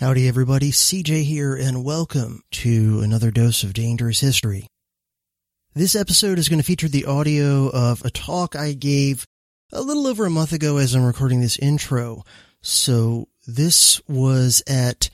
Howdy, 0.00 0.28
everybody. 0.28 0.70
CJ 0.70 1.24
here, 1.24 1.56
and 1.56 1.82
welcome 1.82 2.44
to 2.52 3.00
another 3.00 3.32
dose 3.32 3.64
of 3.64 3.72
Dangerous 3.72 4.20
History. 4.20 4.68
This 5.74 5.96
episode 5.96 6.38
is 6.38 6.48
going 6.48 6.60
to 6.60 6.64
feature 6.64 6.86
the 6.86 7.06
audio 7.06 7.68
of 7.68 8.04
a 8.04 8.10
talk 8.10 8.54
I 8.54 8.74
gave 8.74 9.26
a 9.72 9.82
little 9.82 10.06
over 10.06 10.24
a 10.24 10.30
month 10.30 10.52
ago 10.52 10.76
as 10.76 10.94
I'm 10.94 11.04
recording 11.04 11.40
this 11.40 11.58
intro. 11.58 12.22
So 12.62 13.26
this 13.48 14.00
was 14.06 14.62
at 14.68 15.10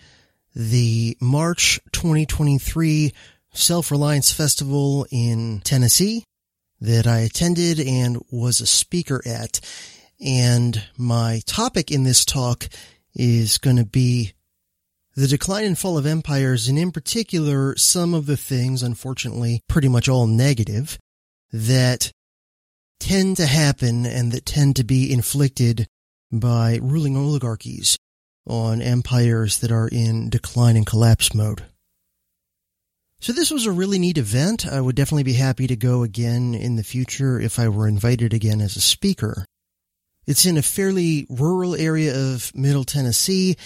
the 0.54 1.16
March 1.18 1.80
2023 1.92 3.14
Self-Reliance 3.54 4.34
Festival 4.34 5.06
in 5.10 5.62
Tennessee 5.64 6.24
that 6.82 7.06
I 7.06 7.20
attended 7.20 7.80
and 7.80 8.22
was 8.30 8.60
a 8.60 8.66
speaker 8.66 9.22
at. 9.24 9.60
And 10.22 10.84
my 10.98 11.40
topic 11.46 11.90
in 11.90 12.02
this 12.02 12.26
talk 12.26 12.68
is 13.14 13.56
going 13.56 13.76
to 13.76 13.86
be 13.86 14.34
the 15.16 15.28
decline 15.28 15.64
and 15.64 15.78
fall 15.78 15.96
of 15.96 16.06
empires, 16.06 16.68
and 16.68 16.78
in 16.78 16.90
particular, 16.90 17.76
some 17.76 18.14
of 18.14 18.26
the 18.26 18.36
things, 18.36 18.82
unfortunately, 18.82 19.60
pretty 19.68 19.88
much 19.88 20.08
all 20.08 20.26
negative, 20.26 20.98
that 21.52 22.10
tend 22.98 23.36
to 23.36 23.46
happen 23.46 24.06
and 24.06 24.32
that 24.32 24.46
tend 24.46 24.76
to 24.76 24.84
be 24.84 25.12
inflicted 25.12 25.86
by 26.32 26.78
ruling 26.82 27.16
oligarchies 27.16 27.96
on 28.46 28.82
empires 28.82 29.58
that 29.58 29.70
are 29.70 29.88
in 29.88 30.30
decline 30.30 30.76
and 30.76 30.86
collapse 30.86 31.34
mode. 31.34 31.62
So 33.20 33.32
this 33.32 33.50
was 33.50 33.64
a 33.64 33.72
really 33.72 33.98
neat 33.98 34.18
event. 34.18 34.66
I 34.66 34.80
would 34.80 34.96
definitely 34.96 35.22
be 35.22 35.34
happy 35.34 35.66
to 35.66 35.76
go 35.76 36.02
again 36.02 36.54
in 36.54 36.76
the 36.76 36.82
future 36.82 37.40
if 37.40 37.58
I 37.58 37.68
were 37.68 37.88
invited 37.88 38.34
again 38.34 38.60
as 38.60 38.76
a 38.76 38.80
speaker. 38.80 39.46
It's 40.26 40.44
in 40.44 40.58
a 40.58 40.62
fairly 40.62 41.26
rural 41.30 41.74
area 41.74 42.14
of 42.14 42.54
Middle 42.54 42.84
Tennessee 42.84 43.56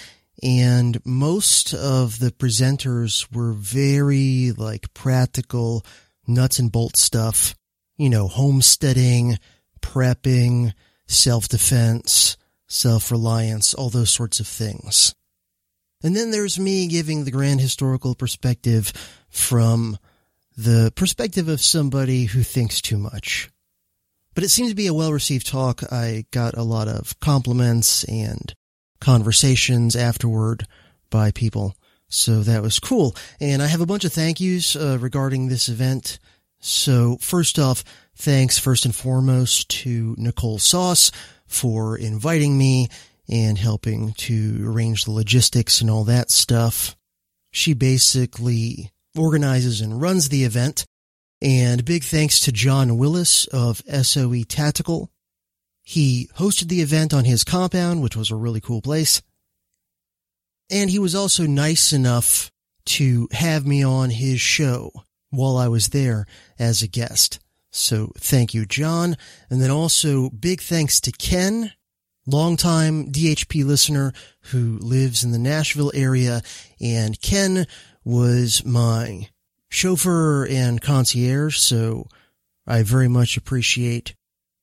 and 0.41 1.03
most 1.05 1.73
of 1.73 2.19
the 2.19 2.31
presenters 2.31 3.27
were 3.33 3.53
very 3.53 4.51
like 4.55 4.93
practical 4.93 5.85
nuts 6.27 6.59
and 6.59 6.71
bolts 6.71 7.01
stuff, 7.01 7.55
you 7.97 8.09
know, 8.09 8.27
homesteading, 8.27 9.37
prepping, 9.81 10.73
self-defense, 11.07 12.37
self-reliance, 12.67 13.73
all 13.73 13.89
those 13.89 14.11
sorts 14.11 14.39
of 14.39 14.47
things. 14.47 15.15
And 16.03 16.15
then 16.15 16.31
there's 16.31 16.59
me 16.59 16.87
giving 16.87 17.23
the 17.23 17.31
grand 17.31 17.59
historical 17.59 18.15
perspective 18.15 18.93
from 19.29 19.97
the 20.55 20.91
perspective 20.95 21.49
of 21.49 21.61
somebody 21.61 22.25
who 22.25 22.43
thinks 22.43 22.81
too 22.81 22.97
much. 22.97 23.49
But 24.35 24.43
it 24.43 24.49
seemed 24.49 24.69
to 24.69 24.75
be 24.75 24.87
a 24.87 24.93
well-received 24.93 25.47
talk. 25.47 25.83
I 25.91 26.25
got 26.31 26.55
a 26.55 26.63
lot 26.63 26.87
of 26.87 27.19
compliments 27.19 28.03
and 28.05 28.53
conversations 28.99 29.95
afterward 29.95 30.65
by 31.09 31.31
people. 31.31 31.75
So 32.09 32.41
that 32.41 32.61
was 32.61 32.79
cool. 32.79 33.15
And 33.39 33.61
I 33.61 33.67
have 33.67 33.81
a 33.81 33.85
bunch 33.85 34.03
of 34.03 34.13
thank 34.13 34.39
yous 34.39 34.75
uh, 34.75 34.97
regarding 34.99 35.47
this 35.47 35.69
event. 35.69 36.19
So 36.59 37.17
first 37.21 37.59
off, 37.59 37.83
thanks 38.15 38.57
first 38.57 38.85
and 38.85 38.95
foremost 38.95 39.69
to 39.69 40.15
Nicole 40.17 40.59
Sauce 40.59 41.11
for 41.47 41.97
inviting 41.97 42.57
me 42.57 42.89
and 43.29 43.57
helping 43.57 44.13
to 44.13 44.65
arrange 44.67 45.05
the 45.05 45.11
logistics 45.11 45.81
and 45.81 45.89
all 45.89 46.03
that 46.05 46.31
stuff. 46.31 46.95
She 47.51 47.73
basically 47.73 48.91
organizes 49.17 49.81
and 49.81 50.01
runs 50.01 50.29
the 50.29 50.43
event. 50.43 50.85
And 51.41 51.85
big 51.85 52.03
thanks 52.03 52.41
to 52.41 52.51
John 52.51 52.97
Willis 52.97 53.45
of 53.47 53.81
SOE 53.87 54.43
Tactical 54.43 55.09
he 55.81 56.29
hosted 56.37 56.67
the 56.67 56.81
event 56.81 57.13
on 57.13 57.25
his 57.25 57.43
compound, 57.43 58.01
which 58.01 58.15
was 58.15 58.31
a 58.31 58.35
really 58.35 58.61
cool 58.61 58.81
place. 58.81 59.21
And 60.69 60.89
he 60.89 60.99
was 60.99 61.15
also 61.15 61.45
nice 61.45 61.91
enough 61.91 62.51
to 62.85 63.27
have 63.31 63.65
me 63.65 63.83
on 63.83 64.09
his 64.09 64.39
show 64.39 64.91
while 65.29 65.57
I 65.57 65.67
was 65.67 65.89
there 65.89 66.25
as 66.57 66.81
a 66.81 66.87
guest. 66.87 67.39
So 67.71 68.11
thank 68.17 68.53
you, 68.53 68.65
John. 68.65 69.15
And 69.49 69.61
then 69.61 69.71
also 69.71 70.29
big 70.29 70.61
thanks 70.61 70.99
to 71.01 71.11
Ken, 71.11 71.71
longtime 72.25 73.11
DHP 73.11 73.65
listener 73.65 74.13
who 74.51 74.77
lives 74.79 75.23
in 75.23 75.31
the 75.31 75.39
Nashville 75.39 75.91
area. 75.93 76.41
And 76.81 77.19
Ken 77.21 77.67
was 78.03 78.65
my 78.65 79.29
chauffeur 79.69 80.45
and 80.47 80.81
concierge. 80.81 81.57
So 81.57 82.07
I 82.65 82.83
very 82.83 83.07
much 83.07 83.37
appreciate 83.37 84.15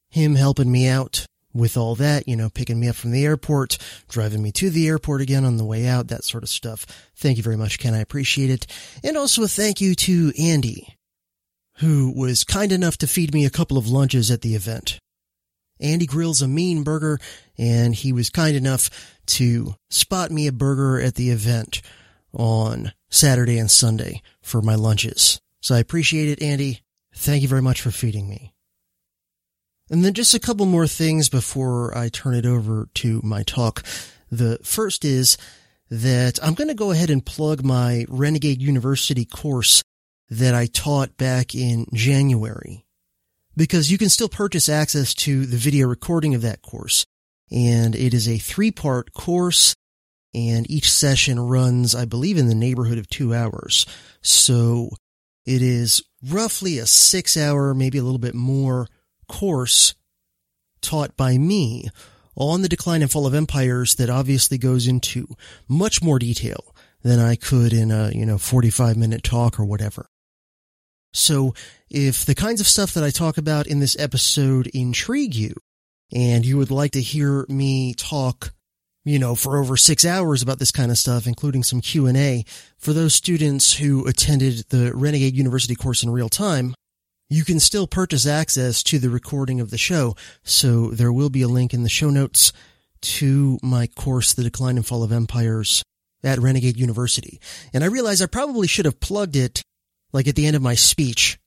him 0.08 0.34
helping 0.34 0.70
me 0.70 0.88
out 0.88 1.26
with 1.56 1.76
all 1.76 1.94
that, 1.94 2.28
you 2.28 2.36
know, 2.36 2.50
picking 2.50 2.78
me 2.78 2.88
up 2.88 2.96
from 2.96 3.12
the 3.12 3.24
airport, 3.24 3.78
driving 4.08 4.42
me 4.42 4.52
to 4.52 4.70
the 4.70 4.86
airport 4.86 5.20
again 5.20 5.44
on 5.44 5.56
the 5.56 5.64
way 5.64 5.86
out, 5.86 6.08
that 6.08 6.24
sort 6.24 6.42
of 6.42 6.48
stuff. 6.48 6.86
Thank 7.16 7.38
you 7.38 7.42
very 7.42 7.56
much, 7.56 7.78
Ken. 7.78 7.94
I 7.94 8.00
appreciate 8.00 8.50
it. 8.50 8.66
And 9.02 9.16
also 9.16 9.42
a 9.42 9.48
thank 9.48 9.80
you 9.80 9.94
to 9.94 10.32
Andy, 10.38 10.94
who 11.78 12.12
was 12.14 12.44
kind 12.44 12.72
enough 12.72 12.98
to 12.98 13.06
feed 13.06 13.32
me 13.32 13.46
a 13.46 13.50
couple 13.50 13.78
of 13.78 13.88
lunches 13.88 14.30
at 14.30 14.42
the 14.42 14.54
event. 14.54 14.98
Andy 15.80 16.06
grills 16.06 16.40
a 16.40 16.48
mean 16.48 16.82
burger, 16.82 17.18
and 17.58 17.94
he 17.94 18.12
was 18.12 18.30
kind 18.30 18.56
enough 18.56 19.18
to 19.26 19.74
spot 19.90 20.30
me 20.30 20.46
a 20.46 20.52
burger 20.52 21.00
at 21.00 21.16
the 21.16 21.30
event 21.30 21.82
on 22.32 22.92
Saturday 23.10 23.58
and 23.58 23.70
Sunday 23.70 24.22
for 24.40 24.62
my 24.62 24.74
lunches. 24.74 25.38
So 25.60 25.74
I 25.74 25.78
appreciate 25.78 26.28
it, 26.28 26.42
Andy. 26.42 26.80
Thank 27.14 27.42
you 27.42 27.48
very 27.48 27.62
much 27.62 27.80
for 27.80 27.90
feeding 27.90 28.28
me. 28.28 28.55
And 29.90 30.04
then 30.04 30.14
just 30.14 30.34
a 30.34 30.40
couple 30.40 30.66
more 30.66 30.86
things 30.86 31.28
before 31.28 31.96
I 31.96 32.08
turn 32.08 32.34
it 32.34 32.46
over 32.46 32.88
to 32.94 33.20
my 33.22 33.42
talk. 33.44 33.84
The 34.30 34.58
first 34.62 35.04
is 35.04 35.38
that 35.90 36.40
I'm 36.42 36.54
going 36.54 36.68
to 36.68 36.74
go 36.74 36.90
ahead 36.90 37.10
and 37.10 37.24
plug 37.24 37.62
my 37.62 38.04
Renegade 38.08 38.60
University 38.60 39.24
course 39.24 39.84
that 40.28 40.54
I 40.54 40.66
taught 40.66 41.16
back 41.16 41.54
in 41.54 41.86
January 41.94 42.84
because 43.56 43.90
you 43.90 43.96
can 43.96 44.08
still 44.08 44.28
purchase 44.28 44.68
access 44.68 45.14
to 45.14 45.46
the 45.46 45.56
video 45.56 45.86
recording 45.86 46.34
of 46.34 46.42
that 46.42 46.62
course. 46.62 47.06
And 47.50 47.94
it 47.94 48.12
is 48.12 48.28
a 48.28 48.38
three 48.38 48.72
part 48.72 49.12
course 49.12 49.76
and 50.34 50.68
each 50.70 50.90
session 50.90 51.40
runs, 51.40 51.94
I 51.94 52.04
believe, 52.04 52.36
in 52.36 52.48
the 52.48 52.54
neighborhood 52.54 52.98
of 52.98 53.08
two 53.08 53.32
hours. 53.32 53.86
So 54.20 54.90
it 55.46 55.62
is 55.62 56.02
roughly 56.28 56.78
a 56.78 56.86
six 56.86 57.36
hour, 57.36 57.72
maybe 57.72 57.98
a 57.98 58.02
little 58.02 58.18
bit 58.18 58.34
more 58.34 58.88
course 59.28 59.94
taught 60.80 61.16
by 61.16 61.38
me 61.38 61.88
on 62.36 62.62
the 62.62 62.68
decline 62.68 63.02
and 63.02 63.10
fall 63.10 63.26
of 63.26 63.34
empires 63.34 63.94
that 63.96 64.10
obviously 64.10 64.58
goes 64.58 64.86
into 64.86 65.26
much 65.68 66.02
more 66.02 66.18
detail 66.18 66.74
than 67.02 67.18
I 67.18 67.36
could 67.36 67.72
in 67.72 67.90
a, 67.90 68.10
you 68.10 68.26
know, 68.26 68.38
45 68.38 68.96
minute 68.96 69.22
talk 69.22 69.58
or 69.58 69.64
whatever. 69.64 70.08
So 71.12 71.54
if 71.88 72.26
the 72.26 72.34
kinds 72.34 72.60
of 72.60 72.68
stuff 72.68 72.92
that 72.94 73.04
I 73.04 73.10
talk 73.10 73.38
about 73.38 73.66
in 73.66 73.80
this 73.80 73.96
episode 73.98 74.66
intrigue 74.68 75.34
you 75.34 75.54
and 76.12 76.44
you 76.44 76.58
would 76.58 76.70
like 76.70 76.92
to 76.92 77.00
hear 77.00 77.46
me 77.48 77.94
talk, 77.94 78.52
you 79.04 79.18
know, 79.18 79.34
for 79.34 79.56
over 79.56 79.76
six 79.76 80.04
hours 80.04 80.42
about 80.42 80.58
this 80.58 80.72
kind 80.72 80.90
of 80.90 80.98
stuff, 80.98 81.26
including 81.26 81.62
some 81.62 81.80
Q&A 81.80 82.44
for 82.76 82.92
those 82.92 83.14
students 83.14 83.74
who 83.74 84.06
attended 84.06 84.64
the 84.68 84.92
Renegade 84.94 85.36
University 85.36 85.74
course 85.74 86.02
in 86.02 86.10
real 86.10 86.28
time, 86.28 86.74
you 87.28 87.44
can 87.44 87.60
still 87.60 87.86
purchase 87.86 88.26
access 88.26 88.82
to 88.84 88.98
the 88.98 89.10
recording 89.10 89.60
of 89.60 89.70
the 89.70 89.78
show, 89.78 90.14
so 90.42 90.88
there 90.90 91.12
will 91.12 91.30
be 91.30 91.42
a 91.42 91.48
link 91.48 91.74
in 91.74 91.82
the 91.82 91.88
show 91.88 92.10
notes 92.10 92.52
to 93.02 93.58
my 93.62 93.86
course, 93.86 94.32
The 94.32 94.42
Decline 94.42 94.76
and 94.76 94.86
Fall 94.86 95.02
of 95.02 95.12
Empires 95.12 95.82
at 96.22 96.38
Renegade 96.38 96.76
University. 96.76 97.40
And 97.72 97.84
I 97.84 97.88
realize 97.88 98.20
I 98.20 98.26
probably 98.26 98.66
should 98.66 98.84
have 98.84 99.00
plugged 99.00 99.36
it 99.36 99.62
like 100.12 100.26
at 100.26 100.34
the 100.34 100.46
end 100.46 100.56
of 100.56 100.62
my 100.62 100.74
speech 100.74 101.38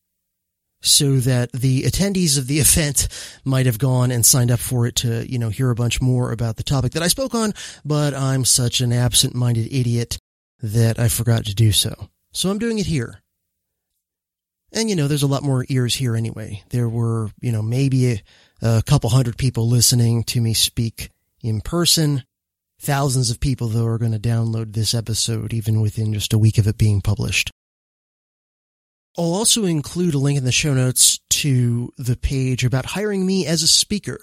so 0.82 1.18
that 1.18 1.52
the 1.52 1.84
attendees 1.84 2.38
of 2.38 2.48
the 2.48 2.60
event 2.60 3.08
might 3.44 3.66
have 3.66 3.80
gone 3.80 4.12
and 4.12 4.26
signed 4.26 4.52
up 4.52 4.60
for 4.60 4.86
it 4.86 4.96
to, 4.98 5.30
you 5.30 5.40
know, 5.40 5.50
hear 5.50 5.70
a 5.70 5.76
bunch 5.76 6.02
more 6.02 6.32
about 6.32 6.56
the 6.56 6.64
topic 6.64 6.94
that 6.94 7.04
I 7.04 7.08
spoke 7.08 7.36
on, 7.36 7.54
but 7.84 8.14
I'm 8.14 8.46
such 8.46 8.82
an 8.82 8.94
absent-minded 8.94 9.72
idiot 9.72 10.18
that 10.62 11.00
I 11.00 11.08
forgot 11.08 11.46
to 11.46 11.56
do 11.56 11.72
so. 11.72 12.10
So 12.32 12.50
I'm 12.50 12.60
doing 12.60 12.80
it 12.80 12.86
here. 12.86 13.22
And, 14.72 14.90
you 14.90 14.96
know, 14.96 15.08
there's 15.08 15.24
a 15.24 15.28
lot 15.28 15.44
more 15.44 15.66
ears 15.70 15.96
here 15.96 16.16
anyway. 16.16 16.64
There 16.70 16.88
were, 16.88 17.32
you 17.42 17.52
know, 17.52 17.62
maybe 17.62 18.12
a, 18.12 18.22
a 18.62 18.84
couple 18.86 19.10
hundred 19.10 19.38
people 19.38 19.68
listening 19.68 20.24
to 20.26 20.42
me 20.42 20.54
speak 20.54 21.10
in 21.42 21.62
person. 21.62 22.24
Thousands 22.80 23.30
of 23.30 23.40
people, 23.40 23.68
though, 23.68 23.88
are 23.88 23.98
going 23.98 24.12
to 24.12 24.20
download 24.20 24.74
this 24.74 24.94
episode 24.94 25.54
even 25.54 25.82
within 25.82 26.14
just 26.14 26.34
a 26.34 26.38
week 26.38 26.58
of 26.58 26.68
it 26.68 26.78
being 26.78 27.02
published. 27.02 27.52
I'll 29.18 29.34
also 29.34 29.66
include 29.66 30.14
a 30.14 30.20
link 30.20 30.38
in 30.38 30.46
the 30.46 30.52
show 30.52 30.74
notes 30.74 31.20
to 31.30 31.92
the 31.98 32.16
page 32.16 32.64
about 32.64 32.86
hiring 32.86 33.26
me 33.26 33.46
as 33.46 33.64
a 33.64 33.68
speaker. 33.68 34.20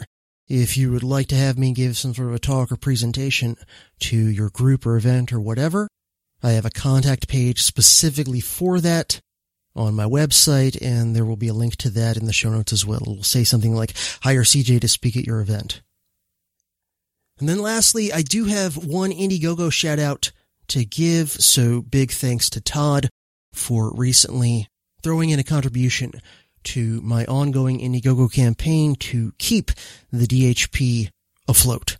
If 0.49 0.77
you 0.77 0.93
would 0.93 1.03
like 1.03 1.27
to 1.29 1.35
have 1.35 1.59
me 1.59 1.73
give 1.73 1.97
some 1.97 2.15
sort 2.15 2.29
of 2.29 2.35
a 2.35 2.39
talk 2.39 2.71
or 2.71 2.77
presentation 2.77 3.57
to 4.01 4.17
your 4.17 4.49
group 4.49 4.87
or 4.87 4.97
event 4.97 5.33
or 5.33 5.41
whatever, 5.41 5.89
I 6.43 6.53
have 6.53 6.65
a 6.65 6.71
contact 6.71 7.27
page 7.29 7.63
specifically 7.63 8.41
for 8.41 8.81
that 8.81 9.21
on 9.77 9.95
my 9.95 10.05
website, 10.05 10.81
and 10.81 11.15
there 11.15 11.25
will 11.25 11.37
be 11.37 11.49
a 11.49 11.55
link 11.55 11.77
to 11.77 11.91
that 11.91 12.17
in 12.17 12.27
the 12.27 12.33
show 12.33 12.51
notes 12.51 12.73
as 12.73 12.87
well. 12.87 13.01
It 13.01 13.07
will 13.07 13.23
say 13.23 13.45
something 13.45 13.75
like, 13.75 13.95
hire 14.23 14.43
CJ 14.43 14.81
to 14.81 14.89
speak 14.89 15.17
at 15.17 15.27
your 15.27 15.41
event. 15.41 15.83
And 17.39 17.49
then 17.49 17.61
lastly, 17.61 18.13
I 18.13 18.23
do 18.23 18.45
have 18.47 18.77
one 18.77 19.11
Indiegogo 19.11 19.71
shout 19.71 19.99
out 19.99 20.33
to 20.69 20.85
give, 20.85 21.31
so 21.31 21.83
big 21.83 22.11
thanks 22.11 22.51
to 22.51 22.61
Todd 22.61 23.09
for 23.53 23.93
recently 23.95 24.69
throwing 25.03 25.31
in 25.31 25.39
a 25.39 25.45
contribution 25.45 26.13
to 26.65 27.01
my 27.03 27.25
ongoing 27.27 27.79
Indiegogo 27.79 28.33
campaign 28.33 28.97
to 28.97 29.33
keep 29.39 29.71
the 30.11 30.27
DHP 30.27 31.11
afloat. 31.47 31.97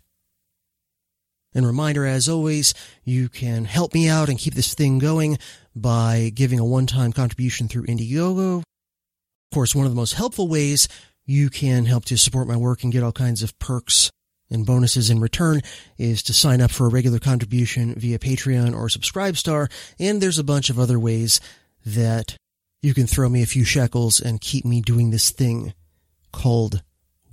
And 1.57 1.65
reminder, 1.65 2.05
as 2.05 2.29
always, 2.29 2.75
you 3.03 3.29
can 3.29 3.65
help 3.65 3.95
me 3.95 4.07
out 4.07 4.29
and 4.29 4.37
keep 4.37 4.53
this 4.53 4.75
thing 4.75 4.99
going 4.99 5.39
by 5.75 6.31
giving 6.35 6.59
a 6.59 6.65
one-time 6.65 7.11
contribution 7.11 7.67
through 7.67 7.87
Indiegogo. 7.87 8.59
Of 8.59 8.63
course, 9.51 9.73
one 9.73 9.87
of 9.87 9.91
the 9.91 9.95
most 9.95 10.13
helpful 10.13 10.47
ways 10.47 10.87
you 11.25 11.49
can 11.49 11.85
help 11.85 12.05
to 12.05 12.17
support 12.17 12.47
my 12.47 12.55
work 12.55 12.83
and 12.83 12.93
get 12.93 13.01
all 13.01 13.11
kinds 13.11 13.41
of 13.41 13.57
perks 13.57 14.11
and 14.51 14.67
bonuses 14.67 15.09
in 15.09 15.19
return 15.19 15.61
is 15.97 16.21
to 16.23 16.33
sign 16.33 16.61
up 16.61 16.69
for 16.69 16.85
a 16.85 16.91
regular 16.91 17.17
contribution 17.17 17.95
via 17.95 18.19
Patreon 18.19 18.75
or 18.75 18.87
Subscribestar. 18.87 19.71
And 19.99 20.21
there's 20.21 20.37
a 20.37 20.43
bunch 20.43 20.69
of 20.69 20.77
other 20.77 20.99
ways 20.99 21.41
that 21.83 22.37
you 22.83 22.93
can 22.93 23.07
throw 23.07 23.29
me 23.29 23.41
a 23.41 23.47
few 23.47 23.63
shekels 23.63 24.19
and 24.19 24.39
keep 24.39 24.63
me 24.63 24.79
doing 24.79 25.09
this 25.09 25.31
thing 25.31 25.73
called 26.31 26.83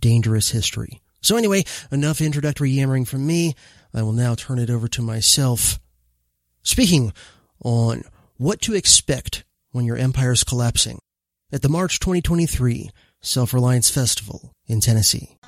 dangerous 0.01 0.51
history. 0.51 1.03
So 1.21 1.37
anyway, 1.37 1.65
enough 1.91 2.21
introductory 2.21 2.71
yammering 2.71 3.05
from 3.05 3.27
me. 3.27 3.55
I 3.95 4.03
will 4.03 4.13
now 4.13 4.35
turn 4.35 4.59
it 4.59 4.71
over 4.71 4.89
to 4.89 5.03
myself. 5.03 5.79
Speaking 6.63 7.13
on 7.65 8.03
what 8.37 8.61
to 8.63 8.75
expect 8.75 9.45
when 9.71 9.85
your 9.85 9.97
empire 9.97 10.33
is 10.33 10.43
collapsing 10.43 10.99
at 11.53 11.63
the 11.63 11.69
March 11.69 12.01
2023 12.01 12.91
Self-Reliance 13.21 13.91
Festival 13.91 14.53
in 14.67 14.81
Tennessee. 14.81 15.39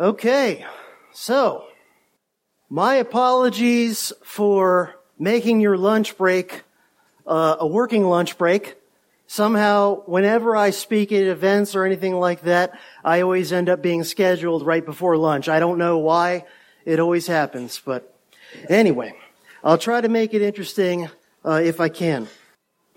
Okay, 0.00 0.64
so 1.12 1.66
my 2.70 2.94
apologies 2.94 4.14
for 4.24 4.94
making 5.18 5.60
your 5.60 5.76
lunch 5.76 6.16
break 6.16 6.62
uh, 7.26 7.56
a 7.60 7.66
working 7.66 8.04
lunch 8.04 8.38
break. 8.38 8.76
Somehow, 9.26 10.02
whenever 10.06 10.56
I 10.56 10.70
speak 10.70 11.12
at 11.12 11.24
events 11.24 11.76
or 11.76 11.84
anything 11.84 12.14
like 12.14 12.40
that, 12.44 12.80
I 13.04 13.20
always 13.20 13.52
end 13.52 13.68
up 13.68 13.82
being 13.82 14.02
scheduled 14.02 14.64
right 14.64 14.82
before 14.82 15.18
lunch. 15.18 15.50
I 15.50 15.60
don't 15.60 15.76
know 15.76 15.98
why 15.98 16.46
it 16.86 16.98
always 16.98 17.26
happens, 17.26 17.78
but 17.84 18.16
anyway, 18.70 19.12
I'll 19.62 19.76
try 19.76 20.00
to 20.00 20.08
make 20.08 20.32
it 20.32 20.40
interesting 20.40 21.10
uh, 21.44 21.60
if 21.62 21.78
I 21.78 21.90
can. 21.90 22.26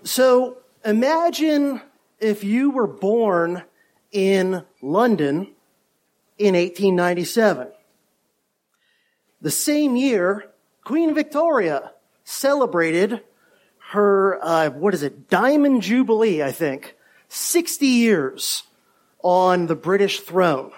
So 0.04 0.56
imagine 0.86 1.82
if 2.18 2.44
you 2.44 2.70
were 2.70 2.86
born 2.86 3.62
in 4.10 4.64
London 4.80 5.53
in 6.38 6.54
1897. 6.54 7.68
The 9.40 9.50
same 9.50 9.96
year, 9.96 10.50
Queen 10.84 11.14
Victoria 11.14 11.92
celebrated 12.24 13.20
her, 13.90 14.38
uh, 14.42 14.70
what 14.70 14.94
is 14.94 15.02
it, 15.02 15.28
Diamond 15.28 15.82
Jubilee, 15.82 16.42
I 16.42 16.52
think. 16.52 16.96
60 17.28 17.86
years 17.86 18.62
on 19.22 19.66
the 19.66 19.74
British 19.74 20.20
throne. 20.20 20.72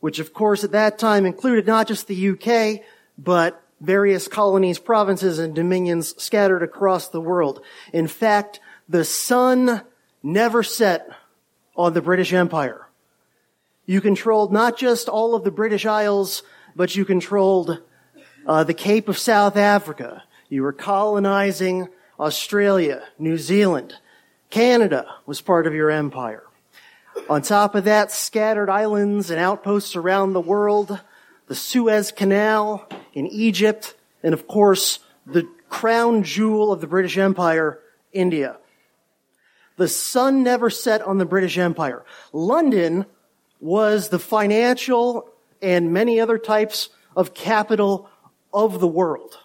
Which 0.00 0.18
of 0.18 0.32
course 0.32 0.64
at 0.64 0.72
that 0.72 0.98
time 0.98 1.26
included 1.26 1.66
not 1.66 1.86
just 1.86 2.06
the 2.08 2.30
UK, 2.30 2.84
but 3.16 3.62
various 3.80 4.28
colonies, 4.28 4.78
provinces, 4.78 5.38
and 5.38 5.54
dominions 5.54 6.20
scattered 6.22 6.62
across 6.62 7.08
the 7.08 7.20
world. 7.20 7.62
In 7.92 8.06
fact, 8.06 8.60
the 8.88 9.04
sun 9.04 9.82
never 10.22 10.62
set 10.62 11.08
on 11.76 11.92
the 11.92 12.02
British 12.02 12.32
Empire. 12.32 12.86
You 13.84 14.00
controlled 14.00 14.52
not 14.52 14.78
just 14.78 15.08
all 15.08 15.34
of 15.34 15.42
the 15.42 15.50
British 15.50 15.86
Isles, 15.86 16.42
but 16.76 16.94
you 16.94 17.04
controlled 17.04 17.82
uh, 18.46 18.64
the 18.64 18.74
Cape 18.74 19.08
of 19.08 19.18
South 19.18 19.56
Africa. 19.56 20.22
You 20.48 20.62
were 20.62 20.72
colonizing 20.72 21.88
Australia, 22.18 23.02
New 23.18 23.38
Zealand. 23.38 23.94
Canada 24.50 25.06
was 25.26 25.40
part 25.40 25.66
of 25.66 25.74
your 25.74 25.90
empire. 25.90 26.44
On 27.28 27.42
top 27.42 27.74
of 27.74 27.84
that, 27.84 28.12
scattered 28.12 28.70
islands 28.70 29.30
and 29.30 29.40
outposts 29.40 29.96
around 29.96 30.32
the 30.32 30.40
world, 30.40 31.00
the 31.48 31.54
Suez 31.54 32.12
Canal 32.12 32.88
in 33.12 33.26
Egypt, 33.26 33.94
and 34.22 34.32
of 34.32 34.46
course, 34.46 35.00
the 35.26 35.48
crown 35.68 36.22
jewel 36.22 36.72
of 36.72 36.80
the 36.80 36.86
British 36.86 37.18
Empire, 37.18 37.80
India. 38.12 38.58
The 39.76 39.88
sun 39.88 40.42
never 40.42 40.70
set 40.70 41.02
on 41.02 41.18
the 41.18 41.24
British 41.24 41.58
Empire. 41.58 42.04
London 42.32 43.06
was 43.62 44.08
the 44.08 44.18
financial 44.18 45.30
and 45.62 45.92
many 45.92 46.20
other 46.20 46.36
types 46.36 46.88
of 47.14 47.32
capital 47.32 48.10
of 48.52 48.80
the 48.80 48.88
world. 48.88 49.38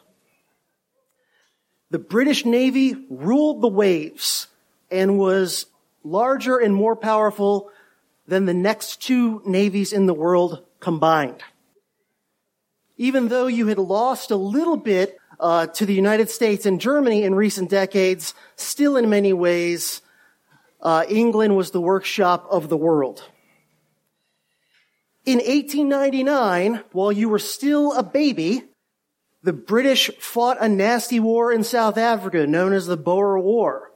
The 1.91 1.99
British 1.99 2.43
Navy 2.43 2.95
ruled 3.11 3.61
the 3.61 3.67
waves 3.67 4.47
and 4.89 5.19
was 5.19 5.67
larger 6.03 6.57
and 6.57 6.73
more 6.73 6.95
powerful 6.95 7.69
than 8.27 8.45
the 8.45 8.55
next 8.55 9.03
two 9.03 9.41
navies 9.45 9.93
in 9.93 10.07
the 10.07 10.15
world 10.15 10.65
combined. 10.79 11.43
Even 12.97 13.27
though 13.27 13.47
you 13.47 13.67
had 13.67 13.77
lost 13.77 14.31
a 14.31 14.35
little 14.35 14.77
bit 14.77 15.17
uh, 15.39 15.67
to 15.67 15.85
the 15.85 15.93
United 15.93 16.31
States 16.31 16.65
and 16.65 16.81
Germany 16.81 17.23
in 17.23 17.35
recent 17.35 17.69
decades, 17.69 18.33
still 18.55 18.97
in 18.97 19.09
many 19.09 19.31
ways, 19.31 20.01
uh, 20.81 21.05
England 21.07 21.55
was 21.55 21.69
the 21.69 21.81
workshop 21.81 22.47
of 22.49 22.67
the 22.67 22.77
world. 22.77 23.23
In 25.27 25.39
1899, 25.39 26.85
while 26.93 27.11
you 27.11 27.27
were 27.27 27.37
still 27.37 27.91
a 27.91 28.01
baby, 28.01 28.63
the 29.43 29.51
British 29.51 30.09
fought 30.21 30.55
a 30.61 30.69
nasty 30.69 31.19
war 31.19 31.51
in 31.51 31.65
South 31.65 31.97
Africa 31.97 32.47
known 32.47 32.71
as 32.71 32.87
the 32.87 32.95
Boer 32.95 33.37
War. 33.37 33.91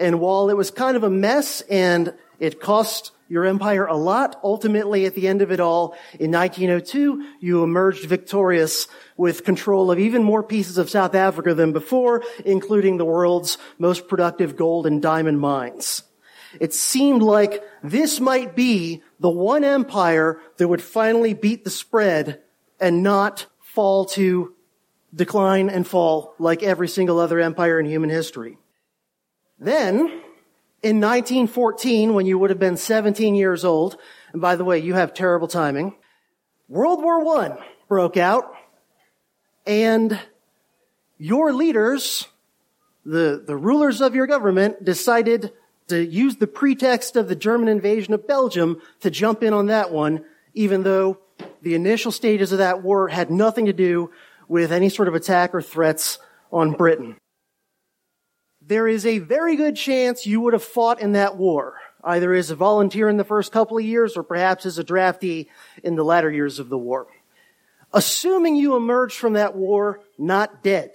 And 0.00 0.20
while 0.20 0.48
it 0.48 0.56
was 0.56 0.70
kind 0.70 0.96
of 0.96 1.04
a 1.04 1.10
mess 1.10 1.60
and 1.68 2.14
it 2.38 2.62
cost 2.62 3.10
your 3.28 3.44
empire 3.44 3.84
a 3.84 3.94
lot, 3.94 4.40
ultimately 4.42 5.04
at 5.04 5.14
the 5.14 5.28
end 5.28 5.42
of 5.42 5.52
it 5.52 5.60
all, 5.60 5.98
in 6.18 6.32
1902, 6.32 7.26
you 7.40 7.62
emerged 7.62 8.06
victorious 8.06 8.88
with 9.18 9.44
control 9.44 9.90
of 9.90 9.98
even 9.98 10.22
more 10.22 10.42
pieces 10.42 10.78
of 10.78 10.88
South 10.88 11.14
Africa 11.14 11.52
than 11.52 11.74
before, 11.74 12.22
including 12.46 12.96
the 12.96 13.04
world's 13.04 13.58
most 13.78 14.08
productive 14.08 14.56
gold 14.56 14.86
and 14.86 15.02
diamond 15.02 15.40
mines. 15.40 16.04
It 16.60 16.72
seemed 16.72 17.22
like 17.22 17.62
this 17.82 18.20
might 18.20 18.54
be 18.54 19.02
the 19.20 19.30
one 19.30 19.64
empire 19.64 20.40
that 20.56 20.68
would 20.68 20.82
finally 20.82 21.34
beat 21.34 21.64
the 21.64 21.70
spread 21.70 22.40
and 22.80 23.02
not 23.02 23.46
fall 23.60 24.04
to 24.04 24.54
decline 25.14 25.68
and 25.68 25.86
fall 25.86 26.34
like 26.38 26.62
every 26.62 26.88
single 26.88 27.18
other 27.18 27.38
empire 27.40 27.78
in 27.78 27.86
human 27.86 28.10
history. 28.10 28.58
Then, 29.58 29.98
in 30.82 31.00
1914, 31.00 32.14
when 32.14 32.26
you 32.26 32.38
would 32.38 32.50
have 32.50 32.58
been 32.58 32.76
17 32.76 33.34
years 33.34 33.64
old, 33.64 33.96
and 34.32 34.42
by 34.42 34.56
the 34.56 34.64
way, 34.64 34.78
you 34.78 34.94
have 34.94 35.14
terrible 35.14 35.48
timing, 35.48 35.94
World 36.68 37.02
War 37.02 37.24
I 37.38 37.58
broke 37.88 38.16
out, 38.16 38.52
and 39.66 40.18
your 41.18 41.52
leaders, 41.52 42.26
the, 43.04 43.42
the 43.46 43.56
rulers 43.56 44.00
of 44.00 44.14
your 44.14 44.26
government, 44.26 44.84
decided 44.84 45.52
to 45.88 46.04
use 46.04 46.36
the 46.36 46.46
pretext 46.46 47.16
of 47.16 47.28
the 47.28 47.36
German 47.36 47.68
invasion 47.68 48.14
of 48.14 48.26
Belgium 48.26 48.80
to 49.00 49.10
jump 49.10 49.42
in 49.42 49.52
on 49.52 49.66
that 49.66 49.92
one, 49.92 50.24
even 50.54 50.82
though 50.82 51.18
the 51.62 51.74
initial 51.74 52.12
stages 52.12 52.52
of 52.52 52.58
that 52.58 52.82
war 52.82 53.08
had 53.08 53.30
nothing 53.30 53.66
to 53.66 53.72
do 53.72 54.10
with 54.48 54.72
any 54.72 54.88
sort 54.88 55.08
of 55.08 55.14
attack 55.14 55.54
or 55.54 55.62
threats 55.62 56.18
on 56.52 56.72
Britain. 56.72 57.16
There 58.66 58.88
is 58.88 59.04
a 59.04 59.18
very 59.18 59.56
good 59.56 59.76
chance 59.76 60.26
you 60.26 60.40
would 60.40 60.54
have 60.54 60.64
fought 60.64 61.00
in 61.00 61.12
that 61.12 61.36
war, 61.36 61.74
either 62.02 62.32
as 62.32 62.50
a 62.50 62.56
volunteer 62.56 63.08
in 63.08 63.16
the 63.16 63.24
first 63.24 63.52
couple 63.52 63.76
of 63.76 63.84
years 63.84 64.16
or 64.16 64.22
perhaps 64.22 64.64
as 64.64 64.78
a 64.78 64.84
draftee 64.84 65.48
in 65.82 65.96
the 65.96 66.04
latter 66.04 66.30
years 66.30 66.58
of 66.58 66.68
the 66.68 66.78
war. 66.78 67.06
Assuming 67.92 68.56
you 68.56 68.76
emerged 68.76 69.16
from 69.16 69.34
that 69.34 69.54
war 69.54 70.00
not 70.18 70.62
dead, 70.62 70.92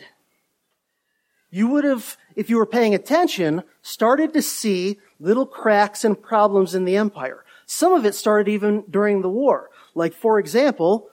you 1.52 1.68
would 1.68 1.84
have, 1.84 2.18
if 2.40 2.50
you 2.50 2.56
were 2.56 2.66
paying 2.66 2.96
attention, 2.96 3.64
started 3.82 4.32
to 4.32 4.42
see 4.42 4.98
little 5.20 5.46
cracks 5.46 6.06
and 6.06 6.22
problems 6.32 6.74
in 6.74 6.86
the 6.86 6.96
empire. 6.96 7.44
Some 7.66 7.92
of 7.92 8.06
it 8.06 8.16
started 8.16 8.50
even 8.50 8.86
during 8.90 9.22
the 9.22 9.30
war. 9.30 9.70
Like, 9.94 10.14
for 10.14 10.40
example, 10.40 11.10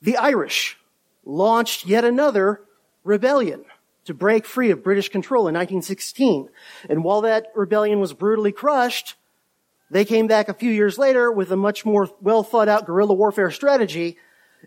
the 0.00 0.16
Irish 0.16 0.78
launched 1.26 1.84
yet 1.86 2.02
another 2.02 2.62
rebellion 3.04 3.66
to 4.06 4.14
break 4.14 4.46
free 4.46 4.70
of 4.70 4.82
British 4.82 5.10
control 5.10 5.48
in 5.48 5.54
1916. 5.54 6.48
And 6.88 7.04
while 7.04 7.20
that 7.20 7.52
rebellion 7.54 8.00
was 8.00 8.14
brutally 8.14 8.52
crushed, 8.52 9.16
They 9.90 10.04
came 10.04 10.26
back 10.26 10.48
a 10.48 10.54
few 10.54 10.70
years 10.70 10.98
later 10.98 11.30
with 11.30 11.52
a 11.52 11.56
much 11.56 11.84
more 11.84 12.08
well 12.20 12.42
thought 12.42 12.68
out 12.68 12.86
guerrilla 12.86 13.14
warfare 13.14 13.50
strategy 13.50 14.16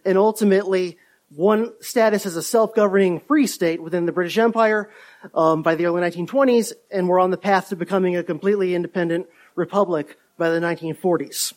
and 0.05 0.17
ultimately 0.17 0.97
won 1.35 1.73
status 1.81 2.25
as 2.25 2.35
a 2.35 2.43
self-governing 2.43 3.19
free 3.21 3.47
state 3.47 3.81
within 3.81 4.05
the 4.05 4.11
British 4.11 4.37
Empire 4.37 4.89
um, 5.33 5.61
by 5.61 5.75
the 5.75 5.85
early 5.85 6.01
1920s 6.01 6.73
and 6.89 7.09
were 7.09 7.19
on 7.19 7.31
the 7.31 7.37
path 7.37 7.69
to 7.69 7.75
becoming 7.75 8.15
a 8.15 8.23
completely 8.23 8.73
independent 8.73 9.27
republic 9.55 10.17
by 10.37 10.49
the 10.49 10.59
1940s. 10.59 11.53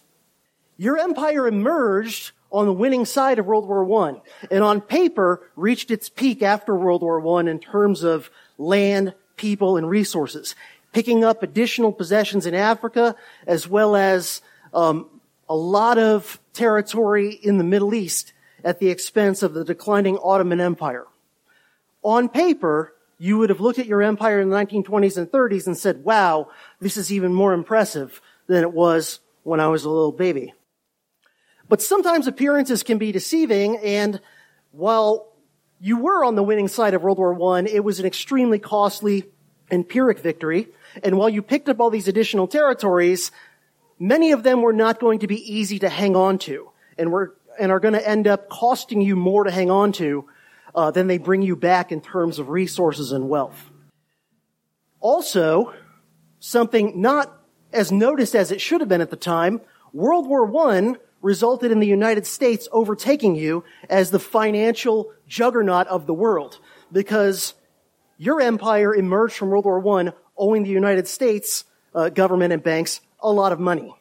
Your 0.77 0.99
empire 0.99 1.47
emerged 1.47 2.33
on 2.51 2.67
the 2.67 2.73
winning 2.73 3.05
side 3.05 3.39
of 3.39 3.47
World 3.47 3.69
War 3.69 4.09
I 4.09 4.21
and 4.51 4.65
on 4.65 4.81
paper 4.81 5.49
reached 5.55 5.91
its 5.91 6.09
peak 6.09 6.43
after 6.43 6.75
World 6.75 7.03
War 7.03 7.39
I 7.39 7.49
in 7.49 7.61
terms 7.61 8.03
of 8.03 8.31
land, 8.59 9.15
people, 9.37 9.77
and 9.77 9.89
resources, 9.89 10.57
picking 10.93 11.23
up 11.23 11.43
additional 11.43 11.93
possessions 11.93 12.47
in 12.47 12.55
Africa 12.55 13.15
as 13.47 13.69
well 13.69 13.95
as 13.95 14.43
um, 14.75 15.09
a 15.49 15.55
lot 15.55 15.99
of 15.99 16.41
territory 16.53 17.33
in 17.33 17.59
the 17.59 17.65
Middle 17.65 17.95
East 17.95 18.33
at 18.65 18.79
the 18.79 18.89
expense 18.89 19.43
of 19.43 19.55
the 19.55 19.65
declining 19.65 20.19
Ottoman 20.19 20.61
Empire. 20.61 21.07
On 22.03 22.29
paper, 22.29 22.95
you 23.19 23.39
would 23.39 23.51
have 23.51 23.61
looked 23.61 23.79
at 23.79 23.87
your 23.87 24.03
empire 24.03 24.41
in 24.41 24.49
the 24.49 24.57
1920s 24.57 25.19
and 25.19 25.31
30s 25.31 25.67
and 25.67 25.77
said, 25.77 26.05
wow, 26.05 26.49
this 26.81 26.97
is 26.97 27.13
even 27.13 27.35
more 27.35 27.53
impressive 27.53 28.23
than 28.47 28.63
it 28.63 28.73
was 28.73 29.21
when 29.43 29.61
I 29.61 29.69
was 29.69 29.85
a 29.85 29.91
little 29.91 30.13
baby. 30.13 30.55
But 31.69 31.83
sometimes 31.83 32.27
appearances 32.27 32.83
can 32.83 32.99
be 32.99 33.13
deceiving, 33.13 33.77
and 33.79 34.21
while 34.73 35.33
you 35.81 35.99
were 35.99 36.25
on 36.25 36.35
the 36.35 36.43
winning 36.43 36.69
side 36.69 36.95
of 36.95 37.03
World 37.03 37.19
War 37.19 37.57
I, 37.57 37.63
it 37.63 37.85
was 37.85 38.01
an 38.01 38.07
extremely 38.07 38.59
costly 38.59 39.27
and 39.71 39.89
Pyrrhic 39.89 40.19
victory. 40.19 40.69
And 41.03 41.17
while 41.17 41.29
you 41.29 41.43
picked 41.43 41.69
up 41.69 41.81
all 41.81 41.91
these 41.91 42.09
additional 42.09 42.49
territories, 42.49 43.31
many 43.99 44.33
of 44.33 44.43
them 44.43 44.63
were 44.63 44.73
not 44.73 44.99
going 44.99 45.21
to 45.21 45.27
be 45.27 45.37
easy 45.37 45.79
to 45.79 45.89
hang 45.89 46.17
on 46.17 46.39
to 46.39 46.71
and 46.99 47.13
were 47.13 47.37
and 47.61 47.71
are 47.71 47.79
going 47.79 47.95
to 47.95 48.09
end 48.09 48.27
up 48.27 48.49
costing 48.49 49.01
you 49.01 49.15
more 49.15 49.45
to 49.45 49.51
hang 49.51 49.71
on 49.71 49.93
to 49.93 50.29
uh, 50.75 50.91
than 50.91 51.07
they 51.07 51.19
bring 51.19 51.43
you 51.43 51.55
back 51.55 51.93
in 51.93 52.01
terms 52.01 52.39
of 52.39 52.49
resources 52.49 53.13
and 53.13 53.29
wealth. 53.29 53.71
Also, 55.01 55.73
something 56.39 57.01
not 57.01 57.37
as 57.73 57.93
noticed 57.93 58.35
as 58.35 58.51
it 58.51 58.61
should 58.61 58.81
have 58.81 58.89
been 58.89 59.01
at 59.01 59.11
the 59.11 59.17
time, 59.17 59.61
World 59.93 60.27
War 60.27 60.73
I 60.73 60.95
resulted 61.23 61.71
in 61.71 61.81
the 61.81 61.87
United 61.87 62.27
States 62.27 62.69
overtaking 62.73 63.37
you 63.37 63.65
as 63.89 64.11
the 64.11 64.19
financial 64.19 65.13
juggernaut 65.29 65.87
of 65.89 66.07
the 66.07 66.15
world 66.15 66.59
because 66.91 67.55
your 68.17 68.41
empire 68.41 68.95
emerged 68.95 69.37
from 69.37 69.51
World 69.51 69.67
War 69.67 70.01
I 70.01 70.13
owing 70.37 70.63
the 70.63 70.71
United 70.71 71.07
States 71.07 71.65
uh, 71.95 72.09
government 72.09 72.53
and 72.53 72.63
banks 72.63 73.01
a 73.21 73.31
lot 73.31 73.53
of 73.53 73.61
money. 73.61 73.95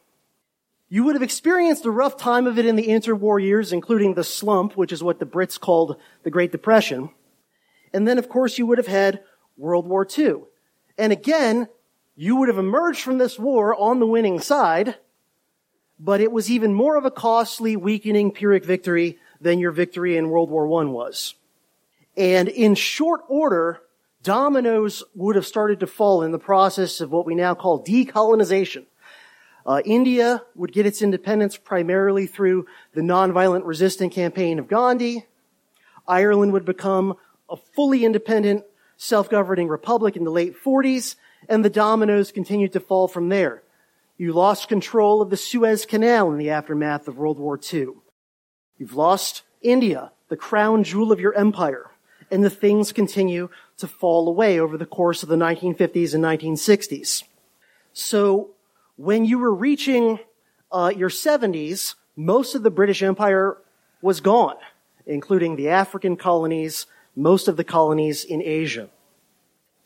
You 0.91 1.03
would 1.03 1.15
have 1.15 1.21
experienced 1.21 1.85
a 1.85 1.91
rough 1.91 2.17
time 2.17 2.47
of 2.47 2.57
it 2.57 2.65
in 2.65 2.75
the 2.75 2.87
interwar 2.87 3.41
years, 3.41 3.71
including 3.71 4.15
the 4.15 4.23
slump, 4.23 4.75
which 4.75 4.91
is 4.91 5.03
what 5.03 5.19
the 5.19 5.25
Brits 5.25 5.59
called 5.59 5.97
the 6.23 6.31
Great 6.31 6.51
Depression. 6.51 7.11
And 7.93 8.07
then, 8.07 8.17
of 8.17 8.27
course, 8.27 8.57
you 8.57 8.65
would 8.65 8.79
have 8.79 8.87
had 8.87 9.21
World 9.55 9.87
War 9.87 10.07
II. 10.17 10.41
And 10.97 11.13
again, 11.13 11.67
you 12.15 12.37
would 12.37 12.47
have 12.47 12.57
emerged 12.57 13.01
from 13.01 13.19
this 13.19 13.37
war 13.37 13.75
on 13.75 13.99
the 13.99 14.07
winning 14.07 14.39
side, 14.39 14.95
but 15.99 16.21
it 16.21 16.31
was 16.31 16.49
even 16.49 16.73
more 16.73 16.97
of 16.97 17.05
a 17.05 17.11
costly, 17.11 17.75
weakening 17.75 18.31
Pyrrhic 18.31 18.65
victory 18.65 19.19
than 19.39 19.59
your 19.59 19.71
victory 19.71 20.17
in 20.17 20.29
World 20.29 20.49
War 20.49 20.65
I 20.81 20.85
was. 20.85 21.35
And 22.17 22.49
in 22.49 22.73
short 22.73 23.21
order, 23.27 23.81
dominoes 24.23 25.03
would 25.13 25.35
have 25.35 25.45
started 25.45 25.79
to 25.81 25.87
fall 25.87 26.23
in 26.23 26.31
the 26.31 26.39
process 26.39 26.99
of 26.99 27.11
what 27.11 27.27
we 27.27 27.35
now 27.35 27.53
call 27.53 27.83
decolonization. 27.83 28.85
Uh, 29.69 29.83
India 29.85 30.41
would 30.55 30.73
get 30.73 30.87
its 30.87 30.99
independence 30.99 31.55
primarily 31.55 32.25
through 32.25 32.65
the 32.95 33.01
nonviolent 33.01 33.61
resistant 33.65 34.11
campaign 34.11 34.57
of 34.57 34.67
Gandhi. 34.67 35.27
Ireland 36.07 36.53
would 36.53 36.65
become 36.65 37.15
a 37.47 37.55
fully 37.55 38.03
independent, 38.03 38.63
self-governing 38.97 39.67
republic 39.67 40.15
in 40.15 40.23
the 40.23 40.31
late 40.31 40.55
40s, 40.59 41.17
and 41.47 41.63
the 41.63 41.69
dominoes 41.69 42.31
continued 42.31 42.73
to 42.73 42.79
fall 42.79 43.07
from 43.07 43.29
there. 43.29 43.61
You 44.17 44.33
lost 44.33 44.69
control 44.69 45.21
of 45.21 45.29
the 45.29 45.37
Suez 45.37 45.85
Canal 45.85 46.31
in 46.31 46.39
the 46.39 46.49
aftermath 46.49 47.07
of 47.07 47.19
World 47.19 47.37
War 47.37 47.59
II. 47.71 47.89
You've 48.79 48.95
lost 48.95 49.43
India, 49.61 50.11
the 50.29 50.35
crown 50.35 50.83
jewel 50.83 51.11
of 51.11 51.19
your 51.19 51.35
empire, 51.35 51.91
and 52.31 52.43
the 52.43 52.49
things 52.49 52.91
continue 52.91 53.49
to 53.77 53.87
fall 53.87 54.27
away 54.27 54.59
over 54.59 54.79
the 54.79 54.87
course 54.87 55.21
of 55.21 55.29
the 55.29 55.35
1950s 55.35 56.15
and 56.15 56.23
1960s. 56.23 57.21
So 57.93 58.55
when 58.99 59.23
you 59.23 59.39
were 59.39 59.55
reaching 59.55 60.19
uh, 60.73 60.91
your 60.93 61.07
70s, 61.09 61.95
most 62.17 62.53
of 62.53 62.63
the 62.63 62.69
British 62.69 63.01
Empire 63.01 63.57
was 64.01 64.19
gone, 64.19 64.57
including 65.05 65.55
the 65.55 65.69
African 65.69 66.17
colonies, 66.17 66.85
most 67.15 67.47
of 67.47 67.55
the 67.55 67.63
colonies 67.63 68.25
in 68.25 68.41
Asia. 68.41 68.89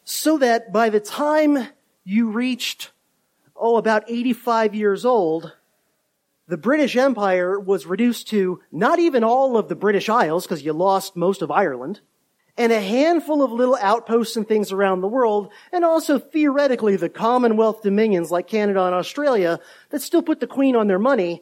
So 0.04 0.40
that 0.40 0.74
by 0.74 0.90
the 0.90 1.00
time 1.00 1.68
you 2.04 2.32
reached, 2.32 2.90
oh, 3.56 3.78
about 3.78 4.04
85 4.08 4.74
years 4.74 5.06
old, 5.06 5.54
the 6.48 6.58
British 6.58 6.96
Empire 6.96 7.60
was 7.60 7.86
reduced 7.86 8.30
to 8.30 8.62
not 8.72 8.98
even 8.98 9.24
all 9.24 9.58
of 9.58 9.70
the 9.70 9.76
British 9.76 10.10
Isles, 10.10 10.46
because 10.48 10.66
you 10.66 10.74
lost 10.74 11.16
most 11.16 11.44
of 11.44 11.52
Ireland, 11.52 12.02
and 12.58 12.72
a 12.72 12.80
handful 12.80 13.42
of 13.42 13.52
little 13.52 13.78
outposts 13.82 14.36
and 14.36 14.48
things 14.48 14.72
around 14.72 15.02
the 15.02 15.08
world, 15.08 15.52
and 15.72 15.84
also 15.84 16.20
theoretically 16.20 16.96
the 16.96 17.10
Commonwealth 17.10 17.82
dominions 17.82 18.30
like 18.30 18.48
Canada 18.48 18.84
and 18.84 18.94
Australia 18.94 19.60
that 19.90 20.02
still 20.02 20.22
put 20.22 20.40
the 20.40 20.48
Queen 20.48 20.76
on 20.76 20.88
their 20.88 21.00
money, 21.00 21.42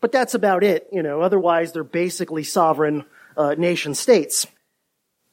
but 0.00 0.12
that's 0.12 0.34
about 0.34 0.64
it, 0.64 0.88
you 0.90 1.02
know, 1.02 1.20
otherwise 1.20 1.72
they're 1.72 1.84
basically 1.84 2.44
sovereign 2.44 3.04
uh, 3.36 3.54
nation 3.54 3.94
states. 3.94 4.46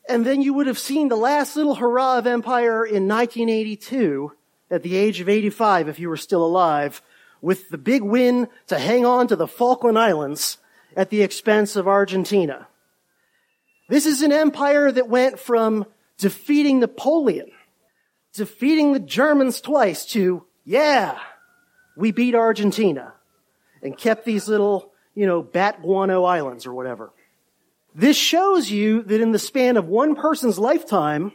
And 0.08 0.26
then 0.26 0.42
you 0.42 0.54
would 0.54 0.68
have 0.68 0.80
seen 0.80 1.08
the 1.08 1.16
last 1.16 1.56
little 1.56 1.76
hurrah 1.76 2.18
of 2.18 2.28
empire 2.28 2.86
in 2.86 3.08
1982 3.08 4.34
at 4.72 4.84
the 4.84 4.96
age 4.96 5.22
of 5.22 5.30
85 5.30 5.88
if 5.88 6.00
you 6.00 6.10
were 6.10 6.18
still 6.18 6.46
alive 6.46 7.02
with 7.42 7.70
the 7.70 7.78
big 7.78 8.02
win 8.02 8.48
to 8.68 8.78
hang 8.78 9.06
on 9.06 9.28
to 9.28 9.36
the 9.36 9.48
Falkland 9.48 9.98
Islands 9.98 10.58
at 10.96 11.10
the 11.10 11.22
expense 11.22 11.76
of 11.76 11.88
Argentina. 11.88 12.68
This 13.90 14.06
is 14.06 14.22
an 14.22 14.32
empire 14.32 14.92
that 14.92 15.10
went 15.10 15.40
from 15.40 15.86
defeating 16.20 16.80
Napoleon, 16.80 17.52
defeating 18.34 18.94
the 18.94 19.00
Germans 19.00 19.62
twice 19.62 20.06
to, 20.12 20.46
yeah, 20.64 21.18
we 21.98 22.12
beat 22.12 22.36
Argentina 22.36 23.14
and 23.82 23.98
kept 23.98 24.26
these 24.26 24.48
little, 24.48 24.94
you 25.16 25.26
know, 25.26 25.42
bat 25.42 25.82
guano 25.82 26.24
islands 26.24 26.68
or 26.68 26.74
whatever. 26.74 27.12
This 27.96 28.16
shows 28.16 28.70
you 28.70 29.02
that 29.04 29.22
in 29.22 29.32
the 29.32 29.40
span 29.40 29.76
of 29.76 29.88
one 29.88 30.16
person's 30.16 30.60
lifetime, 30.60 31.32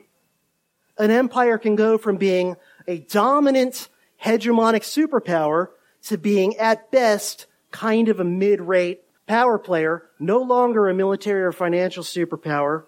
an 0.96 1.10
empire 1.10 1.58
can 1.58 1.74
go 1.74 1.98
from 1.98 2.18
being 2.18 2.54
a 2.86 2.98
dominant 2.98 3.88
hegemonic 4.24 4.82
superpower 4.82 5.70
to 6.04 6.16
being 6.16 6.56
at 6.58 6.92
best 6.92 7.46
kind 7.72 8.08
of 8.08 8.20
a 8.20 8.24
mid-rate 8.24 9.03
power 9.26 9.58
player, 9.58 10.04
no 10.18 10.38
longer 10.38 10.88
a 10.88 10.94
military 10.94 11.42
or 11.42 11.52
financial 11.52 12.02
superpower, 12.02 12.84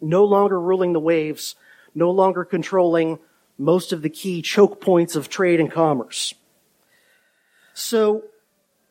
no 0.00 0.24
longer 0.24 0.60
ruling 0.60 0.92
the 0.92 1.00
waves, 1.00 1.54
no 1.94 2.10
longer 2.10 2.44
controlling 2.44 3.18
most 3.58 3.92
of 3.92 4.02
the 4.02 4.10
key 4.10 4.42
choke 4.42 4.80
points 4.80 5.16
of 5.16 5.28
trade 5.28 5.60
and 5.60 5.70
commerce. 5.70 6.34
So, 7.74 8.24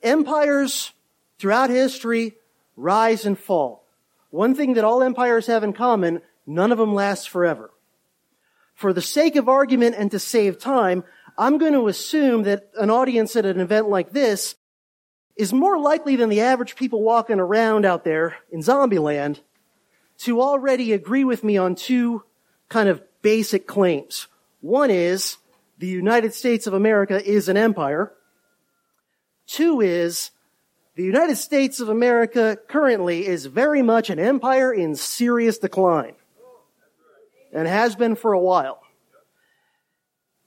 empires 0.04 0.92
throughout 1.40 1.70
history 1.70 2.36
rise 2.76 3.26
and 3.26 3.38
fall. 3.38 3.86
One 4.30 4.56
thing 4.56 4.74
that 4.74 4.84
all 4.84 5.02
empires 5.02 5.48
have 5.48 5.64
in 5.64 5.74
common, 5.74 6.22
none 6.46 6.72
of 6.72 6.78
them 6.78 6.94
last 6.94 7.30
forever. 7.30 7.72
For 8.76 8.94
the 8.94 9.02
sake 9.02 9.36
of 9.36 9.50
argument 9.50 9.96
and 9.98 10.12
to 10.12 10.20
save 10.20 10.60
time, 10.60 11.04
I'm 11.38 11.58
going 11.58 11.74
to 11.74 11.88
assume 11.88 12.44
that 12.44 12.70
an 12.78 12.90
audience 12.90 13.36
at 13.36 13.46
an 13.46 13.60
event 13.60 13.90
like 13.90 14.12
this 14.12 14.56
is 15.38 15.54
more 15.54 15.78
likely 15.78 16.16
than 16.16 16.30
the 16.30 16.42
average 16.42 16.76
people 16.76 17.04
walking 17.04 17.40
around 17.40 17.86
out 17.86 18.04
there 18.04 18.36
in 18.52 18.62
Zombieland 18.62 19.40
to 20.20 20.42
already 20.42 20.94
agree 20.94 21.24
with 21.24 21.44
me 21.44 21.58
on 21.58 21.76
two 21.76 22.24
kind 22.70 22.90
of 22.90 23.02
basic 23.22 23.68
claims. 23.68 24.28
One 24.62 24.90
is 24.90 25.38
the 25.78 25.88
United 25.88 26.34
States 26.34 26.66
of 26.66 26.74
America 26.74 27.24
is 27.24 27.50
an 27.50 27.58
empire. 27.58 28.12
Two 29.46 29.82
is 29.82 30.32
the 30.96 31.04
United 31.04 31.36
States 31.36 31.80
of 31.80 31.90
America 31.90 32.58
currently 32.68 33.28
is 33.28 33.46
very 33.46 33.84
much 33.84 34.10
an 34.10 34.20
empire 34.20 34.74
in 34.74 34.96
serious 34.96 35.60
decline 35.60 36.16
and 37.54 37.68
has 37.68 37.96
been 37.96 38.16
for 38.16 38.34
a 38.34 38.40
while. 38.40 38.82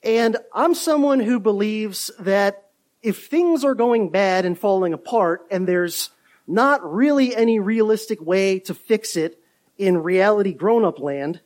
And 0.03 0.37
I'm 0.53 0.75
someone 0.75 1.21
who 1.21 1.39
believes 1.39 2.11
that 2.19 2.70
if 3.03 3.27
things 3.29 3.65
are 3.65 3.75
going 3.75 4.11
bad 4.11 4.45
and 4.45 4.59
falling 4.59 4.93
apart 4.93 5.47
and 5.51 5.67
there's 5.67 6.11
not 6.47 6.81
really 6.83 7.35
any 7.35 7.59
realistic 7.59 8.21
way 8.21 8.59
to 8.61 8.75
fix 8.75 9.17
it 9.17 9.39
in 9.79 9.99
reality 9.99 10.53
grown 10.53 10.85
up 10.85 10.99
land, 10.99 11.41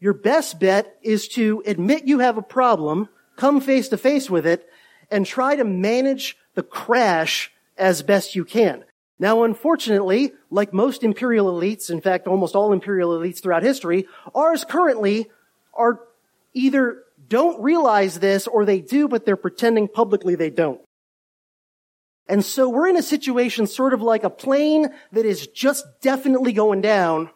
your 0.00 0.14
best 0.14 0.58
bet 0.60 0.96
is 1.02 1.28
to 1.28 1.62
admit 1.66 2.06
you 2.06 2.20
have 2.20 2.38
a 2.38 2.42
problem, 2.42 3.08
come 3.36 3.60
face 3.60 3.88
to 3.88 3.96
face 3.96 4.30
with 4.30 4.46
it, 4.46 4.68
and 5.10 5.26
try 5.26 5.56
to 5.56 5.64
manage 5.64 6.36
the 6.54 6.62
crash 6.62 7.52
as 7.76 8.02
best 8.02 8.34
you 8.34 8.44
can. 8.44 8.84
Now, 9.18 9.42
unfortunately, 9.42 10.32
like 10.50 10.72
most 10.72 11.02
imperial 11.02 11.52
elites, 11.52 11.90
in 11.90 12.00
fact, 12.00 12.26
almost 12.26 12.54
all 12.54 12.72
imperial 12.72 13.10
elites 13.10 13.42
throughout 13.42 13.64
history, 13.64 14.06
ours 14.34 14.64
currently 14.64 15.28
are 15.74 16.00
either 16.54 17.02
don't 17.28 17.62
realize 17.62 18.18
this 18.18 18.46
or 18.46 18.64
they 18.64 18.80
do, 18.80 19.08
but 19.08 19.24
they're 19.24 19.36
pretending 19.36 19.88
publicly 19.88 20.34
they 20.34 20.50
don't. 20.50 20.80
And 22.28 22.44
so 22.44 22.68
we're 22.68 22.88
in 22.88 22.96
a 22.96 23.02
situation 23.02 23.66
sort 23.66 23.94
of 23.94 24.02
like 24.02 24.24
a 24.24 24.30
plane 24.30 24.88
that 25.12 25.24
is 25.24 25.46
just 25.46 25.86
definitely 26.02 26.52
going 26.52 26.82
down 26.82 27.30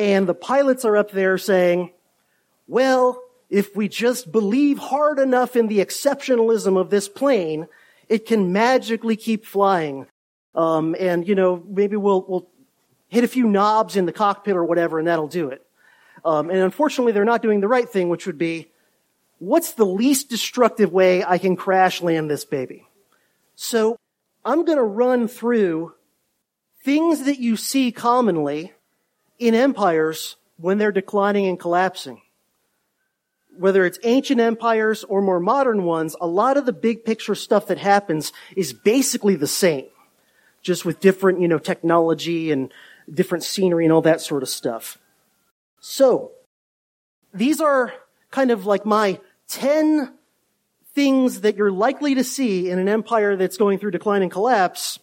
and 0.00 0.26
the 0.26 0.34
pilots 0.34 0.86
are 0.86 0.96
up 0.96 1.10
there 1.10 1.36
saying, 1.36 1.92
well, 2.66 3.22
if 3.50 3.76
we 3.76 3.86
just 3.86 4.32
believe 4.32 4.78
hard 4.78 5.18
enough 5.18 5.56
in 5.56 5.66
the 5.66 5.78
exceptionalism 5.80 6.78
of 6.78 6.88
this 6.88 7.08
plane, 7.08 7.66
it 8.08 8.24
can 8.24 8.52
magically 8.52 9.16
keep 9.16 9.44
flying. 9.44 10.06
Um, 10.54 10.96
and 10.98 11.28
you 11.28 11.34
know, 11.34 11.62
maybe 11.68 11.96
we'll, 11.96 12.24
we'll 12.26 12.48
hit 13.08 13.24
a 13.24 13.28
few 13.28 13.46
knobs 13.46 13.96
in 13.96 14.06
the 14.06 14.12
cockpit 14.12 14.56
or 14.56 14.64
whatever 14.64 14.98
and 14.98 15.06
that'll 15.06 15.28
do 15.28 15.50
it. 15.50 15.66
Um, 16.24 16.48
and 16.48 16.60
unfortunately, 16.60 17.12
they're 17.12 17.24
not 17.24 17.42
doing 17.42 17.60
the 17.60 17.68
right 17.68 17.88
thing, 17.88 18.08
which 18.08 18.26
would 18.26 18.38
be, 18.38 18.69
what's 19.40 19.72
the 19.72 19.86
least 19.86 20.28
destructive 20.28 20.92
way 20.92 21.24
I 21.24 21.38
can 21.38 21.56
crash 21.56 22.00
land 22.00 22.30
this 22.30 22.44
baby? 22.44 22.86
So 23.56 23.98
I'm 24.44 24.64
going 24.64 24.78
to 24.78 24.84
run 24.84 25.26
through 25.26 25.94
things 26.84 27.24
that 27.24 27.40
you 27.40 27.56
see 27.56 27.90
commonly 27.90 28.72
in 29.38 29.54
empires 29.54 30.36
when 30.56 30.78
they're 30.78 30.92
declining 30.92 31.46
and 31.46 31.58
collapsing. 31.58 32.22
Whether 33.58 33.84
it's 33.84 33.98
ancient 34.04 34.40
empires 34.40 35.04
or 35.04 35.20
more 35.20 35.40
modern 35.40 35.84
ones, 35.84 36.14
a 36.20 36.26
lot 36.26 36.56
of 36.56 36.66
the 36.66 36.72
big 36.72 37.04
picture 37.04 37.34
stuff 37.34 37.66
that 37.66 37.78
happens 37.78 38.32
is 38.56 38.72
basically 38.72 39.36
the 39.36 39.46
same, 39.46 39.86
just 40.62 40.84
with 40.84 41.00
different, 41.00 41.40
you 41.40 41.48
know, 41.48 41.58
technology 41.58 42.52
and 42.52 42.72
different 43.12 43.44
scenery 43.44 43.84
and 43.84 43.92
all 43.92 44.02
that 44.02 44.20
sort 44.20 44.42
of 44.42 44.48
stuff. 44.48 44.98
So, 45.80 46.32
these 47.34 47.60
are 47.60 47.92
kind 48.30 48.50
of 48.50 48.66
like 48.66 48.86
my 48.86 49.18
10 49.50 50.12
things 50.94 51.42
that 51.42 51.56
you're 51.56 51.70
likely 51.70 52.14
to 52.14 52.24
see 52.24 52.70
in 52.70 52.78
an 52.78 52.88
empire 52.88 53.36
that's 53.36 53.56
going 53.56 53.78
through 53.78 53.90
decline 53.90 54.22
and 54.22 54.30
collapse. 54.30 54.98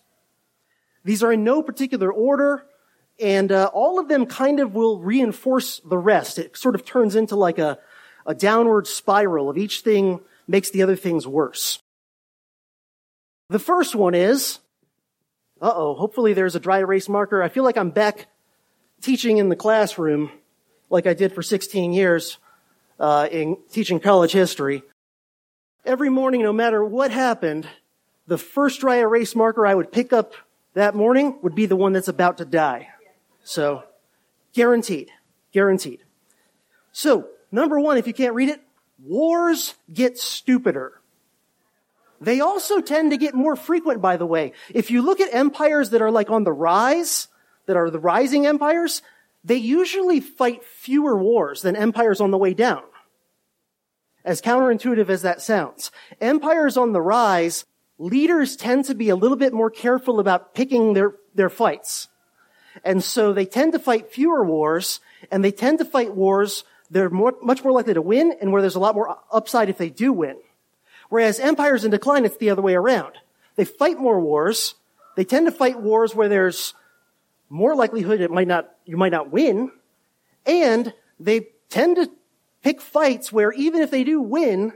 These 1.04 1.24
are 1.24 1.32
in 1.32 1.44
no 1.44 1.62
particular 1.62 2.12
order, 2.12 2.66
and 3.20 3.52
uh, 3.52 3.70
all 3.74 4.00
of 4.00 4.08
them 4.08 4.26
kind 4.26 4.60
of 4.60 4.74
will 4.74 5.00
reinforce 5.00 5.80
the 5.86 5.98
rest. 5.98 6.40
It 6.40 6.58
sort 6.58 6.76
of 6.76 6.86
turns 6.86 7.16
into 7.16 7.36
like 7.36 7.60
a, 7.60 7.80
a 8.26 8.34
downward 8.34 8.88
spiral 8.88 9.50
of 9.50 9.58
each 9.58 9.82
thing 9.82 10.20
makes 10.48 10.70
the 10.70 10.84
other 10.84 10.96
things 10.96 11.28
worse. 11.28 11.80
The 13.50 13.60
first 13.60 13.96
one 13.96 14.14
is, 14.14 14.60
uh-oh, 15.62 15.96
hopefully 15.96 16.34
there's 16.34 16.56
a 16.56 16.60
dry 16.60 16.80
erase 16.80 17.08
marker. 17.08 17.42
I 17.42 17.50
feel 17.50 17.64
like 17.64 17.78
I'm 17.78 17.92
back 17.92 18.28
teaching 19.02 19.38
in 19.38 19.50
the 19.50 19.56
classroom 19.56 20.32
like 20.90 21.08
I 21.08 21.14
did 21.14 21.34
for 21.34 21.42
16 21.42 21.94
years 21.94 22.38
uh, 23.00 23.28
in 23.32 23.58
teaching 23.72 24.00
college 24.00 24.32
history. 24.32 24.84
Every 25.86 26.10
morning, 26.10 26.42
no 26.42 26.54
matter 26.54 26.84
what 26.84 27.12
happened, 27.12 27.68
the 28.28 28.38
first 28.38 28.82
dry 28.82 28.98
erase 28.98 29.36
marker 29.36 29.66
I 29.66 29.74
would 29.74 29.92
pick 29.92 30.12
up 30.12 30.34
that 30.74 30.96
morning 30.96 31.40
would 31.42 31.56
be 31.56 31.66
the 31.66 31.76
one 31.76 31.94
that's 31.94 32.08
about 32.08 32.38
to 32.38 32.46
die. 32.46 32.90
So, 33.44 33.84
guaranteed. 34.54 35.10
Guaranteed. 35.52 36.04
So, 36.92 37.30
number 37.52 37.80
one, 37.80 37.98
if 37.98 38.06
you 38.06 38.14
can't 38.14 38.36
read 38.36 38.50
it, 38.50 38.62
wars 39.04 39.76
get 39.92 40.18
stupider. 40.18 41.00
They 42.20 42.42
also 42.42 42.82
tend 42.82 43.12
to 43.12 43.18
get 43.18 43.36
more 43.36 43.56
frequent, 43.56 44.02
by 44.02 44.18
the 44.18 44.26
way. 44.26 44.54
If 44.74 44.92
you 44.92 45.02
look 45.02 45.20
at 45.20 45.34
empires 45.34 45.92
that 45.92 46.02
are 46.02 46.12
like 46.12 46.30
on 46.30 46.44
the 46.44 46.52
rise, 46.52 47.28
that 47.68 47.78
are 47.78 47.90
the 47.90 48.00
rising 48.00 48.46
empires, 48.46 49.02
they 49.44 49.56
usually 49.56 50.20
fight 50.20 50.64
fewer 50.64 51.18
wars 51.18 51.62
than 51.62 51.76
empires 51.76 52.20
on 52.22 52.32
the 52.32 52.38
way 52.38 52.54
down. 52.54 52.84
As 54.26 54.42
counterintuitive 54.42 55.10
as 55.10 55.22
that 55.22 55.42
sounds. 55.42 55.92
Empires 56.20 56.76
on 56.76 56.92
the 56.92 57.02
rise, 57.02 57.66
leaders 57.98 58.56
tend 58.56 58.86
to 58.86 58.96
be 58.96 59.10
a 59.10 59.16
little 59.16 59.38
bit 59.38 59.54
more 59.54 59.70
careful 59.70 60.20
about 60.20 60.54
picking 60.54 60.94
their, 60.94 61.14
their 61.34 61.50
fights. 61.50 62.10
And 62.84 63.04
so 63.04 63.34
they 63.34 63.46
tend 63.46 63.74
to 63.74 63.80
fight 63.80 64.12
fewer 64.12 64.44
wars, 64.44 65.00
and 65.32 65.44
they 65.44 65.52
tend 65.52 65.80
to 65.80 65.86
fight 65.86 66.14
wars 66.14 66.64
they're 66.90 67.10
more, 67.10 67.36
much 67.42 67.64
more 67.64 67.74
likely 67.74 67.94
to 67.94 68.02
win, 68.02 68.34
and 68.40 68.52
where 68.52 68.62
there's 68.62 68.76
a 68.76 68.80
lot 68.80 68.96
more 68.96 69.18
upside 69.32 69.70
if 69.70 69.78
they 69.78 69.90
do 69.90 70.14
win. 70.14 70.38
Whereas 71.10 71.40
empires 71.40 71.84
in 71.86 71.92
decline, 71.92 72.26
it's 72.26 72.38
the 72.38 72.50
other 72.50 72.62
way 72.62 72.76
around. 72.76 73.14
They 73.56 73.66
fight 73.66 73.98
more 73.98 74.20
wars. 74.20 74.76
They 75.16 75.24
tend 75.24 75.48
to 75.48 75.52
fight 75.52 75.80
wars 75.80 76.16
where 76.16 76.30
there's 76.30 76.74
more 77.50 77.76
likelihood 77.76 78.22
it 78.22 78.32
might 78.32 78.48
not, 78.48 78.70
you 78.86 78.98
might 78.98 79.12
not 79.12 79.32
win. 79.32 79.72
And 80.46 80.94
they 81.20 81.48
tend 81.70 81.98
to 81.98 82.12
pick 82.64 82.82
fights 82.82 83.32
where 83.32 83.52
even 83.54 83.82
if 83.82 83.92
they 83.92 84.04
do 84.04 84.22
win, 84.22 84.74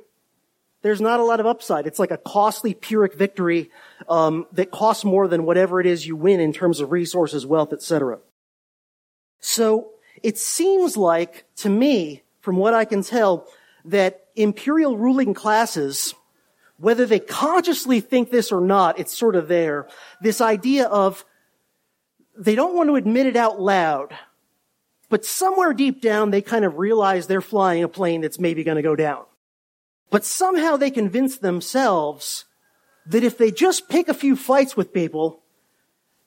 there's 0.81 1.01
not 1.01 1.19
a 1.19 1.23
lot 1.23 1.39
of 1.39 1.45
upside. 1.45 1.85
It's 1.85 1.99
like 1.99 2.11
a 2.11 2.17
costly 2.17 2.73
Pyrrhic 2.73 3.13
victory 3.13 3.69
um, 4.09 4.47
that 4.53 4.71
costs 4.71 5.05
more 5.05 5.27
than 5.27 5.45
whatever 5.45 5.79
it 5.79 5.85
is 5.85 6.07
you 6.07 6.15
win 6.15 6.39
in 6.39 6.53
terms 6.53 6.79
of 6.79 6.91
resources, 6.91 7.45
wealth, 7.45 7.71
etc. 7.71 8.19
So 9.39 9.91
it 10.23 10.37
seems 10.37 10.97
like, 10.97 11.45
to 11.57 11.69
me, 11.69 12.23
from 12.41 12.57
what 12.57 12.73
I 12.73 12.85
can 12.85 13.03
tell, 13.03 13.47
that 13.85 14.27
imperial 14.35 14.97
ruling 14.97 15.33
classes, 15.33 16.15
whether 16.77 17.05
they 17.05 17.19
consciously 17.19 17.99
think 17.99 18.31
this 18.31 18.51
or 18.51 18.61
not, 18.61 18.99
it's 18.99 19.15
sort 19.15 19.35
of 19.35 19.47
there. 19.47 19.87
This 20.21 20.41
idea 20.41 20.87
of 20.87 21.25
they 22.37 22.55
don't 22.55 22.75
want 22.75 22.89
to 22.89 22.95
admit 22.95 23.27
it 23.27 23.35
out 23.35 23.59
loud, 23.59 24.13
but 25.09 25.25
somewhere 25.25 25.73
deep 25.73 26.01
down 26.01 26.31
they 26.31 26.41
kind 26.41 26.65
of 26.65 26.77
realize 26.77 27.27
they're 27.27 27.41
flying 27.41 27.83
a 27.83 27.87
plane 27.87 28.21
that's 28.21 28.39
maybe 28.39 28.63
going 28.63 28.77
to 28.77 28.81
go 28.81 28.95
down. 28.95 29.25
But 30.09 30.25
somehow 30.25 30.77
they 30.77 30.91
convince 30.91 31.37
themselves 31.37 32.45
that 33.05 33.23
if 33.23 33.37
they 33.37 33.51
just 33.51 33.89
pick 33.89 34.07
a 34.07 34.13
few 34.13 34.35
fights 34.35 34.75
with 34.75 34.93
people, 34.93 35.41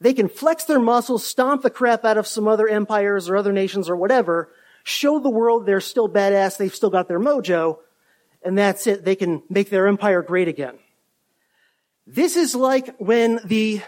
they 0.00 0.14
can 0.14 0.28
flex 0.28 0.64
their 0.64 0.80
muscles, 0.80 1.26
stomp 1.26 1.62
the 1.62 1.70
crap 1.70 2.04
out 2.04 2.18
of 2.18 2.26
some 2.26 2.48
other 2.48 2.68
empires 2.68 3.28
or 3.28 3.36
other 3.36 3.52
nations 3.52 3.88
or 3.88 3.96
whatever, 3.96 4.50
show 4.82 5.18
the 5.18 5.30
world 5.30 5.64
they're 5.64 5.80
still 5.80 6.08
badass, 6.08 6.56
they've 6.56 6.74
still 6.74 6.90
got 6.90 7.08
their 7.08 7.20
mojo, 7.20 7.78
and 8.42 8.58
that's 8.58 8.86
it. 8.86 9.04
They 9.04 9.16
can 9.16 9.42
make 9.48 9.70
their 9.70 9.86
empire 9.86 10.22
great 10.22 10.48
again. 10.48 10.78
This 12.06 12.36
is 12.36 12.54
like 12.54 12.94
when 12.98 13.40
the 13.44 13.80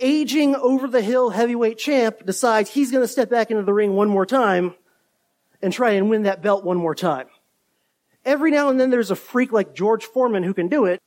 aging 0.00 0.54
over 0.54 0.86
the 0.86 1.02
hill 1.02 1.30
heavyweight 1.30 1.78
champ 1.78 2.24
decides 2.24 2.70
he's 2.70 2.90
going 2.90 3.02
to 3.02 3.08
step 3.08 3.30
back 3.30 3.50
into 3.50 3.62
the 3.62 3.72
ring 3.72 3.94
one 3.94 4.08
more 4.08 4.26
time 4.26 4.74
and 5.62 5.72
try 5.72 5.92
and 5.92 6.08
win 6.08 6.22
that 6.22 6.42
belt 6.42 6.64
one 6.64 6.76
more 6.76 6.94
time. 6.94 7.26
Every 8.24 8.50
now 8.50 8.68
and 8.68 8.78
then 8.78 8.90
there's 8.90 9.10
a 9.10 9.16
freak 9.16 9.52
like 9.52 9.74
George 9.74 10.04
Foreman 10.04 10.42
who 10.42 10.54
can 10.54 10.68
do 10.68 10.84
it. 10.84 11.00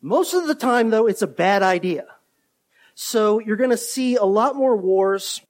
Most 0.00 0.34
of 0.34 0.46
the 0.46 0.54
time 0.54 0.90
though, 0.90 1.06
it's 1.06 1.22
a 1.22 1.26
bad 1.26 1.62
idea. 1.62 2.06
So 2.94 3.38
you're 3.38 3.56
going 3.56 3.70
to 3.70 3.76
see 3.76 4.16
a 4.16 4.24
lot 4.24 4.56
more 4.56 4.76
wars 4.76 5.40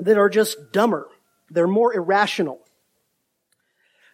that 0.00 0.18
are 0.18 0.28
just 0.28 0.72
dumber. 0.72 1.08
They're 1.50 1.68
more 1.68 1.94
irrational. 1.94 2.60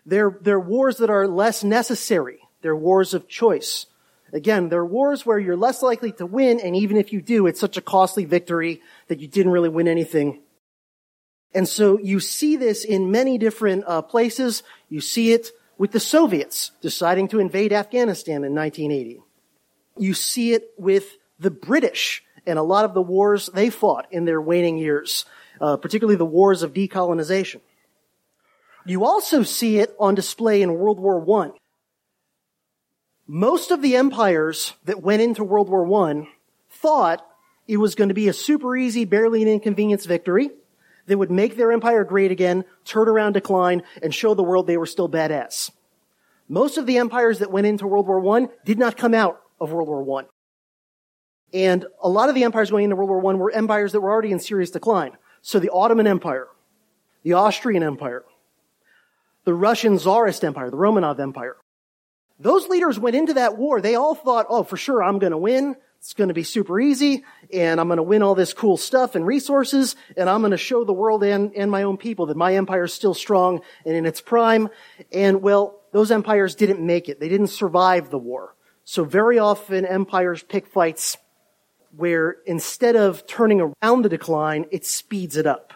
They're, 0.05 0.37
they're 0.43 0.61
wars 0.61 0.99
that 0.99 1.11
are 1.11 1.27
less 1.27 1.65
necessary. 1.65 2.41
They're 2.61 2.77
wars 2.77 3.15
of 3.15 3.29
choice. 3.29 3.87
Again, 4.33 4.69
there 4.69 4.81
are 4.81 4.87
wars 4.87 5.25
where 5.25 5.39
you're 5.39 5.57
less 5.57 5.83
likely 5.83 6.13
to 6.13 6.27
win, 6.27 6.61
and 6.61 6.77
even 6.77 6.97
if 6.97 7.13
you 7.13 7.23
do, 7.23 7.47
it's 7.47 7.61
such 7.61 7.77
a 7.77 7.83
costly 7.83 8.25
victory 8.25 8.83
that 9.09 9.21
you 9.21 9.29
didn't 9.29 9.53
really 9.53 9.71
win 9.71 9.89
anything. 9.89 10.43
And 11.55 11.67
so 11.67 11.99
you 11.99 12.21
see 12.21 12.57
this 12.57 12.85
in 12.85 13.11
many 13.11 13.39
different 13.39 13.85
uh, 13.87 14.03
places. 14.03 14.63
You 14.89 15.01
see 15.01 15.33
it 15.33 15.51
with 15.79 15.93
the 15.93 16.01
Soviets 16.01 16.73
deciding 16.83 17.29
to 17.29 17.39
invade 17.39 17.73
Afghanistan 17.73 18.45
in 18.45 18.55
1980. 18.55 19.23
You 19.97 20.15
see 20.15 20.53
it 20.53 20.71
with 20.77 21.17
the 21.39 21.51
British 21.51 22.23
and 22.47 22.59
a 22.59 22.63
lot 22.63 22.85
of 22.85 22.95
the 22.95 23.03
wars 23.03 23.49
they 23.53 23.71
fought 23.71 24.07
in 24.11 24.25
their 24.25 24.41
waning 24.41 24.79
years, 24.79 25.25
uh, 25.61 25.77
particularly 25.77 26.17
the 26.17 26.25
wars 26.25 26.63
of 26.63 26.73
decolonization. 26.73 27.61
You 28.87 29.05
also 29.05 29.43
see 29.43 29.79
it 29.79 29.95
on 29.99 30.15
display 30.15 30.63
in 30.63 30.75
World 30.75 30.99
War 30.99 31.45
I. 31.45 31.51
Most 33.31 33.71
of 33.71 33.83
the 33.83 33.95
empires 33.95 34.73
that 34.87 35.03
went 35.03 35.21
into 35.21 35.45
World 35.45 35.69
War 35.69 36.09
I 36.09 36.27
thought 36.71 37.27
it 37.67 37.77
was 37.77 37.95
going 37.95 38.09
to 38.09 38.15
be 38.15 38.29
a 38.29 38.33
super 38.33 38.75
easy, 38.75 39.05
barely 39.05 39.43
an 39.43 39.49
inconvenience 39.49 40.07
victory 40.07 40.49
that 41.07 41.19
would 41.19 41.31
make 41.31 41.55
their 41.55 41.71
empire 41.71 42.05
great 42.05 42.31
again, 42.31 42.65
turn 42.87 43.07
around 43.07 43.35
decline, 43.35 43.83
and 44.03 44.15
show 44.15 44.33
the 44.33 44.43
world 44.43 44.67
they 44.67 44.79
were 44.79 44.87
still 44.87 45.11
badass. 45.11 45.71
Most 46.49 46.79
of 46.79 46.87
the 46.87 46.97
empires 46.97 47.41
that 47.41 47.51
went 47.51 47.67
into 47.67 47.87
World 47.87 48.07
War 48.07 48.39
I 48.39 48.49
did 48.65 48.79
not 48.79 48.97
come 48.97 49.13
out 49.13 49.43
of 49.61 49.73
World 49.73 49.89
War 49.89 50.23
I. 50.23 50.25
And 51.53 51.85
a 52.03 52.09
lot 52.09 52.31
of 52.31 52.35
the 52.35 52.45
empires 52.45 52.71
going 52.71 52.85
into 52.85 52.97
World 52.97 53.11
War 53.11 53.31
I 53.31 53.37
were 53.37 53.51
empires 53.51 53.93
that 53.93 54.01
were 54.01 54.11
already 54.11 54.33
in 54.33 54.39
serious 54.39 54.71
decline. 54.71 55.13
So 55.43 55.59
the 55.59 55.71
Ottoman 55.71 56.07
Empire, 56.07 56.49
the 57.25 57.35
Austrian 57.35 57.83
Empire, 57.83 58.25
the 59.45 59.53
Russian 59.53 59.99
Tsarist 59.99 60.45
Empire, 60.45 60.71
the 60.71 60.79
Romanov 60.79 61.21
Empire, 61.21 61.57
those 62.39 62.69
leaders 62.69 62.99
went 62.99 63.17
into 63.17 63.35
that 63.35 63.57
war. 63.57 63.81
They 63.81 63.95
all 63.95 64.15
thought, 64.15 64.47
oh, 64.49 64.63
for 64.63 64.77
sure, 64.77 65.03
I'm 65.03 65.19
going 65.19 65.33
to 65.33 65.39
win. 65.39 65.77
It's 65.99 66.15
going 66.15 66.29
to 66.29 66.35
be 66.35 66.45
super 66.45 66.79
easy 66.79 67.25
and 67.53 67.81
I'm 67.81 67.89
going 67.89 67.97
to 67.97 68.05
win 68.05 68.23
all 68.23 68.37
this 68.37 68.55
cool 68.55 68.77
stuff 68.77 69.17
and 69.17 69.27
resources 69.27 69.97
and 70.17 70.31
I'm 70.31 70.43
going 70.43 70.53
to 70.53 70.57
show 70.57 70.85
the 70.85 70.93
world 70.93 71.25
and, 71.25 71.53
and 71.57 71.73
my 71.73 71.83
own 71.83 71.97
people 71.97 72.27
that 72.27 72.37
my 72.37 72.55
empire 72.55 72.85
is 72.85 72.95
still 72.95 73.15
strong 73.15 73.63
and 73.85 73.97
in 73.97 74.07
its 74.07 74.21
prime. 74.21 74.69
And 75.13 75.43
well, 75.43 75.81
those 75.93 76.13
empires 76.13 76.55
didn't 76.55 76.81
make 76.81 77.09
it. 77.09 77.19
They 77.19 77.29
didn't 77.29 77.49
survive 77.49 78.11
the 78.11 78.19
war. 78.19 78.55
So 78.85 79.05
very 79.05 79.41
often 79.41 79.85
empires 79.85 80.43
pick 80.43 80.69
fights 80.69 81.17
where 81.97 82.37
instead 82.47 82.95
of 82.95 83.27
turning 83.27 83.61
around 83.61 84.03
the 84.03 84.09
decline, 84.09 84.67
it 84.71 84.87
speeds 84.87 85.37
it 85.37 85.47
up. 85.47 85.73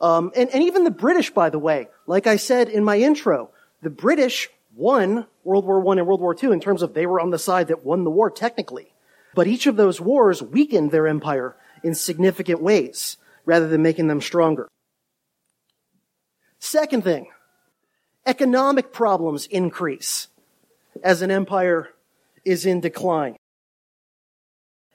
Um, 0.00 0.32
and, 0.34 0.50
and 0.50 0.64
even 0.64 0.82
the 0.82 0.90
British, 0.90 1.30
by 1.30 1.48
the 1.48 1.60
way, 1.60 1.88
like 2.06 2.26
I 2.26 2.36
said 2.36 2.68
in 2.68 2.82
my 2.82 2.98
intro, 2.98 3.50
the 3.82 3.90
British 3.90 4.50
won 4.74 5.26
World 5.44 5.64
War 5.64 5.86
I 5.88 5.98
and 5.98 6.06
World 6.06 6.20
War 6.20 6.36
II 6.40 6.52
in 6.52 6.60
terms 6.60 6.82
of 6.82 6.94
they 6.94 7.06
were 7.06 7.20
on 7.20 7.30
the 7.30 7.38
side 7.38 7.68
that 7.68 7.84
won 7.84 8.04
the 8.04 8.10
war 8.10 8.30
technically. 8.30 8.92
But 9.34 9.46
each 9.46 9.66
of 9.66 9.76
those 9.76 10.00
wars 10.00 10.42
weakened 10.42 10.90
their 10.90 11.06
empire 11.06 11.56
in 11.82 11.94
significant 11.94 12.60
ways 12.62 13.16
rather 13.44 13.68
than 13.68 13.82
making 13.82 14.08
them 14.08 14.20
stronger. 14.20 14.68
Second 16.58 17.02
thing, 17.02 17.28
economic 18.24 18.92
problems 18.92 19.46
increase 19.46 20.28
as 21.02 21.22
an 21.22 21.30
empire 21.30 21.88
is 22.44 22.66
in 22.66 22.80
decline. 22.80 23.36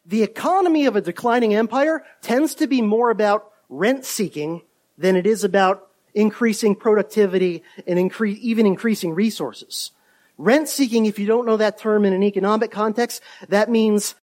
The 0.05 0.23
economy 0.23 0.85
of 0.85 0.95
a 0.95 1.01
declining 1.01 1.53
empire 1.53 2.05
tends 2.21 2.55
to 2.55 2.67
be 2.67 2.81
more 2.81 3.09
about 3.09 3.51
rent 3.67 4.05
seeking 4.05 4.61
than 4.97 5.17
it 5.17 5.27
is 5.27 5.43
about 5.43 5.86
increasing 6.17 6.75
productivity 6.75 7.63
and 7.85 8.11
even 8.23 8.65
increasing 8.65 9.13
resources. 9.13 9.91
Rent 10.39 10.67
seeking, 10.67 11.05
if 11.05 11.19
you 11.19 11.27
don't 11.27 11.45
know 11.45 11.57
that 11.57 11.77
term 11.77 12.05
in 12.05 12.13
an 12.13 12.23
economic 12.23 12.71
context, 12.71 13.21
that 13.49 13.69
means 13.69 14.15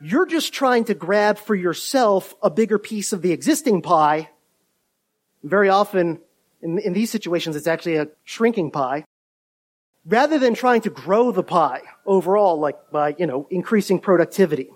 you're 0.00 0.26
just 0.26 0.52
trying 0.52 0.84
to 0.84 0.94
grab 0.94 1.38
for 1.38 1.56
yourself 1.56 2.34
a 2.40 2.50
bigger 2.50 2.78
piece 2.78 3.12
of 3.12 3.20
the 3.20 3.32
existing 3.32 3.82
pie. 3.82 4.30
Very 5.42 5.68
often 5.68 6.20
in, 6.62 6.78
in 6.78 6.92
these 6.92 7.10
situations, 7.10 7.56
it's 7.56 7.66
actually 7.66 7.96
a 7.96 8.08
shrinking 8.22 8.70
pie. 8.70 9.04
Rather 10.06 10.38
than 10.38 10.54
trying 10.54 10.82
to 10.82 10.90
grow 10.90 11.32
the 11.32 11.42
pie 11.42 11.82
overall, 12.06 12.60
like 12.60 12.78
by, 12.92 13.16
you 13.18 13.26
know, 13.26 13.48
increasing 13.50 13.98
productivity. 13.98 14.70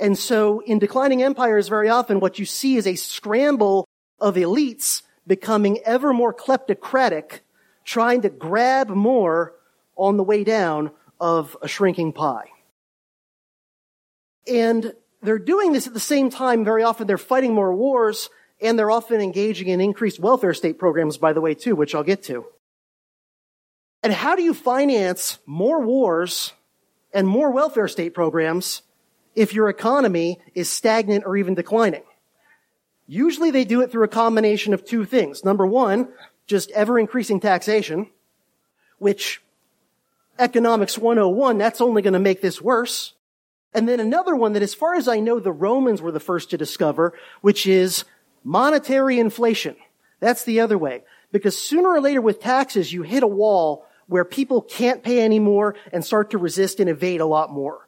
And 0.00 0.16
so 0.16 0.60
in 0.60 0.78
declining 0.78 1.22
empires, 1.22 1.68
very 1.68 1.90
often 1.90 2.18
what 2.18 2.38
you 2.38 2.46
see 2.46 2.76
is 2.76 2.86
a 2.86 2.96
scramble 2.96 3.86
of 4.18 4.36
elites 4.36 5.02
becoming 5.28 5.78
ever 5.84 6.12
more 6.12 6.34
kleptocratic, 6.34 7.40
trying 7.84 8.22
to 8.22 8.30
grab 8.30 8.88
more 8.88 9.54
on 9.96 10.16
the 10.16 10.24
way 10.24 10.42
down 10.42 10.90
of 11.20 11.56
a 11.62 11.68
shrinking 11.68 12.12
pie. 12.12 12.48
And 14.46 14.94
they're 15.22 15.38
doing 15.38 15.72
this 15.72 15.86
at 15.86 15.94
the 15.94 16.00
same 16.00 16.30
time. 16.30 16.64
Very 16.64 16.82
often 16.82 17.06
they're 17.06 17.18
fighting 17.18 17.54
more 17.54 17.74
wars 17.74 18.30
and 18.60 18.78
they're 18.78 18.90
often 18.90 19.20
engaging 19.20 19.68
in 19.68 19.80
increased 19.80 20.18
welfare 20.18 20.54
state 20.54 20.78
programs, 20.78 21.16
by 21.16 21.32
the 21.32 21.40
way, 21.40 21.54
too, 21.54 21.76
which 21.76 21.94
I'll 21.94 22.02
get 22.02 22.24
to. 22.24 22.46
And 24.02 24.12
how 24.12 24.36
do 24.36 24.42
you 24.42 24.54
finance 24.54 25.38
more 25.44 25.84
wars 25.84 26.52
and 27.12 27.26
more 27.26 27.50
welfare 27.50 27.88
state 27.88 28.14
programs 28.14 28.82
if 29.34 29.54
your 29.54 29.68
economy 29.68 30.40
is 30.54 30.68
stagnant 30.68 31.24
or 31.26 31.36
even 31.36 31.54
declining? 31.54 32.02
Usually 33.08 33.50
they 33.50 33.64
do 33.64 33.80
it 33.80 33.90
through 33.90 34.04
a 34.04 34.08
combination 34.08 34.74
of 34.74 34.84
two 34.84 35.06
things. 35.06 35.42
Number 35.42 35.66
one, 35.66 36.08
just 36.46 36.70
ever 36.72 36.98
increasing 36.98 37.40
taxation, 37.40 38.10
which 38.98 39.42
economics 40.38 40.98
101, 40.98 41.56
that's 41.56 41.80
only 41.80 42.02
going 42.02 42.12
to 42.12 42.18
make 42.18 42.42
this 42.42 42.60
worse. 42.60 43.14
And 43.72 43.88
then 43.88 43.98
another 43.98 44.36
one 44.36 44.52
that 44.52 44.62
as 44.62 44.74
far 44.74 44.94
as 44.94 45.08
I 45.08 45.20
know, 45.20 45.40
the 45.40 45.50
Romans 45.50 46.02
were 46.02 46.12
the 46.12 46.20
first 46.20 46.50
to 46.50 46.58
discover, 46.58 47.14
which 47.40 47.66
is 47.66 48.04
monetary 48.44 49.18
inflation. 49.18 49.76
That's 50.20 50.44
the 50.44 50.60
other 50.60 50.76
way. 50.76 51.02
Because 51.32 51.58
sooner 51.58 51.88
or 51.88 52.00
later 52.00 52.20
with 52.20 52.40
taxes, 52.40 52.92
you 52.92 53.02
hit 53.02 53.22
a 53.22 53.26
wall 53.26 53.86
where 54.06 54.24
people 54.24 54.60
can't 54.60 55.02
pay 55.02 55.22
anymore 55.22 55.76
and 55.92 56.04
start 56.04 56.30
to 56.30 56.38
resist 56.38 56.78
and 56.78 56.90
evade 56.90 57.20
a 57.20 57.26
lot 57.26 57.50
more. 57.50 57.87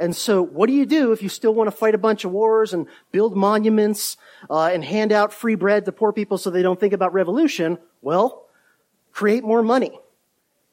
And 0.00 0.14
so 0.14 0.42
what 0.42 0.68
do 0.68 0.72
you 0.72 0.86
do 0.86 1.12
if 1.12 1.22
you 1.22 1.28
still 1.28 1.54
want 1.54 1.68
to 1.68 1.76
fight 1.76 1.94
a 1.94 1.98
bunch 1.98 2.24
of 2.24 2.30
wars 2.30 2.72
and 2.72 2.86
build 3.10 3.36
monuments 3.36 4.16
uh, 4.48 4.70
and 4.72 4.84
hand 4.84 5.12
out 5.12 5.32
free 5.32 5.56
bread 5.56 5.84
to 5.84 5.92
poor 5.92 6.12
people 6.12 6.38
so 6.38 6.50
they 6.50 6.62
don't 6.62 6.78
think 6.78 6.92
about 6.92 7.12
revolution? 7.12 7.78
Well, 8.00 8.46
create 9.12 9.42
more 9.42 9.62
money. 9.62 9.98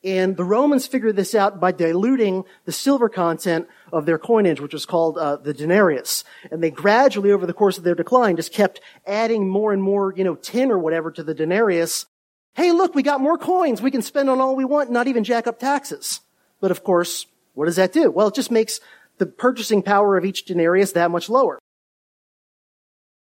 And 0.03 0.37
the 0.37 0.43
Romans 0.43 0.85
figured 0.85 1.15
this 1.15 1.33
out 1.33 1.59
by 1.59 1.71
diluting 1.71 2.43
the 2.65 2.71
silver 2.71 3.09
content 3.09 3.67
of 3.91 4.05
their 4.05 4.19
coinage, 4.19 4.61
which 4.61 4.73
was 4.73 4.85
called 4.85 5.17
uh, 5.17 5.37
the 5.37 5.51
denarius. 5.51 6.23
And 6.51 6.61
they 6.61 6.69
gradually, 6.69 7.31
over 7.31 7.47
the 7.47 7.53
course 7.53 7.79
of 7.79 7.83
their 7.83 7.95
decline, 7.95 8.35
just 8.35 8.53
kept 8.53 8.81
adding 9.07 9.49
more 9.49 9.73
and 9.73 9.81
more, 9.81 10.13
you 10.15 10.23
know, 10.23 10.35
tin 10.35 10.69
or 10.69 10.77
whatever 10.77 11.09
to 11.09 11.23
the 11.23 11.33
denarius. 11.33 12.05
Hey, 12.53 12.71
look, 12.71 12.93
we 12.93 13.01
got 13.01 13.19
more 13.19 13.39
coins. 13.39 13.81
We 13.81 13.89
can 13.89 14.03
spend 14.03 14.29
on 14.29 14.39
all 14.39 14.55
we 14.55 14.63
want, 14.63 14.91
not 14.91 15.07
even 15.07 15.23
jack 15.23 15.47
up 15.47 15.57
taxes. 15.57 16.19
But 16.61 16.69
of 16.69 16.83
course, 16.83 17.25
what 17.55 17.65
does 17.65 17.77
that 17.77 17.91
do? 17.91 18.11
Well, 18.11 18.27
it 18.27 18.35
just 18.35 18.51
makes 18.51 18.79
the 19.17 19.25
purchasing 19.25 19.81
power 19.81 20.17
of 20.17 20.25
each 20.25 20.45
denarius 20.45 20.93
that 20.93 21.11
much 21.11 21.29
lower. 21.29 21.59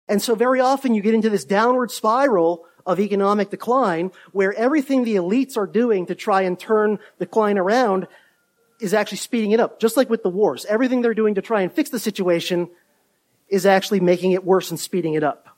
And 0.09 0.21
so 0.21 0.35
very 0.35 0.61
often 0.61 0.95
you 0.95 1.03
get 1.03 1.15
into 1.15 1.31
this 1.31 1.45
downward 1.45 1.91
spiral 1.91 2.67
of 2.87 3.01
economic 3.01 3.51
decline 3.51 4.11
where 4.33 4.53
everything 4.53 5.05
the 5.05 5.17
elites 5.17 5.57
are 5.57 5.67
doing 5.67 6.07
to 6.07 6.15
try 6.15 6.43
and 6.43 6.59
turn 6.59 6.99
the 7.19 7.25
decline 7.25 7.59
around 7.59 8.07
is 8.81 8.93
actually 8.93 9.19
speeding 9.19 9.53
it 9.53 9.61
up. 9.61 9.81
Just 9.81 9.97
like 9.97 10.11
with 10.11 10.23
the 10.23 10.29
wars. 10.29 10.67
Everything 10.67 11.01
they're 11.01 11.15
doing 11.15 11.37
to 11.37 11.43
try 11.43 11.63
and 11.63 11.73
fix 11.73 11.91
the 11.91 11.99
situation 11.99 12.69
is 13.49 13.65
actually 13.65 14.01
making 14.01 14.33
it 14.33 14.45
worse 14.45 14.71
and 14.71 14.79
speeding 14.79 15.15
it 15.15 15.23
up. 15.23 15.49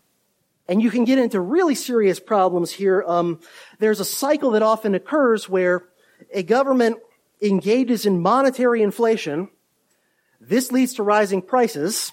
And 0.69 0.83
you 0.83 0.91
can 0.91 1.05
get 1.05 1.19
into 1.19 1.41
really 1.41 1.75
serious 1.75 2.21
problems 2.21 2.71
here. 2.71 3.03
Um, 3.07 3.41
there's 3.79 4.01
a 4.01 4.05
cycle 4.05 4.53
that 4.53 4.63
often 4.63 4.95
occurs 4.95 5.49
where 5.49 5.85
a 6.33 6.43
government 6.43 6.99
engages 7.41 8.07
in 8.07 8.21
monetary 8.21 8.83
inflation 8.83 9.49
this 10.49 10.73
leads 10.73 10.95
to 10.95 11.03
rising 11.03 11.43
prices. 11.43 12.13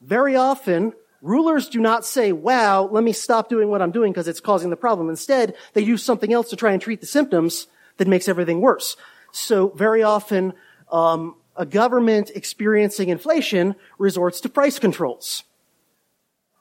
Very 0.00 0.36
often, 0.36 0.92
rulers 1.20 1.68
do 1.68 1.80
not 1.80 2.04
say, 2.04 2.32
wow, 2.32 2.84
let 2.84 3.02
me 3.02 3.12
stop 3.12 3.48
doing 3.48 3.68
what 3.68 3.82
I'm 3.82 3.90
doing 3.90 4.12
because 4.12 4.28
it's 4.28 4.40
causing 4.40 4.70
the 4.70 4.76
problem. 4.76 5.08
Instead, 5.08 5.54
they 5.72 5.82
use 5.82 6.02
something 6.02 6.32
else 6.32 6.50
to 6.50 6.56
try 6.56 6.72
and 6.72 6.80
treat 6.80 7.00
the 7.00 7.06
symptoms 7.06 7.66
that 7.96 8.08
makes 8.08 8.28
everything 8.28 8.60
worse. 8.60 8.96
So 9.32 9.68
very 9.68 10.02
often, 10.02 10.52
um, 10.92 11.34
a 11.56 11.66
government 11.66 12.30
experiencing 12.34 13.08
inflation 13.08 13.74
resorts 13.98 14.40
to 14.42 14.48
price 14.48 14.78
controls. 14.78 15.42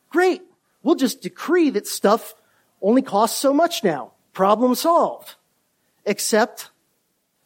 Great. 0.09 0.41
We'll 0.83 0.95
just 0.95 1.21
decree 1.21 1.69
that 1.71 1.87
stuff 1.87 2.33
only 2.81 3.01
costs 3.01 3.39
so 3.39 3.53
much 3.53 3.83
now. 3.83 4.13
Problem 4.33 4.75
solved. 4.75 5.35
Except 6.05 6.69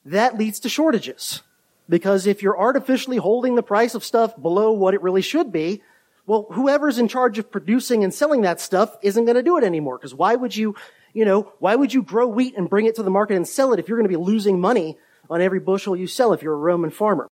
that 0.06 0.38
leads 0.38 0.60
to 0.62 0.70
shortages. 0.70 1.42
Because 1.90 2.28
if 2.28 2.44
you're 2.44 2.58
artificially 2.58 3.18
holding 3.18 3.56
the 3.56 3.64
price 3.64 3.96
of 3.96 4.04
stuff 4.04 4.40
below 4.40 4.72
what 4.72 4.94
it 4.94 5.02
really 5.02 5.24
should 5.24 5.52
be, 5.52 5.82
well, 6.28 6.46
whoever's 6.52 7.00
in 7.00 7.08
charge 7.08 7.40
of 7.40 7.52
producing 7.52 8.04
and 8.04 8.14
selling 8.14 8.42
that 8.42 8.62
stuff 8.62 8.96
isn't 9.02 9.26
going 9.26 9.36
to 9.36 9.44
do 9.44 9.58
it 9.58 9.64
anymore. 9.64 9.98
Because 9.98 10.14
why 10.14 10.36
would 10.36 10.56
you, 10.56 10.76
you 11.14 11.26
know, 11.26 11.52
why 11.58 11.76
would 11.76 11.92
you 11.92 12.04
grow 12.04 12.28
wheat 12.28 12.56
and 12.56 12.70
bring 12.70 12.86
it 12.86 12.96
to 12.96 13.04
the 13.04 13.10
market 13.10 13.36
and 13.36 13.48
sell 13.48 13.74
it 13.74 13.80
if 13.80 13.90
you're 13.90 13.98
going 13.98 14.10
to 14.10 14.18
be 14.18 14.24
losing 14.24 14.62
money 14.62 15.00
on 15.32 15.42
every 15.42 15.60
bushel 15.60 15.96
you 15.96 16.06
sell 16.06 16.32
if 16.32 16.44
you're 16.44 16.54
a 16.54 16.58
Roman 16.58 16.92
farmer? 16.92 17.28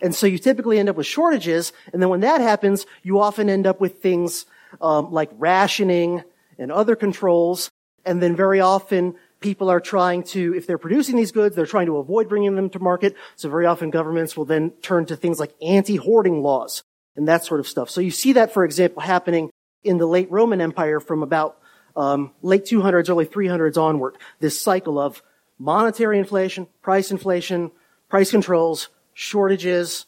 And 0.00 0.14
so 0.14 0.26
you 0.26 0.38
typically 0.38 0.80
end 0.80 0.88
up 0.88 0.96
with 0.96 1.06
shortages. 1.06 1.72
And 1.92 2.02
then 2.02 2.08
when 2.08 2.20
that 2.20 2.40
happens, 2.40 2.86
you 3.04 3.20
often 3.20 3.48
end 3.48 3.68
up 3.68 3.80
with 3.80 4.02
things 4.02 4.46
um, 4.80 5.12
like 5.12 5.30
rationing 5.34 6.24
and 6.58 6.72
other 6.72 6.96
controls. 6.96 7.70
And 8.04 8.20
then 8.20 8.34
very 8.34 8.60
often 8.60 9.14
people 9.40 9.70
are 9.70 9.80
trying 9.80 10.22
to, 10.22 10.54
if 10.54 10.66
they're 10.66 10.78
producing 10.78 11.16
these 11.16 11.32
goods, 11.32 11.56
they're 11.56 11.66
trying 11.66 11.86
to 11.86 11.96
avoid 11.96 12.28
bringing 12.28 12.54
them 12.54 12.70
to 12.70 12.78
market. 12.78 13.16
So 13.36 13.48
very 13.48 13.66
often 13.66 13.90
governments 13.90 14.36
will 14.36 14.44
then 14.44 14.70
turn 14.82 15.06
to 15.06 15.16
things 15.16 15.40
like 15.40 15.52
anti-hoarding 15.62 16.42
laws 16.42 16.82
and 17.16 17.26
that 17.28 17.44
sort 17.44 17.60
of 17.60 17.66
stuff. 17.66 17.90
So 17.90 18.00
you 18.00 18.10
see 18.10 18.34
that, 18.34 18.52
for 18.52 18.64
example, 18.64 19.02
happening 19.02 19.50
in 19.82 19.98
the 19.98 20.06
late 20.06 20.30
Roman 20.30 20.60
Empire 20.60 21.00
from 21.00 21.22
about 21.22 21.58
um, 21.96 22.32
late 22.42 22.64
200s, 22.64 23.08
early 23.08 23.26
300s 23.26 23.76
onward. 23.76 24.16
This 24.38 24.60
cycle 24.60 24.98
of 24.98 25.22
monetary 25.58 26.18
inflation, 26.18 26.68
price 26.82 27.10
inflation, 27.10 27.70
price 28.08 28.30
controls, 28.30 28.88
shortages, 29.14 30.06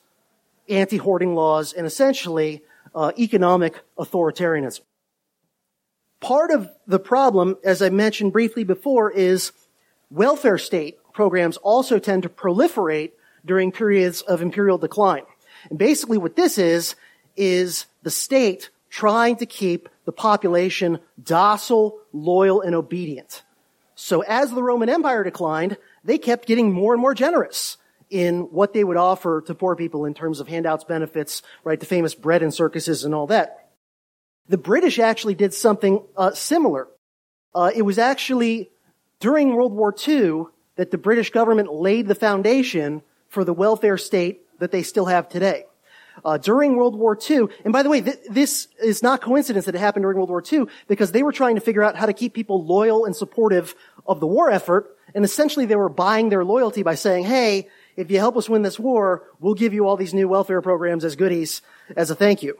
anti-hoarding 0.69 1.35
laws, 1.35 1.73
and 1.73 1.87
essentially 1.87 2.63
uh, 2.95 3.13
economic 3.19 3.81
authoritarianism. 3.99 4.83
Part 6.23 6.53
of 6.53 6.71
the 6.87 7.01
problem, 7.01 7.57
as 7.65 7.83
I 7.83 7.91
mentioned 7.91 8.33
briefly 8.33 8.63
before, 8.63 9.11
is 9.11 9.51
welfare 10.09 10.57
state 10.57 10.99
programs 11.13 11.57
also 11.57 11.99
tend 11.99 12.23
to 12.23 12.29
proliferate 12.29 13.11
during 13.45 13.73
periods 13.73 14.23
of 14.23 14.41
imperial 14.41 14.79
decline. 14.79 15.25
And 15.69 15.81
basically 15.81 16.19
what 16.19 16.37
this 16.37 16.59
is, 16.59 16.95
is 17.37 17.87
the 18.05 18.11
state 18.11 18.71
trying 18.89 19.35
to 19.37 19.47
keep 19.47 19.89
the 20.05 20.13
population 20.13 21.01
docile, 21.21 21.99
loyal, 22.13 22.61
and 22.61 22.77
obedient. 22.77 23.43
So 23.97 24.21
as 24.21 24.53
the 24.53 24.63
Roman 24.63 24.89
Empire 24.89 25.25
declined, 25.25 25.77
they 26.05 26.19
kept 26.19 26.47
getting 26.47 26.73
more 26.73 26.93
and 26.93 27.03
more 27.03 27.15
generous 27.15 27.79
in 28.11 28.43
what 28.53 28.75
they 28.75 28.85
would 28.85 28.97
offer 28.97 29.41
to 29.41 29.57
poor 29.57 29.75
people 29.75 30.05
in 30.05 30.15
terms 30.15 30.39
of 30.39 30.47
handouts, 30.47 30.85
benefits, 30.85 31.43
right? 31.65 31.81
The 31.81 31.87
famous 31.87 32.15
bread 32.15 32.45
and 32.45 32.55
circuses 32.55 33.05
and 33.05 33.13
all 33.13 33.27
that. 33.27 33.62
The 34.49 34.59
British 34.59 34.99
actually 34.99 35.35
did 35.35 35.55
something 35.55 36.05
uh, 36.17 36.33
similar. 36.33 36.89
Uh, 37.55 37.71
it 37.75 37.83
was 37.83 37.99
actually 37.99 38.71
during 39.21 39.55
World 39.55 39.73
War 39.73 39.95
II 40.07 40.45
that 40.77 40.91
the 40.91 40.99
British 40.99 41.31
government 41.31 41.73
laid 41.73 42.09
the 42.09 42.15
foundation 42.15 43.03
for 43.29 43.45
the 43.45 43.53
welfare 43.53 43.99
state 43.99 44.43
that 44.59 44.71
they 44.71 44.83
still 44.83 45.07
have 45.07 45.29
today. 45.29 45.65
Uh, 46.25 46.37
during 46.37 46.77
World 46.77 46.95
War 46.95 47.19
II, 47.19 47.47
and 47.65 47.73
by 47.73 47.83
the 47.83 47.89
way, 47.89 48.03
th- 48.03 48.19
this 48.29 48.69
is 48.83 49.03
not 49.03 49.23
coincidence 49.23 49.65
that 49.65 49.75
it 49.75 49.79
happened 49.79 50.03
during 50.03 50.19
World 50.19 50.29
War 50.29 50.43
II 50.51 50.67
because 50.87 51.13
they 51.13 51.23
were 51.23 51.33
trying 51.33 51.55
to 51.55 51.61
figure 51.61 51.83
out 51.83 51.97
how 51.97 52.05
to 52.05 52.13
keep 52.13 52.35
people 52.35 52.65
loyal 52.65 53.07
and 53.07 53.17
supportive 53.17 53.75
of 54.07 54.21
the 54.21 54.27
war 54.27 54.51
effort, 54.51 54.95
and 55.15 55.25
essentially 55.25 55.65
they 55.65 55.77
were 55.77 55.89
buying 55.89 56.29
their 56.29 56.45
loyalty 56.45 56.83
by 56.83 56.97
saying, 56.97 57.25
hey, 57.25 57.69
if 57.97 58.11
you 58.11 58.19
help 58.19 58.37
us 58.37 58.49
win 58.49 58.61
this 58.61 58.79
war, 58.79 59.23
we'll 59.41 59.55
give 59.55 59.73
you 59.73 59.87
all 59.87 59.97
these 59.97 60.13
new 60.13 60.29
welfare 60.29 60.61
programs 60.61 61.05
as 61.05 61.17
goodies 61.17 61.63
as 61.97 62.11
a 62.11 62.15
thank 62.15 62.43
you. 62.43 62.59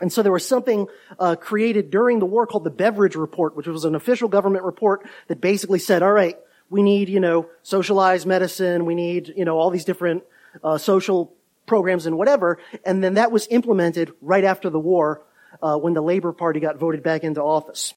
And 0.00 0.12
so 0.12 0.22
there 0.22 0.32
was 0.32 0.46
something 0.46 0.88
uh, 1.18 1.36
created 1.36 1.90
during 1.90 2.18
the 2.18 2.26
war 2.26 2.46
called 2.46 2.64
the 2.64 2.70
Beveridge 2.70 3.16
Report, 3.16 3.56
which 3.56 3.66
was 3.66 3.84
an 3.84 3.94
official 3.94 4.28
government 4.28 4.64
report 4.64 5.08
that 5.28 5.40
basically 5.40 5.78
said, 5.78 6.02
all 6.02 6.12
right, 6.12 6.36
we 6.68 6.82
need, 6.82 7.08
you 7.08 7.20
know, 7.20 7.48
socialized 7.62 8.26
medicine, 8.26 8.84
we 8.84 8.94
need, 8.94 9.32
you 9.36 9.44
know, 9.44 9.56
all 9.56 9.70
these 9.70 9.84
different 9.84 10.24
uh, 10.62 10.76
social 10.78 11.34
programs 11.66 12.06
and 12.06 12.18
whatever. 12.18 12.58
And 12.84 13.02
then 13.02 13.14
that 13.14 13.32
was 13.32 13.46
implemented 13.48 14.12
right 14.20 14.44
after 14.44 14.68
the 14.68 14.78
war 14.78 15.22
uh, 15.62 15.76
when 15.76 15.94
the 15.94 16.02
Labor 16.02 16.32
Party 16.32 16.60
got 16.60 16.78
voted 16.78 17.02
back 17.02 17.24
into 17.24 17.42
office. 17.42 17.94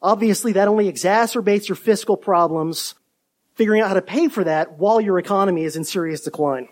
Obviously, 0.00 0.52
that 0.52 0.68
only 0.68 0.90
exacerbates 0.90 1.68
your 1.68 1.76
fiscal 1.76 2.16
problems, 2.16 2.94
figuring 3.56 3.82
out 3.82 3.88
how 3.88 3.94
to 3.94 4.02
pay 4.02 4.28
for 4.28 4.44
that 4.44 4.78
while 4.78 5.00
your 5.00 5.18
economy 5.18 5.64
is 5.64 5.76
in 5.76 5.84
serious 5.84 6.20
decline. 6.20 6.68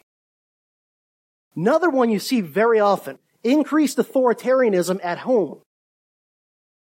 Another 1.57 1.91
one 1.91 2.09
you 2.11 2.19
see 2.19 2.41
very 2.41 2.81
often 2.81 3.19
increased 3.47 3.99
authoritarianism 3.99 5.01
at 5.03 5.19
home. 5.19 5.61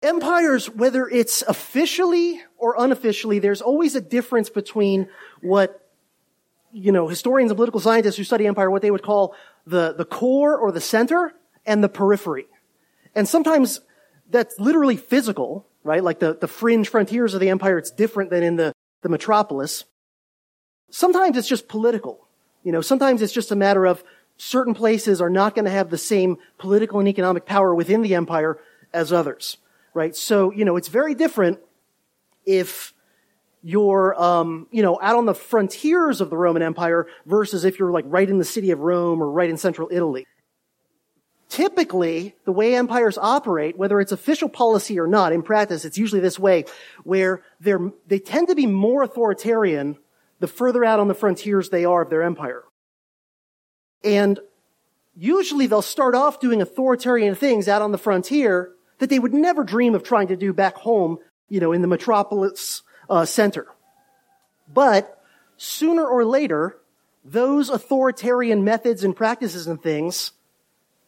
Empires, 0.02 0.68
whether 0.68 1.08
it's 1.08 1.42
officially 1.42 2.40
or 2.58 2.74
unofficially, 2.78 3.38
there's 3.38 3.62
always 3.62 3.94
a 3.94 4.00
difference 4.00 4.50
between 4.50 5.08
what, 5.40 5.88
you 6.72 6.92
know, 6.92 7.08
historians 7.08 7.50
and 7.50 7.56
political 7.56 7.80
scientists 7.80 8.16
who 8.16 8.24
study 8.24 8.46
empire, 8.46 8.70
what 8.70 8.82
they 8.82 8.90
would 8.90 9.02
call 9.02 9.34
the, 9.66 9.94
the 9.94 10.04
core 10.04 10.56
or 10.56 10.72
the 10.72 10.80
center 10.80 11.32
and 11.64 11.82
the 11.82 11.88
periphery. 11.88 12.46
And 13.14 13.28
sometimes 13.28 13.80
that's 14.28 14.58
literally 14.58 14.96
physical, 14.96 15.66
right? 15.84 16.02
Like 16.02 16.18
the, 16.18 16.34
the 16.34 16.48
fringe 16.48 16.88
frontiers 16.88 17.34
of 17.34 17.40
the 17.40 17.50
empire, 17.50 17.78
it's 17.78 17.90
different 17.90 18.30
than 18.30 18.42
in 18.42 18.56
the, 18.56 18.72
the 19.02 19.08
metropolis. 19.08 19.84
Sometimes 20.90 21.36
it's 21.36 21.48
just 21.48 21.68
political. 21.68 22.26
You 22.64 22.72
know, 22.72 22.80
sometimes 22.80 23.22
it's 23.22 23.32
just 23.32 23.52
a 23.52 23.56
matter 23.56 23.86
of 23.86 24.02
certain 24.36 24.74
places 24.74 25.20
are 25.20 25.30
not 25.30 25.54
going 25.54 25.64
to 25.64 25.70
have 25.70 25.90
the 25.90 25.98
same 25.98 26.38
political 26.58 26.98
and 26.98 27.08
economic 27.08 27.46
power 27.46 27.74
within 27.74 28.02
the 28.02 28.14
empire 28.14 28.58
as 28.92 29.12
others, 29.12 29.56
right? 29.94 30.14
So, 30.16 30.52
you 30.52 30.64
know, 30.64 30.76
it's 30.76 30.88
very 30.88 31.14
different 31.14 31.60
if 32.44 32.92
you're, 33.62 34.20
um, 34.20 34.66
you 34.70 34.82
know, 34.82 34.98
out 35.00 35.16
on 35.16 35.26
the 35.26 35.34
frontiers 35.34 36.20
of 36.20 36.30
the 36.30 36.36
Roman 36.36 36.62
Empire 36.62 37.06
versus 37.26 37.64
if 37.64 37.78
you're 37.78 37.92
like 37.92 38.04
right 38.08 38.28
in 38.28 38.38
the 38.38 38.44
city 38.44 38.72
of 38.72 38.80
Rome 38.80 39.22
or 39.22 39.30
right 39.30 39.48
in 39.48 39.56
central 39.56 39.88
Italy. 39.90 40.26
Typically, 41.48 42.34
the 42.44 42.52
way 42.52 42.74
empires 42.74 43.18
operate, 43.18 43.76
whether 43.76 44.00
it's 44.00 44.10
official 44.10 44.48
policy 44.48 44.98
or 44.98 45.06
not, 45.06 45.32
in 45.32 45.42
practice, 45.42 45.84
it's 45.84 45.98
usually 45.98 46.20
this 46.20 46.38
way, 46.38 46.64
where 47.04 47.42
they're, 47.60 47.92
they 48.06 48.18
tend 48.18 48.48
to 48.48 48.54
be 48.54 48.66
more 48.66 49.02
authoritarian 49.02 49.98
the 50.40 50.48
further 50.48 50.84
out 50.84 50.98
on 50.98 51.08
the 51.08 51.14
frontiers 51.14 51.68
they 51.68 51.84
are 51.84 52.02
of 52.02 52.10
their 52.10 52.22
empire. 52.22 52.64
And 54.04 54.40
usually 55.16 55.66
they'll 55.66 55.82
start 55.82 56.14
off 56.14 56.40
doing 56.40 56.62
authoritarian 56.62 57.34
things 57.34 57.68
out 57.68 57.82
on 57.82 57.92
the 57.92 57.98
frontier 57.98 58.72
that 58.98 59.10
they 59.10 59.18
would 59.18 59.34
never 59.34 59.64
dream 59.64 59.94
of 59.94 60.02
trying 60.02 60.28
to 60.28 60.36
do 60.36 60.52
back 60.52 60.76
home, 60.76 61.18
you 61.48 61.60
know, 61.60 61.72
in 61.72 61.82
the 61.82 61.88
metropolis 61.88 62.82
uh, 63.10 63.24
center. 63.24 63.66
But 64.72 65.20
sooner 65.56 66.06
or 66.06 66.24
later, 66.24 66.78
those 67.24 67.68
authoritarian 67.68 68.64
methods 68.64 69.04
and 69.04 69.14
practices 69.14 69.66
and 69.66 69.82
things 69.82 70.32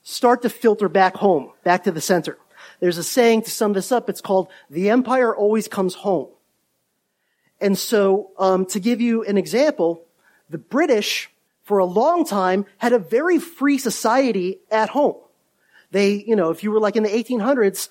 start 0.03 0.43
to 0.43 0.51
filter 0.51 0.89
back 0.89 1.17
home, 1.17 1.53
back 1.65 1.85
to 1.85 1.93
the 1.93 2.01
center. 2.01 2.39
There's 2.81 2.99
a 2.99 3.05
saying 3.05 3.43
to 3.43 3.51
sum 3.51 3.73
this 3.73 3.91
up. 3.91 4.09
It's 4.09 4.21
called 4.21 4.49
"The 4.71 4.91
empire 4.91 5.35
always 5.35 5.69
comes 5.69 5.95
home." 5.95 6.29
And 7.61 7.79
so, 7.79 8.31
um, 8.39 8.67
to 8.67 8.81
give 8.81 9.01
you 9.01 9.25
an 9.25 9.39
example, 9.39 10.05
the 10.51 10.59
British 10.59 11.31
for 11.65 11.79
a 11.79 11.85
long 11.85 12.25
time 12.25 12.67
had 12.79 12.93
a 12.93 12.99
very 12.99 13.39
free 13.39 13.79
society 13.79 14.61
at 14.71 14.91
home. 14.91 15.17
They, 15.91 16.23
you 16.27 16.37
know, 16.37 16.51
if 16.51 16.63
you 16.63 16.71
were 16.71 16.81
like 16.81 16.97
in 16.97 17.03
the 17.03 17.09
1800s, 17.09 17.89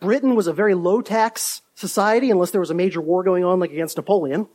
Britain 0.00 0.34
was 0.34 0.46
a 0.46 0.52
very 0.52 0.74
low 0.74 1.00
tax 1.00 1.62
society 1.74 2.30
unless 2.30 2.50
there 2.50 2.60
was 2.60 2.70
a 2.70 2.74
major 2.74 3.00
war 3.00 3.22
going 3.22 3.44
on 3.44 3.60
like 3.60 3.70
against 3.70 3.96
Napoleon. 3.96 4.48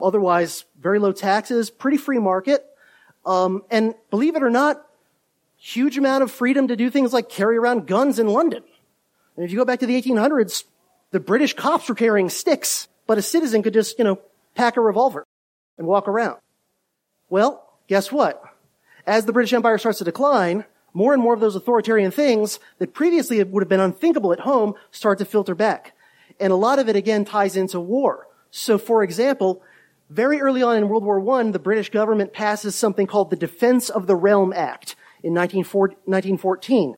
Otherwise, 0.00 0.64
very 0.80 0.98
low 0.98 1.12
taxes, 1.12 1.70
pretty 1.70 1.96
free 1.96 2.18
market. 2.18 2.64
Um, 3.24 3.64
and 3.70 3.94
believe 4.10 4.36
it 4.36 4.42
or 4.42 4.50
not, 4.50 4.84
huge 5.56 5.98
amount 5.98 6.22
of 6.22 6.30
freedom 6.30 6.68
to 6.68 6.76
do 6.76 6.90
things 6.90 7.12
like 7.12 7.28
carry 7.28 7.56
around 7.56 7.86
guns 7.86 8.18
in 8.18 8.28
London. 8.28 8.62
And 9.36 9.44
if 9.44 9.50
you 9.50 9.58
go 9.58 9.64
back 9.64 9.80
to 9.80 9.86
the 9.86 10.00
1800s, 10.00 10.64
the 11.10 11.20
British 11.20 11.54
cops 11.54 11.88
were 11.88 11.94
carrying 11.94 12.28
sticks, 12.28 12.88
but 13.06 13.18
a 13.18 13.22
citizen 13.22 13.62
could 13.62 13.74
just, 13.74 13.98
you 13.98 14.04
know, 14.04 14.20
pack 14.54 14.76
a 14.76 14.80
revolver 14.80 15.24
and 15.78 15.86
walk 15.86 16.08
around. 16.08 16.38
Well, 17.30 17.67
guess 17.88 18.12
what? 18.12 18.40
As 19.06 19.24
the 19.24 19.32
British 19.32 19.52
Empire 19.52 19.78
starts 19.78 19.98
to 19.98 20.04
decline, 20.04 20.64
more 20.92 21.12
and 21.12 21.22
more 21.22 21.34
of 21.34 21.40
those 21.40 21.56
authoritarian 21.56 22.10
things 22.10 22.60
that 22.78 22.94
previously 22.94 23.42
would 23.42 23.62
have 23.62 23.68
been 23.68 23.80
unthinkable 23.80 24.32
at 24.32 24.40
home 24.40 24.74
start 24.90 25.18
to 25.18 25.24
filter 25.24 25.54
back. 25.54 25.94
And 26.38 26.52
a 26.52 26.56
lot 26.56 26.78
of 26.78 26.88
it 26.88 26.96
again 26.96 27.24
ties 27.24 27.56
into 27.56 27.80
war. 27.80 28.28
So 28.50 28.78
for 28.78 29.02
example, 29.02 29.62
very 30.10 30.40
early 30.40 30.62
on 30.62 30.76
in 30.76 30.88
World 30.88 31.04
War 31.04 31.38
I, 31.38 31.50
the 31.50 31.58
British 31.58 31.90
government 31.90 32.32
passes 32.32 32.74
something 32.74 33.06
called 33.06 33.30
the 33.30 33.36
Defense 33.36 33.90
of 33.90 34.06
the 34.06 34.16
Realm 34.16 34.52
Act 34.52 34.96
in 35.22 35.34
1914. 35.34 36.94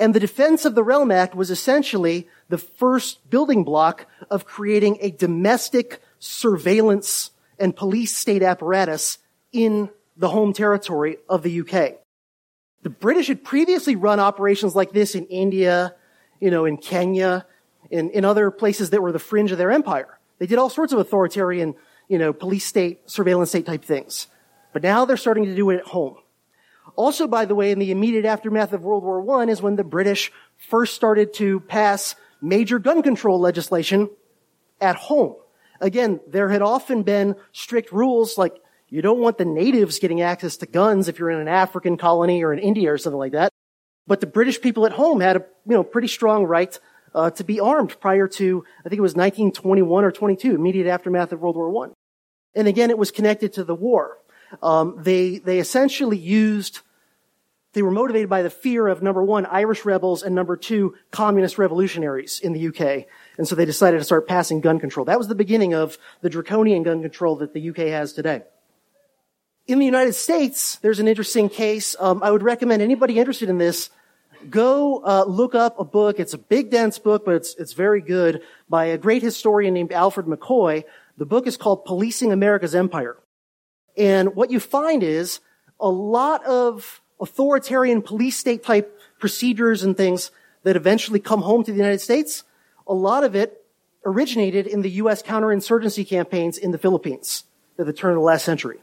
And 0.00 0.14
the 0.14 0.20
Defense 0.20 0.64
of 0.64 0.74
the 0.74 0.82
Realm 0.82 1.10
Act 1.10 1.34
was 1.34 1.50
essentially 1.50 2.28
the 2.48 2.58
first 2.58 3.28
building 3.30 3.64
block 3.64 4.06
of 4.30 4.44
creating 4.44 4.98
a 5.00 5.10
domestic 5.10 6.00
surveillance 6.18 7.30
and 7.58 7.74
police 7.74 8.16
state 8.16 8.42
apparatus 8.42 9.18
in 9.52 9.90
the 10.18 10.28
home 10.28 10.52
territory 10.52 11.16
of 11.28 11.42
the 11.42 11.60
UK. 11.60 11.94
The 12.82 12.90
British 12.90 13.28
had 13.28 13.42
previously 13.44 13.96
run 13.96 14.20
operations 14.20 14.74
like 14.74 14.92
this 14.92 15.14
in 15.14 15.26
India, 15.26 15.94
you 16.40 16.50
know, 16.50 16.64
in 16.64 16.76
Kenya, 16.76 17.46
in, 17.90 18.10
in 18.10 18.24
other 18.24 18.50
places 18.50 18.90
that 18.90 19.00
were 19.00 19.12
the 19.12 19.18
fringe 19.18 19.52
of 19.52 19.58
their 19.58 19.70
empire. 19.70 20.18
They 20.38 20.46
did 20.46 20.58
all 20.58 20.70
sorts 20.70 20.92
of 20.92 20.98
authoritarian, 20.98 21.74
you 22.08 22.18
know, 22.18 22.32
police 22.32 22.64
state, 22.64 23.08
surveillance 23.10 23.50
state 23.50 23.66
type 23.66 23.84
things. 23.84 24.26
But 24.72 24.82
now 24.82 25.04
they're 25.04 25.16
starting 25.16 25.44
to 25.44 25.54
do 25.54 25.70
it 25.70 25.78
at 25.78 25.86
home. 25.86 26.16
Also, 26.96 27.26
by 27.26 27.44
the 27.44 27.54
way, 27.54 27.70
in 27.70 27.78
the 27.78 27.90
immediate 27.90 28.24
aftermath 28.24 28.72
of 28.72 28.82
World 28.82 29.04
War 29.04 29.40
I 29.40 29.44
is 29.46 29.62
when 29.62 29.76
the 29.76 29.84
British 29.84 30.32
first 30.56 30.94
started 30.94 31.32
to 31.34 31.60
pass 31.60 32.16
major 32.40 32.78
gun 32.78 33.02
control 33.02 33.40
legislation 33.40 34.10
at 34.80 34.96
home. 34.96 35.36
Again, 35.80 36.20
there 36.26 36.48
had 36.48 36.62
often 36.62 37.02
been 37.02 37.36
strict 37.52 37.92
rules 37.92 38.36
like 38.36 38.60
you 38.90 39.02
don't 39.02 39.20
want 39.20 39.38
the 39.38 39.44
natives 39.44 39.98
getting 39.98 40.22
access 40.22 40.56
to 40.58 40.66
guns 40.66 41.08
if 41.08 41.18
you're 41.18 41.30
in 41.30 41.40
an 41.40 41.48
African 41.48 41.96
colony 41.96 42.42
or 42.42 42.52
in 42.52 42.58
India 42.58 42.92
or 42.92 42.98
something 42.98 43.18
like 43.18 43.32
that. 43.32 43.52
But 44.06 44.20
the 44.20 44.26
British 44.26 44.60
people 44.60 44.86
at 44.86 44.92
home 44.92 45.20
had 45.20 45.36
a 45.36 45.40
you 45.66 45.74
know 45.74 45.84
pretty 45.84 46.08
strong 46.08 46.44
right 46.44 46.78
uh, 47.14 47.30
to 47.32 47.44
be 47.44 47.60
armed 47.60 48.00
prior 48.00 48.26
to 48.28 48.64
I 48.80 48.88
think 48.88 48.98
it 48.98 49.02
was 49.02 49.14
1921 49.14 50.04
or 50.04 50.10
22, 50.10 50.54
immediate 50.54 50.86
aftermath 50.86 51.32
of 51.32 51.40
World 51.40 51.56
War 51.56 51.70
One. 51.70 51.92
And 52.54 52.66
again, 52.66 52.90
it 52.90 52.98
was 52.98 53.10
connected 53.10 53.52
to 53.54 53.64
the 53.64 53.74
war. 53.74 54.18
Um, 54.62 54.96
they 55.02 55.38
they 55.38 55.58
essentially 55.58 56.16
used 56.16 56.80
they 57.74 57.82
were 57.82 57.90
motivated 57.90 58.30
by 58.30 58.40
the 58.40 58.48
fear 58.48 58.88
of 58.88 59.02
number 59.02 59.22
one 59.22 59.44
Irish 59.44 59.84
rebels 59.84 60.22
and 60.22 60.34
number 60.34 60.56
two 60.56 60.94
communist 61.10 61.58
revolutionaries 61.58 62.40
in 62.40 62.54
the 62.54 62.68
UK, 62.68 63.06
and 63.36 63.46
so 63.46 63.54
they 63.54 63.66
decided 63.66 63.98
to 63.98 64.04
start 64.04 64.26
passing 64.26 64.62
gun 64.62 64.80
control. 64.80 65.04
That 65.04 65.18
was 65.18 65.28
the 65.28 65.34
beginning 65.34 65.74
of 65.74 65.98
the 66.22 66.30
draconian 66.30 66.82
gun 66.82 67.02
control 67.02 67.36
that 67.36 67.52
the 67.52 67.68
UK 67.68 67.88
has 67.88 68.14
today. 68.14 68.42
In 69.68 69.78
the 69.78 69.84
United 69.84 70.14
States, 70.14 70.76
there's 70.76 70.98
an 70.98 71.06
interesting 71.06 71.50
case. 71.50 71.94
Um, 72.00 72.22
I 72.22 72.30
would 72.30 72.42
recommend 72.42 72.80
anybody 72.80 73.18
interested 73.18 73.50
in 73.50 73.58
this 73.58 73.90
go 74.48 75.04
uh, 75.04 75.24
look 75.24 75.54
up 75.54 75.78
a 75.78 75.84
book. 75.84 76.18
It's 76.18 76.32
a 76.32 76.38
big, 76.38 76.70
dense 76.70 76.98
book, 76.98 77.26
but 77.26 77.34
it's 77.34 77.54
it's 77.56 77.74
very 77.74 78.00
good 78.00 78.40
by 78.70 78.86
a 78.86 78.96
great 78.96 79.22
historian 79.22 79.74
named 79.74 79.92
Alfred 79.92 80.24
McCoy. 80.24 80.84
The 81.18 81.26
book 81.26 81.46
is 81.46 81.58
called 81.58 81.84
"Policing 81.84 82.32
America's 82.32 82.74
Empire," 82.74 83.18
and 83.94 84.34
what 84.34 84.50
you 84.50 84.58
find 84.58 85.02
is 85.02 85.40
a 85.78 85.90
lot 85.90 86.42
of 86.46 87.02
authoritarian 87.20 88.00
police 88.00 88.38
state 88.38 88.64
type 88.64 88.98
procedures 89.18 89.82
and 89.82 89.94
things 89.94 90.30
that 90.62 90.76
eventually 90.76 91.20
come 91.20 91.42
home 91.42 91.62
to 91.62 91.72
the 91.72 91.76
United 91.76 92.00
States. 92.00 92.42
A 92.86 92.94
lot 92.94 93.22
of 93.22 93.36
it 93.36 93.66
originated 94.02 94.66
in 94.66 94.80
the 94.80 94.90
U.S. 95.02 95.22
counterinsurgency 95.22 96.08
campaigns 96.08 96.56
in 96.56 96.70
the 96.70 96.78
Philippines 96.78 97.44
at 97.78 97.84
the 97.84 97.92
turn 97.92 98.12
of 98.12 98.16
the 98.16 98.22
last 98.22 98.46
century. 98.46 98.78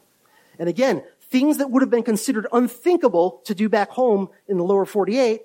And 0.59 0.69
again, 0.69 1.03
things 1.29 1.57
that 1.57 1.69
would 1.69 1.81
have 1.81 1.89
been 1.89 2.03
considered 2.03 2.47
unthinkable 2.51 3.41
to 3.45 3.55
do 3.55 3.69
back 3.69 3.89
home 3.89 4.29
in 4.47 4.57
the 4.57 4.63
lower 4.63 4.85
48, 4.85 5.41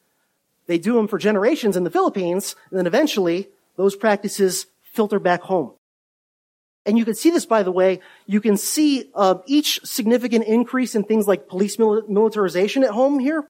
they 0.66 0.78
do 0.78 0.94
them 0.94 1.08
for 1.08 1.18
generations 1.18 1.76
in 1.76 1.84
the 1.84 1.90
Philippines, 1.90 2.54
and 2.70 2.78
then 2.78 2.86
eventually 2.86 3.48
those 3.76 3.96
practices 3.96 4.66
filter 4.82 5.18
back 5.18 5.42
home. 5.42 5.72
And 6.86 6.96
you 6.96 7.04
can 7.04 7.14
see 7.14 7.30
this, 7.30 7.44
by 7.44 7.62
the 7.62 7.72
way, 7.72 8.00
you 8.26 8.40
can 8.40 8.56
see 8.56 9.10
uh, 9.14 9.36
each 9.46 9.80
significant 9.84 10.46
increase 10.46 10.94
in 10.94 11.04
things 11.04 11.26
like 11.26 11.48
police 11.48 11.78
mil- 11.78 12.06
militarization 12.08 12.84
at 12.84 12.90
home 12.90 13.18
here 13.18 13.46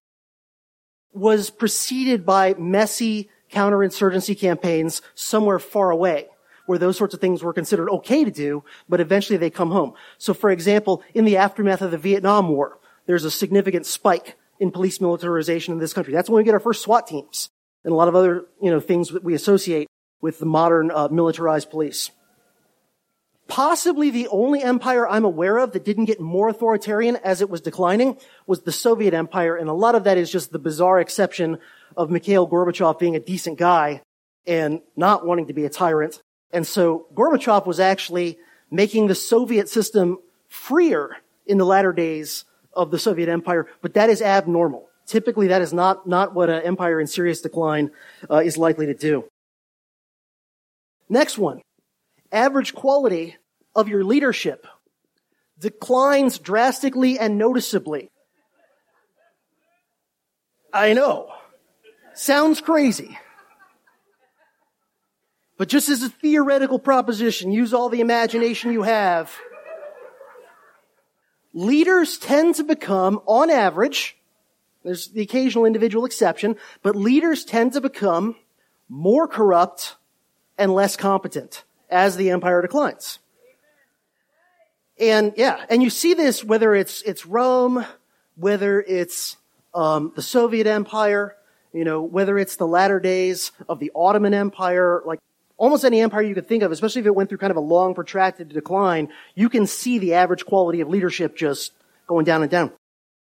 was 1.12 1.50
preceded 1.50 2.24
by 2.24 2.54
messy 2.54 3.28
counterinsurgency 3.52 4.38
campaigns 4.38 5.02
somewhere 5.14 5.58
far 5.58 5.90
away 5.90 6.29
where 6.70 6.78
those 6.78 6.96
sorts 6.96 7.14
of 7.14 7.20
things 7.20 7.42
were 7.42 7.52
considered 7.52 7.90
okay 7.90 8.24
to 8.24 8.30
do, 8.30 8.62
but 8.88 9.00
eventually 9.00 9.36
they 9.36 9.50
come 9.50 9.72
home. 9.72 9.92
So 10.18 10.32
for 10.32 10.50
example, 10.50 11.02
in 11.14 11.24
the 11.24 11.36
aftermath 11.36 11.82
of 11.82 11.90
the 11.90 11.98
Vietnam 11.98 12.48
War, 12.48 12.78
there's 13.06 13.24
a 13.24 13.30
significant 13.30 13.86
spike 13.86 14.36
in 14.60 14.70
police 14.70 15.00
militarization 15.00 15.74
in 15.74 15.80
this 15.80 15.92
country. 15.92 16.14
That's 16.14 16.30
when 16.30 16.36
we 16.36 16.44
get 16.44 16.54
our 16.54 16.60
first 16.60 16.82
SWAT 16.82 17.08
teams 17.08 17.50
and 17.82 17.90
a 17.90 17.96
lot 17.96 18.06
of 18.06 18.14
other, 18.14 18.46
you 18.62 18.70
know, 18.70 18.78
things 18.78 19.08
that 19.08 19.24
we 19.24 19.34
associate 19.34 19.88
with 20.20 20.38
the 20.38 20.46
modern 20.46 20.92
uh, 20.92 21.08
militarized 21.08 21.70
police. 21.70 22.12
Possibly 23.48 24.10
the 24.10 24.28
only 24.28 24.62
empire 24.62 25.08
I'm 25.08 25.24
aware 25.24 25.58
of 25.58 25.72
that 25.72 25.84
didn't 25.84 26.04
get 26.04 26.20
more 26.20 26.48
authoritarian 26.50 27.16
as 27.16 27.42
it 27.42 27.50
was 27.50 27.60
declining 27.60 28.16
was 28.46 28.62
the 28.62 28.70
Soviet 28.70 29.12
Empire, 29.12 29.56
and 29.56 29.68
a 29.68 29.72
lot 29.72 29.96
of 29.96 30.04
that 30.04 30.18
is 30.18 30.30
just 30.30 30.52
the 30.52 30.60
bizarre 30.60 31.00
exception 31.00 31.58
of 31.96 32.10
Mikhail 32.10 32.46
Gorbachev 32.46 33.00
being 33.00 33.16
a 33.16 33.20
decent 33.20 33.58
guy 33.58 34.02
and 34.46 34.82
not 34.94 35.26
wanting 35.26 35.48
to 35.48 35.52
be 35.52 35.64
a 35.64 35.68
tyrant. 35.68 36.22
And 36.52 36.66
so 36.66 37.06
Gorbachev 37.14 37.66
was 37.66 37.80
actually 37.80 38.38
making 38.70 39.06
the 39.06 39.14
Soviet 39.14 39.68
system 39.68 40.18
freer 40.48 41.16
in 41.46 41.58
the 41.58 41.64
latter 41.64 41.92
days 41.92 42.44
of 42.72 42.90
the 42.90 42.98
Soviet 42.98 43.28
Empire, 43.28 43.66
but 43.82 43.94
that 43.94 44.10
is 44.10 44.22
abnormal. 44.22 44.88
Typically, 45.06 45.48
that 45.48 45.62
is 45.62 45.72
not, 45.72 46.06
not 46.06 46.34
what 46.34 46.50
an 46.50 46.62
empire 46.62 47.00
in 47.00 47.06
serious 47.06 47.40
decline 47.40 47.90
uh, 48.30 48.36
is 48.36 48.56
likely 48.56 48.86
to 48.86 48.94
do. 48.94 49.24
Next 51.08 51.36
one. 51.36 51.62
Average 52.30 52.74
quality 52.74 53.36
of 53.74 53.88
your 53.88 54.04
leadership 54.04 54.66
declines 55.58 56.38
drastically 56.38 57.18
and 57.18 57.38
noticeably. 57.38 58.08
I 60.72 60.92
know. 60.92 61.32
Sounds 62.14 62.60
crazy. 62.60 63.18
But 65.60 65.68
just 65.68 65.90
as 65.90 66.02
a 66.02 66.08
theoretical 66.08 66.78
proposition, 66.78 67.52
use 67.52 67.74
all 67.74 67.90
the 67.90 68.00
imagination 68.00 68.72
you 68.72 68.80
have. 68.80 69.30
Leaders 71.52 72.16
tend 72.16 72.54
to 72.54 72.64
become, 72.64 73.20
on 73.26 73.50
average, 73.50 74.16
there's 74.84 75.08
the 75.08 75.20
occasional 75.20 75.66
individual 75.66 76.06
exception, 76.06 76.56
but 76.82 76.96
leaders 76.96 77.44
tend 77.44 77.74
to 77.74 77.82
become 77.82 78.36
more 78.88 79.28
corrupt 79.28 79.96
and 80.56 80.72
less 80.72 80.96
competent 80.96 81.64
as 81.90 82.16
the 82.16 82.30
empire 82.30 82.62
declines. 82.62 83.18
And 84.98 85.34
yeah, 85.36 85.62
and 85.68 85.82
you 85.82 85.90
see 85.90 86.14
this 86.14 86.42
whether 86.42 86.74
it's 86.74 87.02
it's 87.02 87.26
Rome, 87.26 87.84
whether 88.34 88.80
it's 88.80 89.36
um, 89.74 90.12
the 90.16 90.22
Soviet 90.22 90.66
Empire, 90.66 91.36
you 91.74 91.84
know, 91.84 92.00
whether 92.00 92.38
it's 92.38 92.56
the 92.56 92.66
latter 92.66 92.98
days 92.98 93.52
of 93.68 93.78
the 93.78 93.92
Ottoman 93.94 94.32
Empire, 94.32 95.02
like 95.04 95.20
almost 95.60 95.84
any 95.84 96.00
empire 96.00 96.22
you 96.22 96.34
could 96.34 96.48
think 96.48 96.62
of, 96.62 96.72
especially 96.72 97.00
if 97.00 97.06
it 97.06 97.14
went 97.14 97.28
through 97.28 97.38
kind 97.38 97.50
of 97.50 97.56
a 97.58 97.60
long, 97.60 97.94
protracted 97.94 98.48
decline, 98.48 99.10
you 99.34 99.50
can 99.50 99.66
see 99.66 99.98
the 99.98 100.14
average 100.14 100.46
quality 100.46 100.80
of 100.80 100.88
leadership 100.88 101.36
just 101.36 101.72
going 102.08 102.24
down 102.24 102.40
and 102.42 102.50
down. 102.50 102.72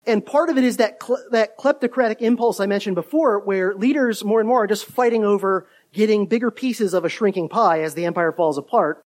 And 0.07 0.25
part 0.25 0.49
of 0.49 0.57
it 0.57 0.65
is 0.65 0.77
that 0.79 1.01
that 1.33 1.59
kleptocratic 1.59 2.21
impulse 2.21 2.61
I 2.61 2.67
mentioned 2.67 2.95
before, 2.95 3.41
where 3.41 3.75
leaders 3.75 4.25
more 4.25 4.39
and 4.39 4.49
more 4.49 4.63
are 4.63 4.69
just 4.69 4.87
fighting 4.87 5.25
over 5.25 5.67
getting 5.93 6.27
bigger 6.27 6.51
pieces 6.51 6.95
of 6.95 7.05
a 7.05 7.09
shrinking 7.09 7.49
pie 7.49 7.83
as 7.83 7.95
the 7.95 8.07
empire 8.07 8.33
falls 8.33 8.57
apart. 8.57 9.03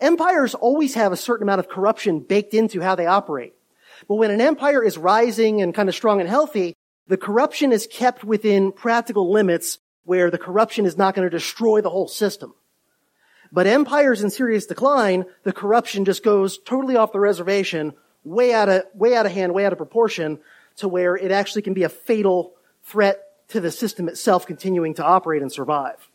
Empires 0.00 0.54
always 0.54 0.94
have 0.94 1.12
a 1.12 1.16
certain 1.16 1.44
amount 1.44 1.60
of 1.60 1.68
corruption 1.68 2.20
baked 2.20 2.52
into 2.52 2.80
how 2.80 2.94
they 2.94 3.06
operate. 3.06 3.54
But 4.08 4.16
when 4.16 4.30
an 4.30 4.40
empire 4.40 4.82
is 4.82 4.98
rising 4.98 5.62
and 5.62 5.74
kind 5.74 5.88
of 5.88 5.94
strong 5.94 6.20
and 6.20 6.28
healthy, 6.28 6.74
the 7.06 7.16
corruption 7.16 7.72
is 7.72 7.86
kept 7.86 8.24
within 8.24 8.72
practical 8.72 9.32
limits 9.32 9.78
where 10.04 10.30
the 10.30 10.38
corruption 10.38 10.86
is 10.86 10.96
not 10.96 11.14
going 11.14 11.28
to 11.28 11.36
destroy 11.36 11.80
the 11.80 11.90
whole 11.90 12.08
system. 12.08 12.54
But 13.50 13.66
empires 13.66 14.22
in 14.22 14.30
serious 14.30 14.66
decline, 14.66 15.26
the 15.44 15.52
corruption 15.52 16.04
just 16.04 16.22
goes 16.22 16.58
totally 16.58 16.96
off 16.96 17.12
the 17.12 17.20
reservation, 17.20 17.94
way 18.24 18.52
out 18.52 18.68
of, 18.68 18.84
way 18.94 19.14
out 19.14 19.26
of 19.26 19.32
hand, 19.32 19.54
way 19.54 19.64
out 19.64 19.72
of 19.72 19.78
proportion 19.78 20.40
to 20.76 20.88
where 20.88 21.16
it 21.16 21.30
actually 21.30 21.62
can 21.62 21.74
be 21.74 21.84
a 21.84 21.88
fatal 21.88 22.54
threat 22.82 23.20
to 23.48 23.60
the 23.60 23.70
system 23.70 24.08
itself 24.08 24.46
continuing 24.46 24.94
to 24.94 25.04
operate 25.04 25.42
and 25.42 25.52
survive. 25.52 26.10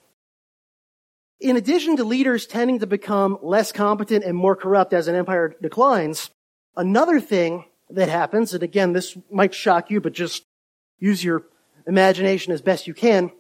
In 1.40 1.56
addition 1.56 1.96
to 1.98 2.04
leaders 2.04 2.46
tending 2.46 2.80
to 2.80 2.88
become 2.88 3.38
less 3.42 3.72
competent 3.72 4.26
and 4.26 4.36
more 4.36 4.56
corrupt 4.56 4.94
as 4.94 5.08
an 5.08 5.16
empire 5.16 5.56
declines, 5.62 6.30
another 6.76 7.22
thing 7.22 7.66
that 7.90 8.10
happens, 8.10 8.54
and 8.54 8.62
again, 8.62 8.92
this 8.92 9.18
might 9.32 9.54
shock 9.54 9.90
you, 9.90 10.02
but 10.02 10.12
just 10.12 10.44
use 11.00 11.24
your 11.24 11.44
imagination 11.88 12.52
as 12.52 12.62
best 12.62 12.88
you 12.88 12.94
can. 12.94 13.32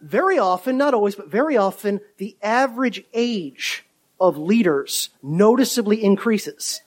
Very 0.00 0.38
often, 0.38 0.76
not 0.78 0.94
always, 0.94 1.14
but 1.14 1.28
very 1.28 1.56
often, 1.56 2.00
the 2.16 2.36
average 2.42 3.04
age 3.12 3.84
of 4.18 4.38
leaders 4.38 5.10
noticeably 5.22 6.02
increases. 6.02 6.80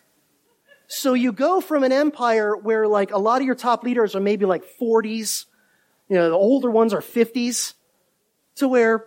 So 0.87 1.13
you 1.13 1.31
go 1.31 1.61
from 1.61 1.83
an 1.83 1.91
empire 1.91 2.55
where 2.55 2.87
like 2.87 3.11
a 3.11 3.17
lot 3.17 3.41
of 3.41 3.45
your 3.45 3.55
top 3.55 3.83
leaders 3.83 4.15
are 4.15 4.19
maybe 4.19 4.45
like 4.45 4.63
40s, 4.79 5.45
you 6.09 6.15
know, 6.15 6.29
the 6.29 6.35
older 6.35 6.69
ones 6.69 6.93
are 6.93 7.01
50s, 7.01 7.73
to 8.55 8.67
where 8.67 9.05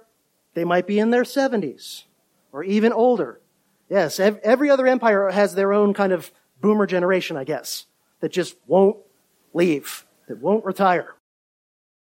they 0.54 0.64
might 0.64 0.86
be 0.86 0.98
in 0.98 1.10
their 1.10 1.22
70s 1.22 2.04
or 2.52 2.64
even 2.64 2.92
older. 2.92 3.40
Yes, 3.88 4.18
every 4.18 4.70
other 4.70 4.86
empire 4.86 5.30
has 5.30 5.54
their 5.54 5.72
own 5.72 5.94
kind 5.94 6.12
of 6.12 6.32
boomer 6.60 6.86
generation, 6.86 7.36
I 7.36 7.44
guess, 7.44 7.86
that 8.20 8.32
just 8.32 8.56
won't 8.66 8.96
leave, 9.54 10.04
that 10.26 10.38
won't 10.38 10.64
retire. 10.64 11.14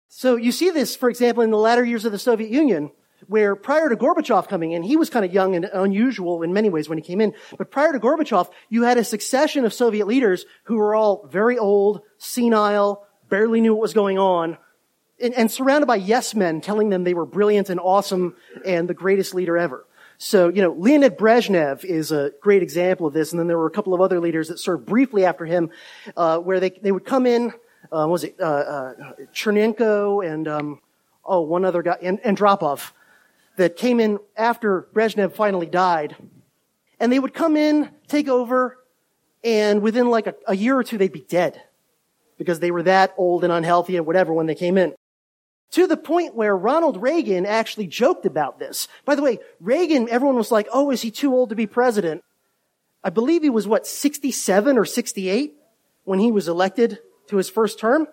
So 0.08 0.36
you 0.36 0.52
see 0.52 0.70
this, 0.70 0.96
for 0.96 1.10
example, 1.10 1.42
in 1.42 1.50
the 1.50 1.58
latter 1.58 1.84
years 1.84 2.04
of 2.04 2.12
the 2.12 2.18
Soviet 2.18 2.50
Union, 2.50 2.90
where 3.26 3.56
prior 3.56 3.88
to 3.88 3.96
Gorbachev 3.96 4.48
coming 4.48 4.72
in, 4.72 4.82
he 4.82 4.96
was 4.96 5.10
kind 5.10 5.24
of 5.24 5.32
young 5.32 5.54
and 5.54 5.64
unusual 5.66 6.42
in 6.42 6.52
many 6.52 6.70
ways 6.70 6.88
when 6.88 6.98
he 6.98 7.02
came 7.02 7.20
in, 7.20 7.34
but 7.58 7.70
prior 7.70 7.92
to 7.92 7.98
Gorbachev, 7.98 8.48
you 8.68 8.84
had 8.84 8.96
a 8.96 9.04
succession 9.04 9.64
of 9.64 9.74
Soviet 9.74 10.06
leaders 10.06 10.46
who 10.64 10.76
were 10.76 10.94
all 10.94 11.26
very 11.26 11.58
old, 11.58 12.00
senile, 12.16 13.06
barely 13.28 13.60
knew 13.60 13.74
what 13.74 13.82
was 13.82 13.92
going 13.92 14.18
on, 14.18 14.56
and, 15.20 15.34
and 15.34 15.50
surrounded 15.50 15.86
by 15.86 15.96
yes 15.96 16.34
men 16.34 16.60
telling 16.60 16.90
them 16.90 17.04
they 17.04 17.14
were 17.14 17.26
brilliant 17.26 17.70
and 17.70 17.80
awesome 17.80 18.36
and 18.64 18.88
the 18.88 18.94
greatest 18.94 19.34
leader 19.34 19.58
ever. 19.58 19.84
So, 20.16 20.48
you 20.48 20.62
know, 20.62 20.72
Leonid 20.72 21.16
Brezhnev 21.16 21.84
is 21.84 22.10
a 22.10 22.32
great 22.40 22.62
example 22.62 23.06
of 23.06 23.14
this. 23.14 23.30
And 23.30 23.38
then 23.38 23.46
there 23.46 23.58
were 23.58 23.68
a 23.68 23.70
couple 23.70 23.94
of 23.94 24.00
other 24.00 24.18
leaders 24.18 24.48
that 24.48 24.58
served 24.58 24.84
briefly 24.84 25.24
after 25.24 25.44
him, 25.44 25.70
uh, 26.16 26.38
where 26.38 26.58
they, 26.58 26.70
they 26.70 26.90
would 26.90 27.04
come 27.04 27.24
in, 27.24 27.52
uh, 27.92 28.06
was 28.08 28.24
it, 28.24 28.36
uh, 28.40 28.44
uh, 28.44 28.94
Chernenko 29.32 30.26
and, 30.26 30.48
um, 30.48 30.80
oh, 31.24 31.40
one 31.40 31.64
other 31.64 31.82
guy, 31.82 31.96
and, 32.02 32.20
Andropov, 32.22 32.92
that 33.56 33.76
came 33.76 34.00
in 34.00 34.18
after 34.36 34.88
Brezhnev 34.94 35.34
finally 35.34 35.66
died. 35.66 36.16
And 37.00 37.12
they 37.12 37.18
would 37.18 37.34
come 37.34 37.56
in, 37.56 37.90
take 38.06 38.28
over, 38.28 38.78
and 39.44 39.82
within 39.82 40.10
like 40.10 40.26
a, 40.26 40.34
a 40.46 40.56
year 40.56 40.76
or 40.76 40.84
two, 40.84 40.98
they'd 40.98 41.12
be 41.12 41.20
dead 41.28 41.60
because 42.38 42.60
they 42.60 42.70
were 42.70 42.84
that 42.84 43.14
old 43.16 43.44
and 43.44 43.52
unhealthy 43.52 43.96
and 43.96 44.06
whatever 44.06 44.32
when 44.32 44.46
they 44.46 44.54
came 44.54 44.78
in. 44.78 44.94
To 45.72 45.86
the 45.86 45.96
point 45.96 46.34
where 46.34 46.56
Ronald 46.56 47.02
Reagan 47.02 47.44
actually 47.44 47.88
joked 47.88 48.24
about 48.24 48.58
this. 48.58 48.88
By 49.04 49.16
the 49.16 49.22
way, 49.22 49.38
Reagan, 49.60 50.08
everyone 50.08 50.36
was 50.36 50.50
like, 50.50 50.66
oh, 50.72 50.90
is 50.90 51.02
he 51.02 51.10
too 51.10 51.34
old 51.34 51.50
to 51.50 51.56
be 51.56 51.66
president? 51.66 52.24
I 53.04 53.10
believe 53.10 53.42
he 53.42 53.50
was 53.50 53.66
what, 53.66 53.86
67 53.86 54.78
or 54.78 54.84
68 54.84 55.54
when 56.04 56.18
he 56.18 56.32
was 56.32 56.48
elected 56.48 56.98
to 57.28 57.36
his 57.36 57.48
first 57.48 57.78
term? 57.78 58.06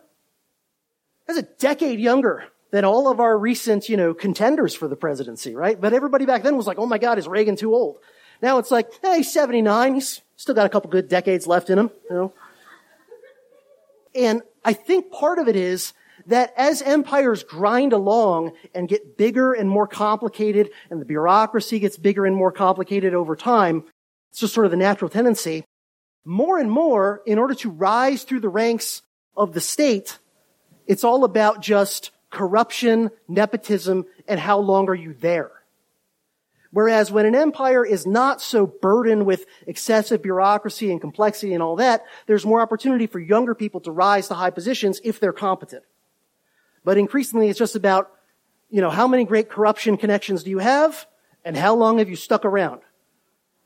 That's 1.27 1.39
a 1.39 1.43
decade 1.43 1.99
younger 1.99 2.45
than 2.71 2.85
all 2.85 3.09
of 3.09 3.19
our 3.19 3.37
recent, 3.37 3.89
you 3.89 3.97
know, 3.97 4.13
contenders 4.13 4.75
for 4.75 4.87
the 4.87 4.95
presidency, 4.95 5.55
right? 5.55 5.79
But 5.79 5.93
everybody 5.93 6.25
back 6.25 6.43
then 6.43 6.57
was 6.57 6.67
like, 6.67 6.77
oh 6.77 6.85
my 6.85 6.97
God, 6.97 7.17
is 7.17 7.27
Reagan 7.27 7.55
too 7.55 7.73
old? 7.73 7.99
Now 8.41 8.57
it's 8.57 8.71
like, 8.71 8.91
hey, 9.01 9.17
he's 9.17 9.31
79. 9.31 9.95
He's 9.95 10.21
still 10.35 10.55
got 10.55 10.65
a 10.65 10.69
couple 10.69 10.89
good 10.89 11.07
decades 11.07 11.47
left 11.47 11.69
in 11.69 11.79
him, 11.79 11.91
you 12.09 12.15
know. 12.15 12.33
And 14.13 14.41
I 14.63 14.73
think 14.73 15.11
part 15.11 15.39
of 15.39 15.47
it 15.47 15.55
is 15.55 15.93
that 16.27 16.53
as 16.57 16.81
empires 16.81 17.43
grind 17.43 17.93
along 17.93 18.53
and 18.73 18.87
get 18.87 19.17
bigger 19.17 19.53
and 19.53 19.69
more 19.69 19.87
complicated 19.87 20.69
and 20.89 20.99
the 20.99 21.05
bureaucracy 21.05 21.79
gets 21.79 21.97
bigger 21.97 22.25
and 22.25 22.35
more 22.35 22.51
complicated 22.51 23.13
over 23.13 23.35
time, 23.35 23.83
it's 24.31 24.39
just 24.39 24.53
sort 24.53 24.65
of 24.65 24.71
the 24.71 24.77
natural 24.77 25.09
tendency. 25.09 25.63
More 26.25 26.57
and 26.57 26.71
more, 26.71 27.21
in 27.25 27.37
order 27.37 27.53
to 27.55 27.69
rise 27.69 28.23
through 28.23 28.39
the 28.39 28.49
ranks 28.49 29.03
of 29.37 29.53
the 29.53 29.61
state, 29.61 30.17
it's 30.87 31.03
all 31.03 31.23
about 31.23 31.61
just 31.61 32.11
corruption, 32.31 33.11
nepotism, 33.27 34.05
and 34.27 34.39
how 34.39 34.59
long 34.59 34.89
are 34.89 34.95
you 34.95 35.13
there? 35.13 35.51
Whereas 36.71 37.09
when 37.09 37.25
an 37.25 37.35
empire 37.35 37.85
is 37.85 38.05
not 38.05 38.41
so 38.41 38.65
burdened 38.65 39.25
with 39.25 39.45
excessive 39.65 40.21
bureaucracy 40.21 40.91
and 40.91 40.99
complexity 40.99 41.53
and 41.53 41.63
all 41.63 41.77
that, 41.77 42.03
there's 42.25 42.45
more 42.45 42.59
opportunity 42.59 43.07
for 43.07 43.19
younger 43.19 43.55
people 43.55 43.79
to 43.81 43.91
rise 43.91 44.27
to 44.27 44.33
high 44.33 44.49
positions 44.49 44.99
if 45.03 45.19
they're 45.21 45.31
competent. 45.31 45.83
But 46.83 46.97
increasingly 46.97 47.47
it's 47.47 47.57
just 47.59 47.77
about, 47.77 48.11
you 48.69 48.81
know, 48.81 48.89
how 48.89 49.07
many 49.07 49.23
great 49.23 49.49
corruption 49.49 49.95
connections 49.95 50.43
do 50.43 50.49
you 50.49 50.59
have 50.59 51.07
and 51.45 51.55
how 51.55 51.75
long 51.75 51.99
have 51.99 52.09
you 52.09 52.17
stuck 52.17 52.43
around? 52.43 52.81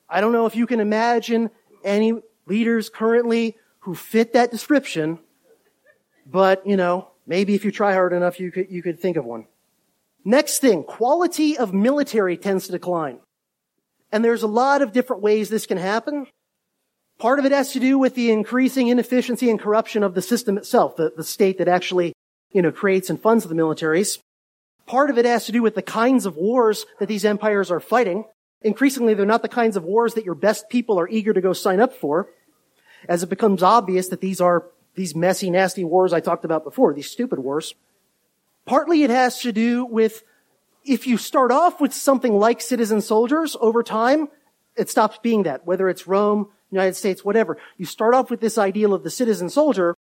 I 0.07 0.21
don't 0.21 0.31
know 0.31 0.45
if 0.45 0.55
you 0.55 0.67
can 0.67 0.79
imagine 0.79 1.49
any 1.83 2.21
leaders 2.49 2.89
currently 2.89 3.55
who 3.79 3.95
fit 3.95 4.33
that 4.33 4.51
description, 4.51 5.19
but, 6.25 6.65
you 6.65 6.77
know, 6.77 7.09
maybe 7.25 7.55
if 7.55 7.63
you 7.63 7.71
try 7.71 7.93
hard 7.93 8.13
enough, 8.13 8.39
you 8.39 8.51
could, 8.51 8.67
you 8.69 8.81
could 8.81 8.99
think 8.99 9.17
of 9.17 9.25
one. 9.25 9.47
Next 10.25 10.59
thing, 10.59 10.83
quality 10.83 11.57
of 11.57 11.73
military 11.73 12.37
tends 12.37 12.65
to 12.65 12.71
decline. 12.71 13.19
And 14.11 14.25
there's 14.25 14.43
a 14.43 14.47
lot 14.47 14.81
of 14.81 14.91
different 14.91 15.21
ways 15.21 15.49
this 15.49 15.65
can 15.65 15.77
happen. 15.77 16.27
Part 17.19 17.39
of 17.39 17.45
it 17.45 17.51
has 17.51 17.73
to 17.73 17.79
do 17.79 17.97
with 17.97 18.15
the 18.15 18.31
increasing 18.31 18.87
inefficiency 18.87 19.49
and 19.49 19.59
corruption 19.59 20.03
of 20.03 20.15
the 20.15 20.21
system 20.21 20.57
itself, 20.57 20.95
the, 20.95 21.13
the 21.15 21.23
state 21.23 21.57
that 21.57 21.67
actually, 21.67 22.13
you 22.51 22.61
know, 22.61 22.71
creates 22.71 23.09
and 23.09 23.21
funds 23.21 23.43
the 23.45 23.55
militaries. 23.55 24.19
Part 24.85 25.09
of 25.09 25.17
it 25.17 25.25
has 25.25 25.45
to 25.45 25.51
do 25.51 25.61
with 25.61 25.75
the 25.75 25.81
kinds 25.81 26.25
of 26.25 26.35
wars 26.35 26.85
that 26.99 27.07
these 27.07 27.25
empires 27.25 27.69
are 27.71 27.79
fighting. 27.79 28.25
Increasingly, 28.61 29.13
they're 29.13 29.25
not 29.25 29.41
the 29.41 29.47
kinds 29.47 29.77
of 29.77 29.83
wars 29.83 30.15
that 30.15 30.25
your 30.25 30.35
best 30.35 30.69
people 30.69 30.99
are 30.99 31.07
eager 31.07 31.33
to 31.33 31.41
go 31.41 31.53
sign 31.53 31.79
up 31.79 31.93
for, 31.93 32.29
as 33.07 33.23
it 33.23 33.29
becomes 33.29 33.63
obvious 33.63 34.09
that 34.09 34.21
these 34.21 34.41
are 34.41 34.65
these 34.95 35.15
messy, 35.15 35.49
nasty 35.49 35.83
wars 35.83 36.13
I 36.13 36.19
talked 36.19 36.45
about 36.45 36.63
before, 36.63 36.93
these 36.93 37.09
stupid 37.09 37.39
wars. 37.39 37.75
Partly 38.65 39.03
it 39.03 39.09
has 39.09 39.39
to 39.41 39.51
do 39.51 39.85
with 39.85 40.23
if 40.83 41.07
you 41.07 41.17
start 41.17 41.51
off 41.51 41.79
with 41.79 41.93
something 41.93 42.37
like 42.37 42.61
citizen 42.61 43.01
soldiers 43.01 43.55
over 43.59 43.83
time, 43.83 44.29
it 44.75 44.89
stops 44.89 45.19
being 45.21 45.43
that, 45.43 45.65
whether 45.65 45.89
it's 45.89 46.07
Rome, 46.07 46.49
United 46.71 46.95
States, 46.95 47.23
whatever. 47.23 47.57
You 47.77 47.85
start 47.85 48.13
off 48.13 48.29
with 48.29 48.41
this 48.41 48.57
ideal 48.57 48.93
of 48.93 49.03
the 49.03 49.09
citizen 49.09 49.49
soldier 49.49 49.95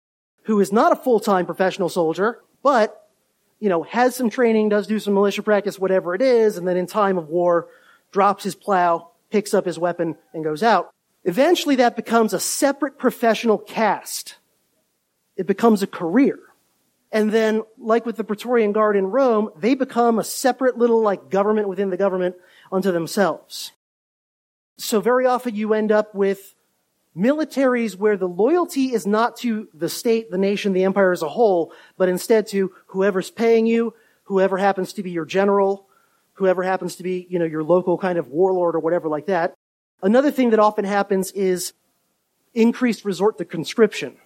who 0.44 0.60
is 0.60 0.72
not 0.72 0.92
a 0.92 0.96
full-time 0.96 1.46
professional 1.46 1.88
soldier, 1.88 2.40
but, 2.62 3.08
you 3.60 3.68
know, 3.68 3.82
has 3.82 4.16
some 4.16 4.30
training, 4.30 4.68
does 4.68 4.86
do 4.86 4.98
some 4.98 5.14
militia 5.14 5.42
practice, 5.42 5.78
whatever 5.78 6.14
it 6.14 6.22
is, 6.22 6.56
and 6.56 6.66
then 6.66 6.76
in 6.76 6.86
time 6.86 7.18
of 7.18 7.28
war, 7.28 7.68
drops 8.12 8.44
his 8.44 8.54
plow, 8.54 9.10
picks 9.30 9.52
up 9.52 9.66
his 9.66 9.78
weapon, 9.78 10.16
and 10.32 10.44
goes 10.44 10.62
out. 10.62 10.90
Eventually 11.24 11.76
that 11.76 11.96
becomes 11.96 12.32
a 12.32 12.40
separate 12.40 12.98
professional 12.98 13.58
caste. 13.58 14.36
It 15.36 15.46
becomes 15.46 15.82
a 15.82 15.86
career. 15.86 16.38
And 17.10 17.32
then, 17.32 17.62
like 17.78 18.04
with 18.04 18.16
the 18.16 18.24
Praetorian 18.24 18.72
Guard 18.72 18.96
in 18.96 19.06
Rome, 19.06 19.50
they 19.56 19.74
become 19.74 20.18
a 20.18 20.24
separate 20.24 20.76
little 20.76 21.00
like 21.00 21.30
government 21.30 21.68
within 21.68 21.90
the 21.90 21.96
government 21.96 22.36
unto 22.70 22.92
themselves. 22.92 23.72
So 24.76 25.00
very 25.00 25.26
often 25.26 25.54
you 25.54 25.72
end 25.74 25.90
up 25.90 26.14
with 26.14 26.54
militaries 27.16 27.96
where 27.96 28.16
the 28.16 28.28
loyalty 28.28 28.92
is 28.92 29.06
not 29.06 29.36
to 29.38 29.68
the 29.74 29.88
state, 29.88 30.30
the 30.30 30.38
nation, 30.38 30.72
the 30.72 30.84
empire 30.84 31.10
as 31.10 31.22
a 31.22 31.28
whole, 31.28 31.72
but 31.96 32.08
instead 32.08 32.46
to 32.48 32.72
whoever's 32.88 33.30
paying 33.30 33.66
you, 33.66 33.94
whoever 34.24 34.56
happens 34.56 34.92
to 34.92 35.02
be 35.02 35.10
your 35.10 35.24
general, 35.24 35.86
whoever 36.34 36.62
happens 36.62 36.96
to 36.96 37.02
be, 37.02 37.26
you 37.28 37.38
know, 37.38 37.44
your 37.44 37.64
local 37.64 37.98
kind 37.98 38.18
of 38.18 38.28
warlord 38.28 38.76
or 38.76 38.80
whatever 38.80 39.08
like 39.08 39.26
that. 39.26 39.54
Another 40.02 40.30
thing 40.30 40.50
that 40.50 40.60
often 40.60 40.84
happens 40.84 41.32
is 41.32 41.72
increased 42.54 43.04
resort 43.04 43.38
to 43.38 43.44
conscription. 43.44 44.16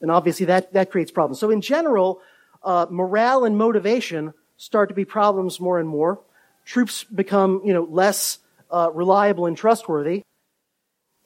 And 0.00 0.10
obviously 0.10 0.46
that, 0.46 0.72
that 0.72 0.90
creates 0.90 1.10
problems. 1.10 1.38
So 1.38 1.50
in 1.50 1.60
general, 1.60 2.20
uh, 2.62 2.86
morale 2.90 3.44
and 3.44 3.56
motivation 3.56 4.34
start 4.56 4.88
to 4.90 4.94
be 4.94 5.04
problems 5.04 5.60
more 5.60 5.78
and 5.78 5.88
more. 5.88 6.20
Troops 6.64 7.04
become, 7.04 7.62
you 7.64 7.72
know, 7.72 7.84
less 7.84 8.38
uh, 8.70 8.90
reliable 8.92 9.46
and 9.46 9.56
trustworthy. 9.56 10.22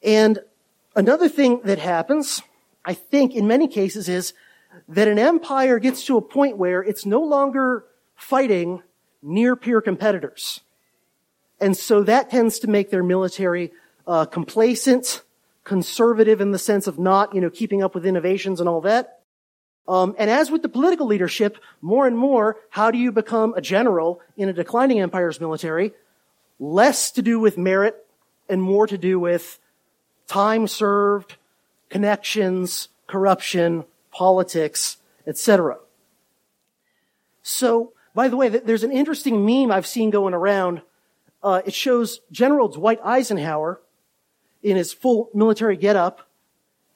And 0.02 0.38
another 0.94 1.28
thing 1.28 1.60
that 1.64 1.78
happens, 1.78 2.42
I 2.84 2.94
think, 2.94 3.34
in 3.34 3.46
many 3.46 3.68
cases, 3.68 4.08
is 4.08 4.34
that 4.88 5.08
an 5.08 5.18
empire 5.18 5.78
gets 5.78 6.04
to 6.06 6.16
a 6.16 6.22
point 6.22 6.56
where 6.56 6.82
it's 6.82 7.06
no 7.06 7.22
longer 7.22 7.84
fighting 8.14 8.82
near 9.22 9.56
peer 9.56 9.80
competitors. 9.80 10.60
And 11.60 11.76
so 11.76 12.02
that 12.02 12.30
tends 12.30 12.58
to 12.60 12.68
make 12.68 12.90
their 12.90 13.02
military 13.02 13.72
uh, 14.06 14.26
complacent, 14.26 15.22
conservative 15.64 16.40
in 16.40 16.52
the 16.52 16.58
sense 16.58 16.86
of 16.86 16.98
not, 16.98 17.34
you 17.34 17.40
know, 17.40 17.50
keeping 17.50 17.82
up 17.82 17.94
with 17.94 18.06
innovations 18.06 18.60
and 18.60 18.68
all 18.68 18.82
that. 18.82 19.20
Um, 19.88 20.14
and 20.18 20.28
as 20.28 20.50
with 20.50 20.62
the 20.62 20.68
political 20.68 21.06
leadership, 21.06 21.58
more 21.80 22.06
and 22.06 22.16
more, 22.16 22.56
how 22.70 22.90
do 22.90 22.98
you 22.98 23.12
become 23.12 23.54
a 23.54 23.60
general 23.60 24.20
in 24.36 24.48
a 24.48 24.52
declining 24.52 25.00
empire's 25.00 25.40
military? 25.40 25.92
Less 26.58 27.12
to 27.12 27.22
do 27.22 27.38
with 27.38 27.56
merit 27.56 28.04
and 28.48 28.62
more 28.62 28.86
to 28.86 28.98
do 28.98 29.18
with 29.18 29.58
time 30.26 30.66
served, 30.66 31.36
connections, 31.88 32.88
corruption, 33.06 33.84
politics, 34.10 34.96
etc. 35.26 35.78
So, 37.42 37.92
by 38.14 38.28
the 38.28 38.36
way, 38.36 38.48
there's 38.48 38.82
an 38.82 38.92
interesting 38.92 39.44
meme 39.46 39.70
I've 39.70 39.86
seen 39.86 40.10
going 40.10 40.34
around. 40.34 40.80
Uh, 41.42 41.62
it 41.64 41.74
shows 41.74 42.20
General 42.30 42.68
Dwight 42.68 43.00
Eisenhower 43.04 43.80
in 44.62 44.76
his 44.76 44.92
full 44.92 45.30
military 45.34 45.76
getup 45.76 46.28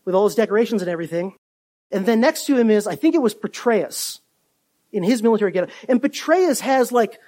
with 0.04 0.14
all 0.14 0.24
his 0.24 0.34
decorations 0.34 0.82
and 0.82 0.90
everything. 0.90 1.36
And 1.92 2.06
then 2.06 2.20
next 2.20 2.46
to 2.46 2.56
him 2.56 2.70
is, 2.70 2.86
I 2.86 2.96
think 2.96 3.14
it 3.14 3.22
was 3.22 3.34
Petraeus 3.34 4.20
in 4.92 5.02
his 5.02 5.22
military 5.22 5.52
getup. 5.52 5.70
And 5.88 6.02
Petraeus 6.02 6.60
has 6.60 6.92
like 6.92 7.18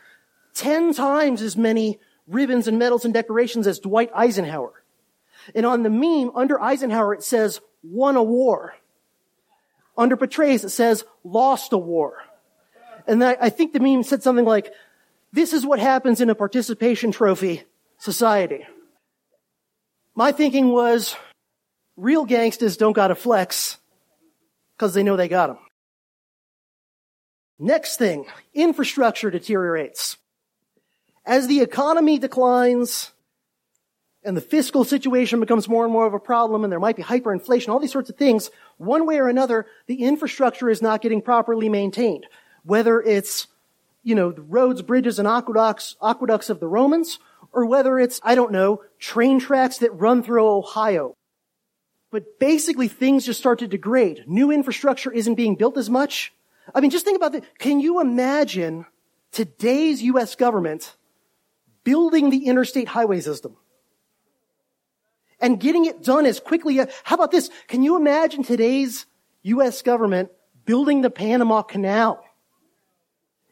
10 0.54 0.94
times 0.94 1.42
as 1.42 1.56
many 1.56 1.98
ribbons 2.26 2.68
and 2.68 2.78
medals 2.78 3.04
and 3.04 3.12
decorations 3.14 3.66
as 3.66 3.78
Dwight 3.78 4.10
Eisenhower. 4.14 4.72
And 5.54 5.66
on 5.66 5.82
the 5.82 5.90
meme, 5.90 6.30
under 6.34 6.60
Eisenhower, 6.60 7.14
it 7.14 7.22
says, 7.22 7.60
won 7.82 8.16
a 8.16 8.22
war. 8.22 8.74
Under 9.96 10.16
Petraeus, 10.16 10.64
it 10.64 10.70
says, 10.70 11.04
lost 11.24 11.72
a 11.72 11.78
war. 11.78 12.22
And 13.06 13.22
I 13.22 13.50
think 13.50 13.72
the 13.72 13.80
meme 13.80 14.04
said 14.04 14.22
something 14.22 14.44
like, 14.44 14.72
this 15.32 15.52
is 15.52 15.64
what 15.64 15.78
happens 15.78 16.20
in 16.20 16.30
a 16.30 16.34
participation 16.34 17.12
trophy 17.12 17.64
society. 17.98 18.66
My 20.14 20.32
thinking 20.32 20.68
was, 20.68 21.16
real 21.96 22.24
gangsters 22.24 22.76
don't 22.76 22.92
gotta 22.92 23.14
flex, 23.14 23.78
cause 24.78 24.94
they 24.94 25.02
know 25.02 25.16
they 25.16 25.28
got 25.28 25.46
them. 25.48 25.58
Next 27.58 27.96
thing, 27.96 28.26
infrastructure 28.52 29.30
deteriorates. 29.30 30.16
As 31.24 31.46
the 31.46 31.60
economy 31.60 32.18
declines, 32.18 33.12
and 34.24 34.36
the 34.36 34.40
fiscal 34.40 34.84
situation 34.84 35.40
becomes 35.40 35.68
more 35.68 35.84
and 35.84 35.92
more 35.92 36.06
of 36.06 36.14
a 36.14 36.20
problem, 36.20 36.64
and 36.64 36.72
there 36.72 36.80
might 36.80 36.96
be 36.96 37.02
hyperinflation, 37.02 37.68
all 37.68 37.78
these 37.78 37.92
sorts 37.92 38.10
of 38.10 38.16
things, 38.16 38.50
one 38.76 39.06
way 39.06 39.18
or 39.18 39.28
another, 39.28 39.66
the 39.86 40.02
infrastructure 40.02 40.70
is 40.70 40.82
not 40.82 41.02
getting 41.02 41.22
properly 41.22 41.68
maintained. 41.68 42.26
Whether 42.64 43.00
it's, 43.00 43.46
you 44.02 44.14
know, 44.14 44.32
the 44.32 44.42
roads, 44.42 44.82
bridges, 44.82 45.18
and 45.18 45.28
aqueducts, 45.28 45.96
aqueducts 46.02 46.50
of 46.50 46.60
the 46.60 46.68
Romans, 46.68 47.18
or 47.52 47.66
whether 47.66 47.98
it's, 47.98 48.20
I 48.22 48.34
don't 48.34 48.52
know, 48.52 48.82
train 48.98 49.38
tracks 49.38 49.78
that 49.78 49.92
run 49.92 50.22
through 50.22 50.46
Ohio. 50.46 51.14
But 52.10 52.38
basically 52.38 52.88
things 52.88 53.24
just 53.24 53.40
start 53.40 53.60
to 53.60 53.66
degrade. 53.66 54.24
New 54.26 54.50
infrastructure 54.50 55.12
isn't 55.12 55.34
being 55.34 55.56
built 55.56 55.76
as 55.78 55.88
much. 55.88 56.32
I 56.74 56.80
mean, 56.80 56.90
just 56.90 57.04
think 57.04 57.16
about 57.16 57.32
that. 57.32 57.58
Can 57.58 57.80
you 57.80 58.00
imagine 58.00 58.86
today's 59.30 60.02
U.S. 60.02 60.34
government 60.34 60.94
building 61.84 62.30
the 62.30 62.46
interstate 62.46 62.88
highway 62.88 63.20
system? 63.20 63.56
And 65.40 65.58
getting 65.58 65.86
it 65.86 66.02
done 66.02 66.24
as 66.24 66.38
quickly 66.38 66.78
as, 66.80 66.88
how 67.02 67.16
about 67.16 67.32
this? 67.32 67.50
Can 67.66 67.82
you 67.82 67.96
imagine 67.96 68.44
today's 68.44 69.06
U.S. 69.42 69.82
government 69.82 70.30
building 70.64 71.00
the 71.02 71.10
Panama 71.10 71.62
Canal? 71.62 72.24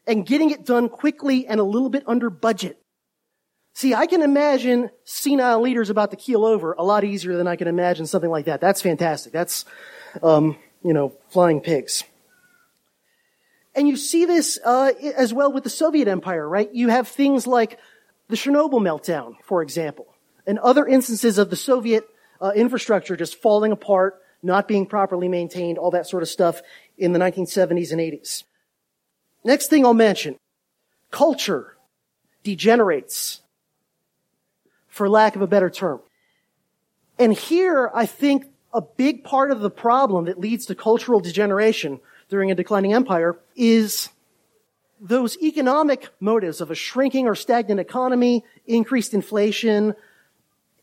And 0.07 0.25
getting 0.25 0.49
it 0.49 0.65
done 0.65 0.89
quickly 0.89 1.47
and 1.47 1.59
a 1.59 1.63
little 1.63 1.89
bit 1.89 2.03
under 2.07 2.29
budget. 2.29 2.81
See, 3.73 3.93
I 3.93 4.05
can 4.05 4.21
imagine 4.21 4.89
senile 5.05 5.61
leaders 5.61 5.89
about 5.89 6.11
to 6.11 6.17
keel 6.17 6.43
over 6.43 6.73
a 6.73 6.83
lot 6.83 7.03
easier 7.03 7.37
than 7.37 7.47
I 7.47 7.55
can 7.55 7.67
imagine 7.67 8.05
something 8.05 8.29
like 8.29 8.45
that. 8.45 8.59
That's 8.59 8.81
fantastic. 8.81 9.31
That's, 9.31 9.65
um, 10.21 10.57
you 10.83 10.93
know, 10.93 11.13
flying 11.29 11.61
pigs. 11.61 12.03
And 13.73 13.87
you 13.87 13.95
see 13.95 14.25
this 14.25 14.59
uh, 14.65 14.91
as 15.15 15.33
well 15.33 15.53
with 15.53 15.63
the 15.63 15.69
Soviet 15.69 16.07
Empire, 16.07 16.47
right? 16.47 16.69
You 16.73 16.89
have 16.89 17.07
things 17.07 17.47
like 17.47 17.79
the 18.27 18.35
Chernobyl 18.35 18.81
meltdown, 18.81 19.35
for 19.43 19.61
example, 19.61 20.07
and 20.45 20.59
other 20.59 20.85
instances 20.85 21.37
of 21.37 21.49
the 21.49 21.55
Soviet 21.55 22.05
uh, 22.41 22.51
infrastructure 22.53 23.15
just 23.15 23.41
falling 23.41 23.71
apart, 23.71 24.21
not 24.43 24.67
being 24.67 24.85
properly 24.85 25.29
maintained, 25.29 25.77
all 25.77 25.91
that 25.91 26.07
sort 26.07 26.23
of 26.23 26.29
stuff 26.29 26.61
in 26.97 27.13
the 27.13 27.19
1970s 27.19 27.91
and 27.91 28.01
80s. 28.01 28.43
Next 29.43 29.67
thing 29.67 29.85
I'll 29.85 29.93
mention, 29.93 30.37
culture 31.09 31.75
degenerates 32.43 33.41
for 34.87 35.09
lack 35.09 35.35
of 35.35 35.41
a 35.41 35.47
better 35.47 35.69
term. 35.69 35.99
And 37.17 37.33
here, 37.33 37.89
I 37.93 38.05
think 38.05 38.45
a 38.73 38.81
big 38.81 39.23
part 39.23 39.51
of 39.51 39.59
the 39.59 39.69
problem 39.69 40.25
that 40.25 40.39
leads 40.39 40.65
to 40.67 40.75
cultural 40.75 41.19
degeneration 41.19 41.99
during 42.29 42.51
a 42.51 42.55
declining 42.55 42.93
empire 42.93 43.37
is 43.55 44.09
those 44.99 45.37
economic 45.41 46.09
motives 46.19 46.61
of 46.61 46.71
a 46.71 46.75
shrinking 46.75 47.27
or 47.27 47.35
stagnant 47.35 47.79
economy, 47.79 48.45
increased 48.67 49.13
inflation, 49.13 49.95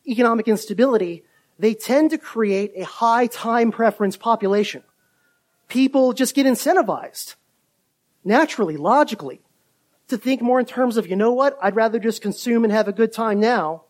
economic 0.05 0.47
instability, 0.47 1.23
they 1.57 1.73
tend 1.73 2.11
to 2.11 2.17
create 2.17 2.71
a 2.75 2.83
high 2.83 3.27
time 3.27 3.71
preference 3.71 4.17
population. 4.17 4.83
People 5.67 6.13
just 6.13 6.35
get 6.35 6.45
incentivized, 6.45 7.35
naturally, 8.29 8.77
logically, 8.77 9.41
to 10.07 10.17
think 10.17 10.41
more 10.41 10.59
in 10.59 10.65
terms 10.65 10.95
of, 10.95 11.07
you 11.07 11.17
know 11.17 11.33
what, 11.33 11.57
I'd 11.61 11.75
rather 11.75 11.99
just 11.99 12.21
consume 12.21 12.63
and 12.63 12.71
have 12.71 12.87
a 12.87 12.93
good 12.93 13.11
time 13.11 13.39
now 13.41 13.83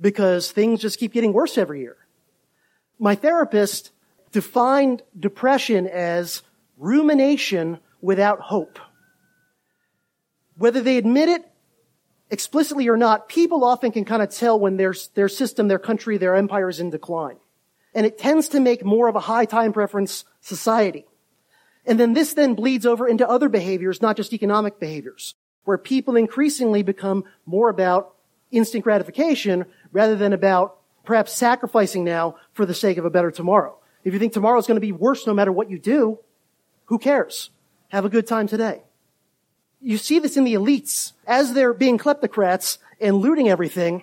because 0.00 0.52
things 0.52 0.80
just 0.80 0.98
keep 0.98 1.12
getting 1.12 1.32
worse 1.32 1.56
every 1.56 1.80
year. 1.80 1.96
My 2.98 3.14
therapist 3.14 3.92
defined 4.32 5.02
depression 5.18 5.86
as 5.86 6.42
rumination 6.76 7.78
without 8.02 8.40
hope. 8.40 8.78
Whether 10.58 10.82
they 10.82 10.98
admit 10.98 11.28
it 11.28 11.42
explicitly 12.30 12.88
or 12.88 12.96
not, 12.96 13.28
people 13.28 13.64
often 13.64 13.92
can 13.92 14.04
kind 14.04 14.22
of 14.22 14.30
tell 14.30 14.58
when 14.58 14.76
their, 14.76 14.94
their 15.14 15.28
system, 15.28 15.68
their 15.68 15.78
country, 15.78 16.18
their 16.18 16.34
empire 16.34 16.68
is 16.68 16.80
in 16.80 16.90
decline. 16.90 17.36
And 17.94 18.04
it 18.04 18.18
tends 18.18 18.48
to 18.48 18.60
make 18.60 18.84
more 18.84 19.08
of 19.08 19.16
a 19.16 19.20
high 19.20 19.46
time 19.46 19.72
preference 19.72 20.24
society. 20.40 21.06
And 21.86 22.00
then 22.00 22.14
this 22.14 22.34
then 22.34 22.54
bleeds 22.54 22.84
over 22.84 23.06
into 23.06 23.28
other 23.28 23.48
behaviors, 23.48 24.02
not 24.02 24.16
just 24.16 24.32
economic 24.32 24.80
behaviors, 24.80 25.34
where 25.64 25.78
people 25.78 26.16
increasingly 26.16 26.82
become 26.82 27.24
more 27.46 27.68
about 27.68 28.14
instant 28.50 28.84
gratification 28.84 29.66
rather 29.92 30.16
than 30.16 30.32
about 30.32 30.78
perhaps 31.04 31.32
sacrificing 31.32 32.04
now 32.04 32.36
for 32.52 32.66
the 32.66 32.74
sake 32.74 32.98
of 32.98 33.04
a 33.04 33.10
better 33.10 33.30
tomorrow. 33.30 33.78
If 34.04 34.12
you 34.12 34.18
think 34.18 34.32
tomorrow 34.32 34.58
is 34.58 34.66
going 34.66 34.76
to 34.76 34.80
be 34.80 34.92
worse 34.92 35.26
no 35.26 35.34
matter 35.34 35.52
what 35.52 35.70
you 35.70 35.78
do, 35.78 36.18
who 36.86 36.98
cares? 36.98 37.50
Have 37.88 38.04
a 38.04 38.08
good 38.08 38.26
time 38.26 38.48
today. 38.48 38.82
You 39.80 39.98
see 39.98 40.18
this 40.18 40.36
in 40.36 40.44
the 40.44 40.54
elites. 40.54 41.12
As 41.26 41.52
they're 41.52 41.74
being 41.74 41.98
kleptocrats 41.98 42.78
and 43.00 43.16
looting 43.16 43.48
everything, 43.48 44.02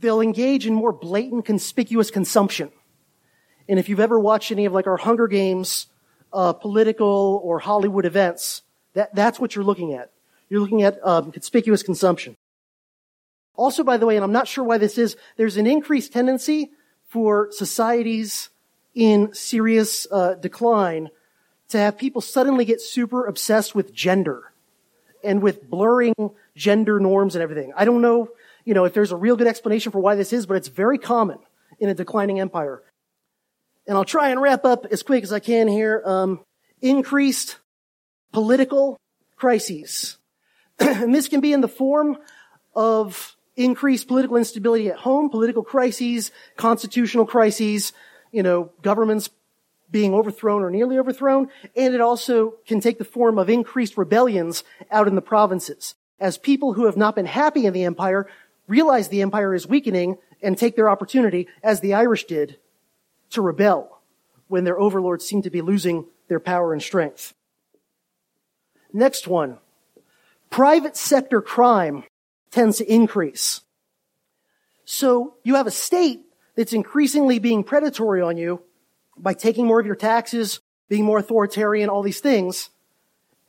they'll 0.00 0.20
engage 0.20 0.66
in 0.66 0.74
more 0.74 0.92
blatant, 0.92 1.44
conspicuous 1.44 2.10
consumption. 2.10 2.70
And 3.68 3.78
if 3.78 3.88
you've 3.88 4.00
ever 4.00 4.18
watched 4.18 4.52
any 4.52 4.66
of 4.66 4.72
like 4.72 4.86
our 4.86 4.96
Hunger 4.96 5.26
Games, 5.26 5.86
uh, 6.34 6.52
political 6.52 7.40
or 7.42 7.60
Hollywood 7.60 8.04
events, 8.04 8.62
that, 8.94 9.14
that's 9.14 9.40
what 9.40 9.54
you're 9.54 9.64
looking 9.64 9.94
at. 9.94 10.10
You're 10.50 10.60
looking 10.60 10.82
at 10.82 10.98
um, 11.06 11.32
conspicuous 11.32 11.82
consumption. 11.82 12.36
Also, 13.56 13.84
by 13.84 13.96
the 13.96 14.06
way, 14.06 14.16
and 14.16 14.24
I'm 14.24 14.32
not 14.32 14.48
sure 14.48 14.64
why 14.64 14.78
this 14.78 14.98
is, 14.98 15.16
there's 15.36 15.56
an 15.56 15.66
increased 15.66 16.12
tendency 16.12 16.70
for 17.08 17.48
societies 17.52 18.50
in 18.94 19.32
serious 19.32 20.06
uh, 20.10 20.34
decline 20.34 21.08
to 21.68 21.78
have 21.78 21.96
people 21.96 22.20
suddenly 22.20 22.64
get 22.64 22.80
super 22.80 23.26
obsessed 23.26 23.74
with 23.74 23.94
gender 23.94 24.52
and 25.22 25.42
with 25.42 25.68
blurring 25.70 26.14
gender 26.54 27.00
norms 27.00 27.34
and 27.34 27.42
everything. 27.42 27.72
I 27.76 27.84
don't 27.84 28.02
know, 28.02 28.28
you 28.64 28.74
know, 28.74 28.84
if 28.84 28.94
there's 28.94 29.12
a 29.12 29.16
real 29.16 29.36
good 29.36 29.46
explanation 29.46 29.92
for 29.92 30.00
why 30.00 30.14
this 30.14 30.32
is, 30.32 30.46
but 30.46 30.56
it's 30.56 30.68
very 30.68 30.98
common 30.98 31.38
in 31.78 31.88
a 31.88 31.94
declining 31.94 32.40
empire. 32.40 32.82
And 33.86 33.96
I'll 33.96 34.04
try 34.04 34.30
and 34.30 34.40
wrap 34.40 34.64
up 34.64 34.86
as 34.90 35.02
quick 35.02 35.24
as 35.24 35.32
I 35.32 35.40
can 35.40 35.68
here. 35.68 36.02
Um, 36.04 36.40
increased 36.80 37.58
political 38.32 38.98
crises. 39.36 40.18
and 40.78 41.14
this 41.14 41.28
can 41.28 41.40
be 41.40 41.52
in 41.52 41.60
the 41.60 41.68
form 41.68 42.18
of 42.74 43.36
increased 43.56 44.08
political 44.08 44.36
instability 44.36 44.88
at 44.88 44.96
home, 44.96 45.30
political 45.30 45.62
crises, 45.62 46.30
constitutional 46.56 47.26
crises, 47.26 47.92
you 48.32 48.42
know, 48.42 48.70
governments 48.82 49.30
being 49.90 50.12
overthrown 50.12 50.62
or 50.62 50.70
nearly 50.70 50.98
overthrown, 50.98 51.48
and 51.76 51.94
it 51.94 52.00
also 52.00 52.54
can 52.66 52.80
take 52.80 52.98
the 52.98 53.04
form 53.04 53.38
of 53.38 53.48
increased 53.48 53.96
rebellions 53.96 54.64
out 54.90 55.06
in 55.06 55.14
the 55.14 55.22
provinces. 55.22 55.94
As 56.18 56.36
people 56.36 56.72
who 56.72 56.86
have 56.86 56.96
not 56.96 57.14
been 57.14 57.26
happy 57.26 57.64
in 57.64 57.72
the 57.72 57.84
empire 57.84 58.26
realize 58.66 59.08
the 59.08 59.22
empire 59.22 59.54
is 59.54 59.68
weakening 59.68 60.18
and 60.42 60.58
take 60.58 60.74
their 60.74 60.88
opportunity, 60.88 61.46
as 61.62 61.80
the 61.80 61.94
Irish 61.94 62.24
did, 62.24 62.58
to 63.34 63.42
rebel 63.42 64.00
when 64.48 64.64
their 64.64 64.78
overlords 64.78 65.24
seem 65.24 65.42
to 65.42 65.50
be 65.50 65.60
losing 65.60 66.06
their 66.28 66.40
power 66.40 66.72
and 66.72 66.82
strength. 66.82 67.34
Next 68.92 69.26
one. 69.26 69.58
Private 70.50 70.96
sector 70.96 71.42
crime 71.42 72.04
tends 72.50 72.78
to 72.78 72.92
increase. 72.92 73.60
So 74.84 75.34
you 75.42 75.56
have 75.56 75.66
a 75.66 75.72
state 75.72 76.20
that's 76.54 76.72
increasingly 76.72 77.38
being 77.38 77.64
predatory 77.64 78.22
on 78.22 78.36
you 78.36 78.62
by 79.16 79.34
taking 79.34 79.66
more 79.66 79.80
of 79.80 79.86
your 79.86 79.96
taxes, 79.96 80.60
being 80.88 81.04
more 81.04 81.18
authoritarian, 81.18 81.88
all 81.88 82.02
these 82.02 82.20
things. 82.20 82.70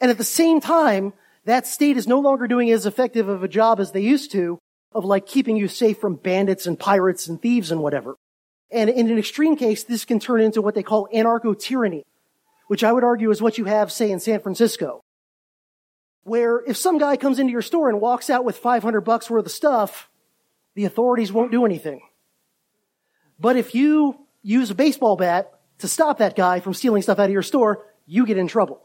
And 0.01 0.09
at 0.09 0.17
the 0.17 0.23
same 0.23 0.59
time, 0.59 1.13
that 1.45 1.67
state 1.67 1.97
is 1.97 2.07
no 2.07 2.19
longer 2.19 2.47
doing 2.47 2.71
as 2.71 2.85
effective 2.85 3.29
of 3.29 3.43
a 3.43 3.47
job 3.47 3.79
as 3.79 3.91
they 3.91 4.01
used 4.01 4.31
to 4.31 4.59
of 4.91 5.05
like 5.05 5.27
keeping 5.27 5.57
you 5.57 5.67
safe 5.67 5.99
from 5.99 6.15
bandits 6.15 6.65
and 6.65 6.79
pirates 6.79 7.27
and 7.27 7.39
thieves 7.41 7.71
and 7.71 7.81
whatever. 7.81 8.15
And 8.71 8.89
in 8.89 9.09
an 9.09 9.17
extreme 9.17 9.55
case, 9.55 9.83
this 9.83 10.05
can 10.05 10.19
turn 10.19 10.41
into 10.41 10.61
what 10.61 10.75
they 10.75 10.83
call 10.83 11.07
anarcho-tyranny, 11.13 12.05
which 12.67 12.83
I 12.83 12.91
would 12.91 13.03
argue 13.03 13.31
is 13.31 13.41
what 13.41 13.57
you 13.57 13.65
have, 13.65 13.91
say, 13.91 14.11
in 14.11 14.19
San 14.19 14.39
Francisco. 14.39 15.03
Where 16.23 16.63
if 16.65 16.75
some 16.75 16.97
guy 16.97 17.17
comes 17.17 17.39
into 17.39 17.51
your 17.51 17.61
store 17.61 17.89
and 17.89 18.01
walks 18.01 18.29
out 18.29 18.43
with 18.43 18.57
500 18.57 19.01
bucks 19.01 19.29
worth 19.29 19.45
of 19.45 19.51
stuff, 19.51 20.09
the 20.73 20.85
authorities 20.85 21.31
won't 21.31 21.51
do 21.51 21.65
anything. 21.65 22.01
But 23.39 23.55
if 23.55 23.75
you 23.75 24.19
use 24.41 24.71
a 24.71 24.75
baseball 24.75 25.15
bat 25.15 25.51
to 25.79 25.87
stop 25.87 26.17
that 26.17 26.35
guy 26.35 26.59
from 26.59 26.73
stealing 26.73 27.01
stuff 27.01 27.19
out 27.19 27.25
of 27.25 27.31
your 27.31 27.43
store, 27.43 27.85
you 28.05 28.25
get 28.25 28.37
in 28.37 28.47
trouble. 28.47 28.81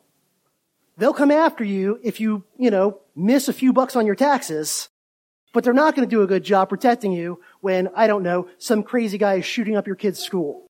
They'll 0.97 1.14
come 1.14 1.31
after 1.31 1.64
you 1.64 1.99
if 2.03 2.20
you, 2.20 2.45
you 2.59 2.70
know, 2.70 3.01
miss 3.16 3.49
a 3.49 3.53
few 3.53 3.72
bucks 3.72 3.97
on 3.97 4.07
your 4.07 4.14
taxes, 4.14 4.89
but 5.53 5.65
they're 5.65 5.73
not 5.73 5.95
going 5.95 6.09
to 6.09 6.15
do 6.15 6.23
a 6.23 6.27
good 6.27 6.45
job 6.45 6.69
protecting 6.69 7.13
you 7.13 7.41
when, 7.61 7.89
I 7.95 8.07
don't 8.07 8.23
know, 8.23 8.49
some 8.59 8.83
crazy 8.83 9.19
guy 9.19 9.35
is 9.35 9.45
shooting 9.45 9.77
up 9.77 9.87
your 9.87 9.97
kid's 9.97 10.21
school. 10.21 10.67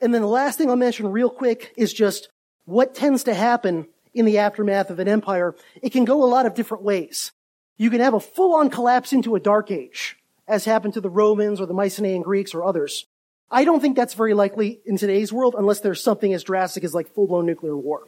And 0.00 0.14
then 0.14 0.22
the 0.22 0.28
last 0.28 0.58
thing 0.58 0.70
I'll 0.70 0.76
mention 0.76 1.10
real 1.10 1.30
quick 1.30 1.72
is 1.76 1.92
just 1.92 2.28
what 2.66 2.94
tends 2.94 3.24
to 3.24 3.34
happen 3.34 3.88
in 4.14 4.24
the 4.24 4.38
aftermath 4.38 4.90
of 4.90 4.98
an 4.98 5.08
empire. 5.08 5.54
It 5.82 5.90
can 5.90 6.04
go 6.04 6.22
a 6.22 6.26
lot 6.26 6.46
of 6.46 6.54
different 6.54 6.84
ways. 6.84 7.32
You 7.76 7.90
can 7.90 8.00
have 8.00 8.14
a 8.14 8.20
full-on 8.20 8.70
collapse 8.70 9.12
into 9.12 9.34
a 9.34 9.40
dark 9.40 9.70
age, 9.70 10.16
as 10.46 10.64
happened 10.64 10.94
to 10.94 11.00
the 11.00 11.10
Romans 11.10 11.60
or 11.60 11.66
the 11.66 11.74
Mycenaean 11.74 12.22
Greeks 12.22 12.54
or 12.54 12.64
others. 12.64 13.06
I 13.50 13.64
don't 13.64 13.80
think 13.80 13.96
that's 13.96 14.14
very 14.14 14.34
likely 14.34 14.80
in 14.84 14.98
today's 14.98 15.32
world 15.32 15.54
unless 15.56 15.80
there's 15.80 16.02
something 16.02 16.34
as 16.34 16.44
drastic 16.44 16.84
as 16.84 16.94
like 16.94 17.14
full-blown 17.14 17.46
nuclear 17.46 17.76
war. 17.76 18.02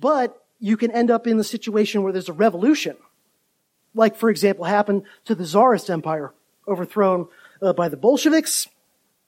But 0.00 0.36
you 0.58 0.76
can 0.76 0.90
end 0.90 1.10
up 1.10 1.26
in 1.26 1.36
the 1.36 1.44
situation 1.44 2.02
where 2.02 2.12
there's 2.12 2.28
a 2.28 2.34
revolution. 2.34 2.96
Like, 3.94 4.16
for 4.16 4.30
example, 4.30 4.64
happened 4.64 5.02
to 5.24 5.34
the 5.34 5.44
Tsarist 5.44 5.90
Empire, 5.90 6.32
overthrown 6.66 7.28
uh, 7.60 7.72
by 7.72 7.88
the 7.88 7.96
Bolsheviks. 7.96 8.66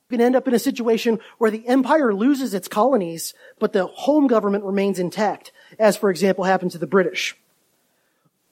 You 0.09 0.19
can 0.19 0.27
end 0.27 0.37
up 0.37 0.47
in 0.47 0.55
a 0.55 0.59
situation 0.59 1.19
where 1.39 1.51
the 1.51 1.67
empire 1.67 2.15
loses 2.15 2.55
its 2.55 2.69
colonies, 2.69 3.35
but 3.59 3.73
the 3.73 3.87
home 3.87 4.27
government 4.27 4.65
remains 4.65 4.99
intact, 4.99 5.53
as, 5.79 5.97
for 5.97 6.11
example, 6.11 6.45
happened 6.45 6.73
to 6.73 6.79
the 6.79 6.87
British. 6.87 7.37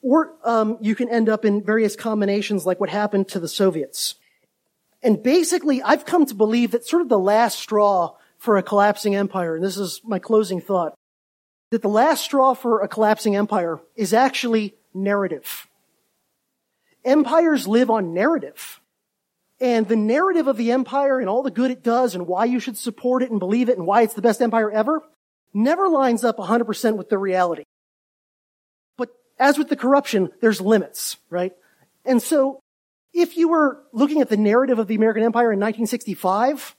Or 0.02 0.32
um, 0.44 0.78
you 0.80 0.94
can 0.94 1.10
end 1.10 1.28
up 1.28 1.44
in 1.44 1.62
various 1.62 1.94
combinations 1.94 2.64
like 2.64 2.80
what 2.80 2.88
happened 2.88 3.28
to 3.28 3.40
the 3.40 3.48
Soviets. 3.48 4.14
And 5.02 5.22
basically, 5.22 5.82
I've 5.82 6.06
come 6.06 6.26
to 6.26 6.34
believe 6.34 6.72
that 6.72 6.86
sort 6.86 7.02
of 7.02 7.08
the 7.08 7.18
last 7.18 7.58
straw 7.58 8.16
for 8.38 8.56
a 8.56 8.62
collapsing 8.62 9.14
empire, 9.14 9.54
and 9.54 9.64
this 9.64 9.76
is 9.76 10.00
my 10.04 10.18
closing 10.18 10.60
thought, 10.60 10.94
that 11.70 11.82
the 11.82 11.88
last 11.88 12.24
straw 12.24 12.54
for 12.54 12.80
a 12.80 12.88
collapsing 12.88 13.36
empire 13.36 13.80
is 13.94 14.12
actually 14.12 14.74
narrative. 14.94 15.66
Empires 17.04 17.66
live 17.66 17.90
on 17.90 18.14
narrative. 18.14 18.80
And 19.60 19.86
the 19.86 19.96
narrative 19.96 20.46
of 20.48 20.56
the 20.56 20.72
empire 20.72 21.20
and 21.20 21.28
all 21.28 21.42
the 21.42 21.50
good 21.50 21.70
it 21.70 21.82
does 21.82 22.14
and 22.14 22.26
why 22.26 22.46
you 22.46 22.60
should 22.60 22.78
support 22.78 23.22
it 23.22 23.30
and 23.30 23.38
believe 23.38 23.68
it 23.68 23.76
and 23.76 23.86
why 23.86 24.02
it's 24.02 24.14
the 24.14 24.22
best 24.22 24.40
empire 24.40 24.70
ever 24.70 25.02
never 25.52 25.88
lines 25.88 26.24
up 26.24 26.36
100% 26.38 26.96
with 26.96 27.08
the 27.08 27.18
reality. 27.18 27.64
But 28.96 29.10
as 29.38 29.58
with 29.58 29.68
the 29.68 29.76
corruption, 29.76 30.30
there's 30.40 30.60
limits, 30.60 31.16
right? 31.28 31.52
And 32.04 32.22
so 32.22 32.62
if 33.12 33.36
you 33.36 33.48
were 33.48 33.82
looking 33.92 34.20
at 34.20 34.28
the 34.28 34.36
narrative 34.36 34.78
of 34.78 34.86
the 34.86 34.94
American 34.94 35.22
Empire 35.22 35.52
in 35.52 35.58
1965, 35.58 36.76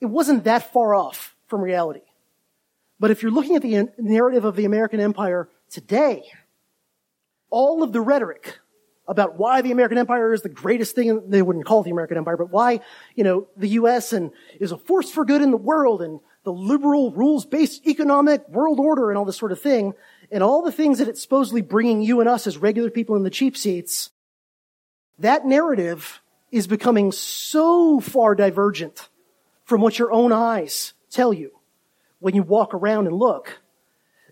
it 0.00 0.06
wasn't 0.06 0.44
that 0.44 0.72
far 0.72 0.94
off 0.94 1.36
from 1.46 1.60
reality. 1.60 2.00
But 2.98 3.10
if 3.10 3.22
you're 3.22 3.32
looking 3.32 3.56
at 3.56 3.62
the 3.62 3.88
narrative 3.98 4.44
of 4.44 4.56
the 4.56 4.64
American 4.64 5.00
Empire 5.00 5.48
today, 5.70 6.24
all 7.48 7.82
of 7.82 7.92
the 7.92 8.00
rhetoric 8.00 8.58
about 9.10 9.36
why 9.36 9.60
the 9.60 9.72
American 9.72 9.98
Empire 9.98 10.32
is 10.32 10.42
the 10.42 10.48
greatest 10.48 10.94
thing, 10.94 11.28
they 11.28 11.42
wouldn't 11.42 11.66
call 11.66 11.80
it 11.80 11.84
the 11.84 11.90
American 11.90 12.16
Empire, 12.16 12.36
but 12.36 12.50
why, 12.50 12.78
you 13.16 13.24
know, 13.24 13.48
the 13.56 13.66
U.S. 13.70 14.12
and 14.12 14.30
is 14.60 14.70
a 14.70 14.78
force 14.78 15.10
for 15.10 15.24
good 15.24 15.42
in 15.42 15.50
the 15.50 15.56
world 15.56 16.00
and 16.00 16.20
the 16.44 16.52
liberal 16.52 17.10
rules-based 17.10 17.84
economic 17.88 18.48
world 18.48 18.78
order 18.78 19.10
and 19.10 19.18
all 19.18 19.24
this 19.24 19.36
sort 19.36 19.50
of 19.50 19.60
thing, 19.60 19.94
and 20.30 20.44
all 20.44 20.62
the 20.62 20.70
things 20.70 20.98
that 20.98 21.08
it's 21.08 21.20
supposedly 21.20 21.60
bringing 21.60 22.02
you 22.02 22.20
and 22.20 22.28
us 22.28 22.46
as 22.46 22.56
regular 22.56 22.88
people 22.88 23.16
in 23.16 23.24
the 23.24 23.30
cheap 23.30 23.56
seats, 23.56 24.10
that 25.18 25.44
narrative 25.44 26.22
is 26.52 26.68
becoming 26.68 27.10
so 27.10 27.98
far 27.98 28.36
divergent 28.36 29.08
from 29.64 29.80
what 29.80 29.98
your 29.98 30.12
own 30.12 30.30
eyes 30.30 30.94
tell 31.10 31.32
you 31.32 31.50
when 32.20 32.36
you 32.36 32.44
walk 32.44 32.74
around 32.74 33.08
and 33.08 33.16
look. 33.16 33.60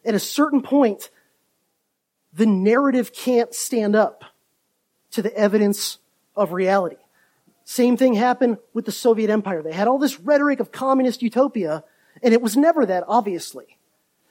At 0.05 0.15
a 0.15 0.21
certain 0.21 0.63
point, 0.63 1.11
the 2.33 2.47
narrative 2.47 3.13
can't 3.13 3.53
stand 3.53 3.97
up 3.97 4.23
to 5.19 5.23
the 5.23 5.37
evidence 5.37 5.99
of 6.37 6.53
reality. 6.53 6.95
Same 7.65 7.97
thing 7.97 8.15
happened 8.15 8.59
with 8.73 8.85
the 8.85 8.93
Soviet 8.93 9.31
Empire. 9.31 9.63
They 9.63 9.73
had 9.73 9.89
all 9.89 9.99
this 9.99 10.21
rhetoric 10.21 10.61
of 10.61 10.71
communist 10.71 11.23
utopia, 11.23 11.83
and 12.23 12.33
it 12.33 12.41
was 12.41 12.57
never 12.57 12.87
that, 12.87 13.03
obviously. 13.09 13.79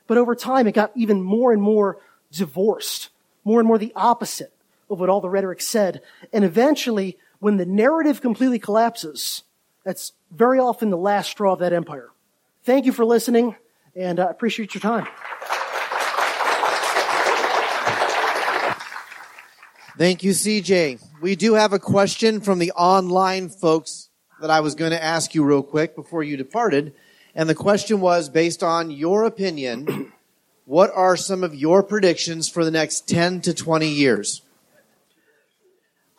But 0.07 0.17
over 0.17 0.33
time, 0.33 0.65
it 0.65 0.71
got 0.71 0.93
even 0.95 1.21
more 1.21 1.51
and 1.51 1.61
more 1.61 1.99
divorced, 2.31 3.09
more 3.43 3.59
and 3.59 3.67
more 3.67 3.77
the 3.77 3.91
opposite 3.97 4.53
of 4.89 5.01
what 5.01 5.09
all 5.09 5.19
the 5.19 5.29
rhetoric 5.29 5.59
said. 5.59 6.01
And 6.31 6.45
eventually, 6.45 7.17
when 7.39 7.57
the 7.57 7.65
narrative 7.65 8.21
completely 8.21 8.57
collapses, 8.57 9.43
that's 9.83 10.13
very 10.31 10.57
often 10.57 10.89
the 10.89 10.95
last 10.95 11.29
straw 11.31 11.51
of 11.51 11.59
that 11.59 11.73
empire. 11.73 12.11
Thank 12.63 12.85
you 12.85 12.93
for 12.93 13.03
listening, 13.03 13.57
and 13.93 14.21
I 14.21 14.29
appreciate 14.29 14.73
your 14.73 14.81
time. 14.81 15.05
Thank 19.97 20.23
you, 20.23 20.29
CJ. 20.29 21.01
We 21.21 21.35
do 21.35 21.55
have 21.55 21.73
a 21.73 21.79
question 21.79 22.39
from 22.39 22.59
the 22.59 22.71
online 22.73 23.49
folks 23.49 24.09
that 24.39 24.51
I 24.51 24.59
was 24.59 24.75
going 24.75 24.91
to 24.91 25.03
ask 25.03 25.33
you 25.33 25.43
real 25.43 25.63
quick 25.63 25.95
before 25.95 26.21
you 26.21 26.37
departed. 26.37 26.93
And 27.33 27.49
the 27.49 27.55
question 27.55 27.99
was 27.99 28.29
based 28.29 28.61
on 28.61 28.91
your 28.91 29.23
opinion, 29.23 30.13
what 30.65 30.91
are 30.93 31.17
some 31.17 31.43
of 31.43 31.55
your 31.55 31.81
predictions 31.81 32.47
for 32.47 32.63
the 32.63 32.69
next 32.69 33.07
10 33.07 33.41
to 33.41 33.55
20 33.55 33.87
years? 33.87 34.43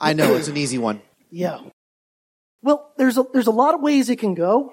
I 0.01 0.13
know 0.13 0.35
it's 0.35 0.49
an 0.49 0.57
easy 0.57 0.79
one. 0.79 1.01
Yeah. 1.31 1.59
Well, 2.63 2.91
there's 2.97 3.19
a, 3.19 3.25
there's 3.35 3.49
a 3.49 3.51
lot 3.51 3.75
of 3.75 3.83
ways 3.83 4.09
it 4.09 4.19
can 4.19 4.35
go. 4.35 4.73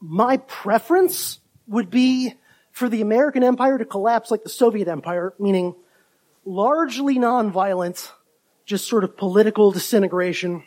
My 0.00 0.38
preference 0.38 1.40
would 1.66 1.90
be 1.90 2.32
for 2.72 2.88
the 2.88 3.02
American 3.02 3.44
empire 3.44 3.76
to 3.76 3.84
collapse 3.84 4.30
like 4.30 4.44
the 4.44 4.48
Soviet 4.48 4.88
empire, 4.88 5.34
meaning 5.38 5.74
largely 6.46 7.18
nonviolent, 7.18 8.10
just 8.64 8.88
sort 8.88 9.04
of 9.04 9.16
political 9.16 9.70
disintegration. 9.70 10.64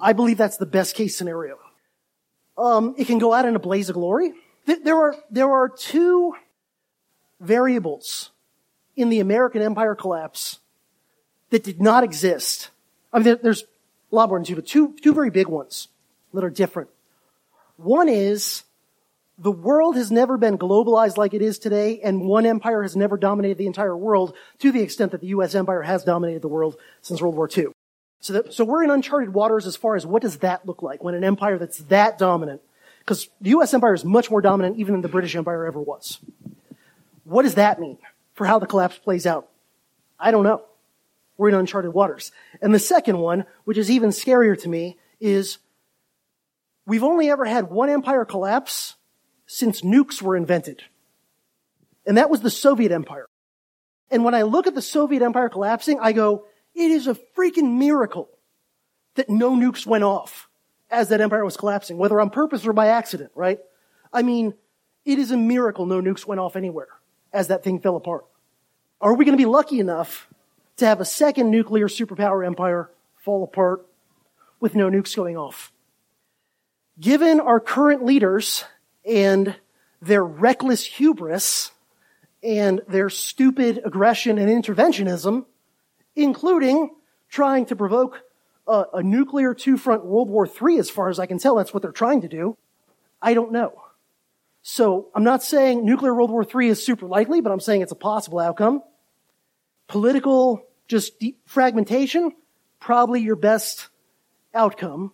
I 0.00 0.12
believe 0.12 0.38
that's 0.38 0.56
the 0.56 0.66
best 0.66 0.94
case 0.94 1.16
scenario. 1.16 1.58
Um, 2.56 2.94
it 2.96 3.06
can 3.06 3.18
go 3.18 3.32
out 3.32 3.44
in 3.44 3.56
a 3.56 3.58
blaze 3.58 3.88
of 3.88 3.94
glory. 3.94 4.32
There 4.66 4.96
are, 4.96 5.14
there 5.30 5.50
are 5.50 5.68
two 5.68 6.34
variables 7.40 8.30
in 8.96 9.10
the 9.10 9.20
American 9.20 9.62
empire 9.62 9.94
collapse 9.94 10.58
that 11.50 11.62
did 11.62 11.80
not 11.80 12.02
exist. 12.02 12.70
I 13.12 13.18
mean, 13.18 13.38
there's 13.42 13.62
a 13.62 14.14
lot 14.14 14.28
more 14.28 14.38
than 14.38 14.44
two, 14.44 14.54
but 14.56 14.66
two, 14.66 14.94
two 15.02 15.14
very 15.14 15.30
big 15.30 15.48
ones 15.48 15.88
that 16.32 16.44
are 16.44 16.50
different. 16.50 16.90
One 17.76 18.08
is 18.08 18.62
the 19.38 19.52
world 19.52 19.96
has 19.96 20.10
never 20.10 20.38
been 20.38 20.56
globalized 20.56 21.16
like 21.16 21.34
it 21.34 21.42
is 21.42 21.58
today, 21.58 22.00
and 22.00 22.22
one 22.22 22.46
empire 22.46 22.82
has 22.82 22.96
never 22.96 23.16
dominated 23.16 23.58
the 23.58 23.66
entire 23.66 23.96
world 23.96 24.34
to 24.60 24.72
the 24.72 24.80
extent 24.80 25.12
that 25.12 25.20
the 25.20 25.28
U.S. 25.28 25.54
empire 25.54 25.82
has 25.82 26.04
dominated 26.04 26.40
the 26.42 26.48
world 26.48 26.76
since 27.02 27.20
World 27.20 27.36
War 27.36 27.48
II. 27.54 27.66
So, 28.20 28.32
that, 28.32 28.54
so 28.54 28.64
we're 28.64 28.82
in 28.82 28.90
uncharted 28.90 29.34
waters 29.34 29.66
as 29.66 29.76
far 29.76 29.94
as 29.94 30.06
what 30.06 30.22
does 30.22 30.38
that 30.38 30.66
look 30.66 30.82
like 30.82 31.04
when 31.04 31.14
an 31.14 31.22
empire 31.22 31.58
that's 31.58 31.78
that 31.78 32.16
dominant, 32.18 32.62
because 33.00 33.28
the 33.40 33.50
U.S. 33.50 33.74
empire 33.74 33.92
is 33.92 34.04
much 34.04 34.30
more 34.30 34.40
dominant 34.40 34.78
even 34.78 34.94
than 34.94 35.02
the 35.02 35.08
British 35.08 35.36
empire 35.36 35.66
ever 35.66 35.80
was. 35.80 36.18
What 37.24 37.42
does 37.42 37.56
that 37.56 37.78
mean 37.78 37.98
for 38.34 38.46
how 38.46 38.58
the 38.58 38.66
collapse 38.66 38.96
plays 38.96 39.26
out? 39.26 39.48
I 40.18 40.30
don't 40.30 40.44
know. 40.44 40.62
We're 41.36 41.50
in 41.50 41.54
uncharted 41.54 41.92
waters. 41.92 42.32
And 42.62 42.74
the 42.74 42.78
second 42.78 43.18
one, 43.18 43.44
which 43.64 43.76
is 43.76 43.90
even 43.90 44.10
scarier 44.10 44.58
to 44.62 44.68
me, 44.68 44.96
is 45.20 45.58
we've 46.86 47.04
only 47.04 47.28
ever 47.28 47.44
had 47.44 47.68
one 47.68 47.90
empire 47.90 48.24
collapse 48.24 48.94
since 49.46 49.80
nukes 49.80 50.20
were 50.20 50.36
invented. 50.36 50.82
And 52.06 52.18
that 52.18 52.30
was 52.30 52.40
the 52.40 52.50
Soviet 52.50 52.92
Empire. 52.92 53.26
And 54.10 54.24
when 54.24 54.34
I 54.34 54.42
look 54.42 54.66
at 54.66 54.74
the 54.74 54.82
Soviet 54.82 55.22
Empire 55.22 55.48
collapsing, 55.48 55.98
I 56.00 56.12
go, 56.12 56.44
it 56.74 56.90
is 56.90 57.06
a 57.06 57.16
freaking 57.36 57.78
miracle 57.78 58.28
that 59.14 59.28
no 59.28 59.52
nukes 59.52 59.86
went 59.86 60.04
off 60.04 60.48
as 60.90 61.08
that 61.08 61.20
empire 61.20 61.44
was 61.44 61.56
collapsing, 61.56 61.98
whether 61.98 62.20
on 62.20 62.30
purpose 62.30 62.66
or 62.66 62.72
by 62.72 62.88
accident, 62.88 63.32
right? 63.34 63.58
I 64.12 64.22
mean, 64.22 64.54
it 65.04 65.18
is 65.18 65.30
a 65.30 65.36
miracle 65.36 65.86
no 65.86 66.00
nukes 66.00 66.26
went 66.26 66.40
off 66.40 66.54
anywhere 66.54 66.88
as 67.32 67.48
that 67.48 67.64
thing 67.64 67.80
fell 67.80 67.96
apart. 67.96 68.24
Are 69.00 69.14
we 69.14 69.24
going 69.24 69.36
to 69.36 69.42
be 69.42 69.46
lucky 69.46 69.80
enough 69.80 70.28
to 70.76 70.86
have 70.86 71.00
a 71.00 71.04
second 71.04 71.50
nuclear 71.50 71.88
superpower 71.88 72.46
empire 72.46 72.90
fall 73.16 73.42
apart 73.42 73.86
with 74.60 74.74
no 74.74 74.88
nukes 74.88 75.14
going 75.16 75.36
off? 75.36 75.72
Given 76.98 77.40
our 77.40 77.60
current 77.60 78.04
leaders 78.04 78.64
and 79.06 79.54
their 80.02 80.24
reckless 80.24 80.84
hubris 80.84 81.70
and 82.42 82.82
their 82.88 83.08
stupid 83.08 83.80
aggression 83.84 84.38
and 84.38 84.48
interventionism, 84.48 85.44
including 86.14 86.90
trying 87.28 87.66
to 87.66 87.76
provoke 87.76 88.20
a, 88.66 88.84
a 88.94 89.02
nuclear 89.02 89.54
two-front 89.54 90.04
World 90.04 90.28
War 90.28 90.46
III, 90.46 90.78
as 90.78 90.90
far 90.90 91.08
as 91.08 91.18
I 91.18 91.26
can 91.26 91.38
tell, 91.38 91.56
that's 91.56 91.72
what 91.72 91.82
they're 91.82 91.92
trying 91.92 92.22
to 92.22 92.28
do. 92.28 92.56
I 93.22 93.34
don't 93.34 93.52
know. 93.52 93.82
So 94.62 95.08
I'm 95.14 95.24
not 95.24 95.42
saying 95.42 95.84
nuclear 95.84 96.14
World 96.14 96.30
War 96.30 96.44
III 96.44 96.68
is 96.68 96.84
super 96.84 97.06
likely, 97.06 97.40
but 97.40 97.52
I'm 97.52 97.60
saying 97.60 97.82
it's 97.82 97.92
a 97.92 97.96
possible 97.96 98.40
outcome. 98.40 98.82
Political 99.86 100.62
just 100.88 101.12
fragmentation, 101.46 102.32
probably 102.80 103.20
your 103.20 103.36
best 103.36 103.88
outcome. 104.54 105.12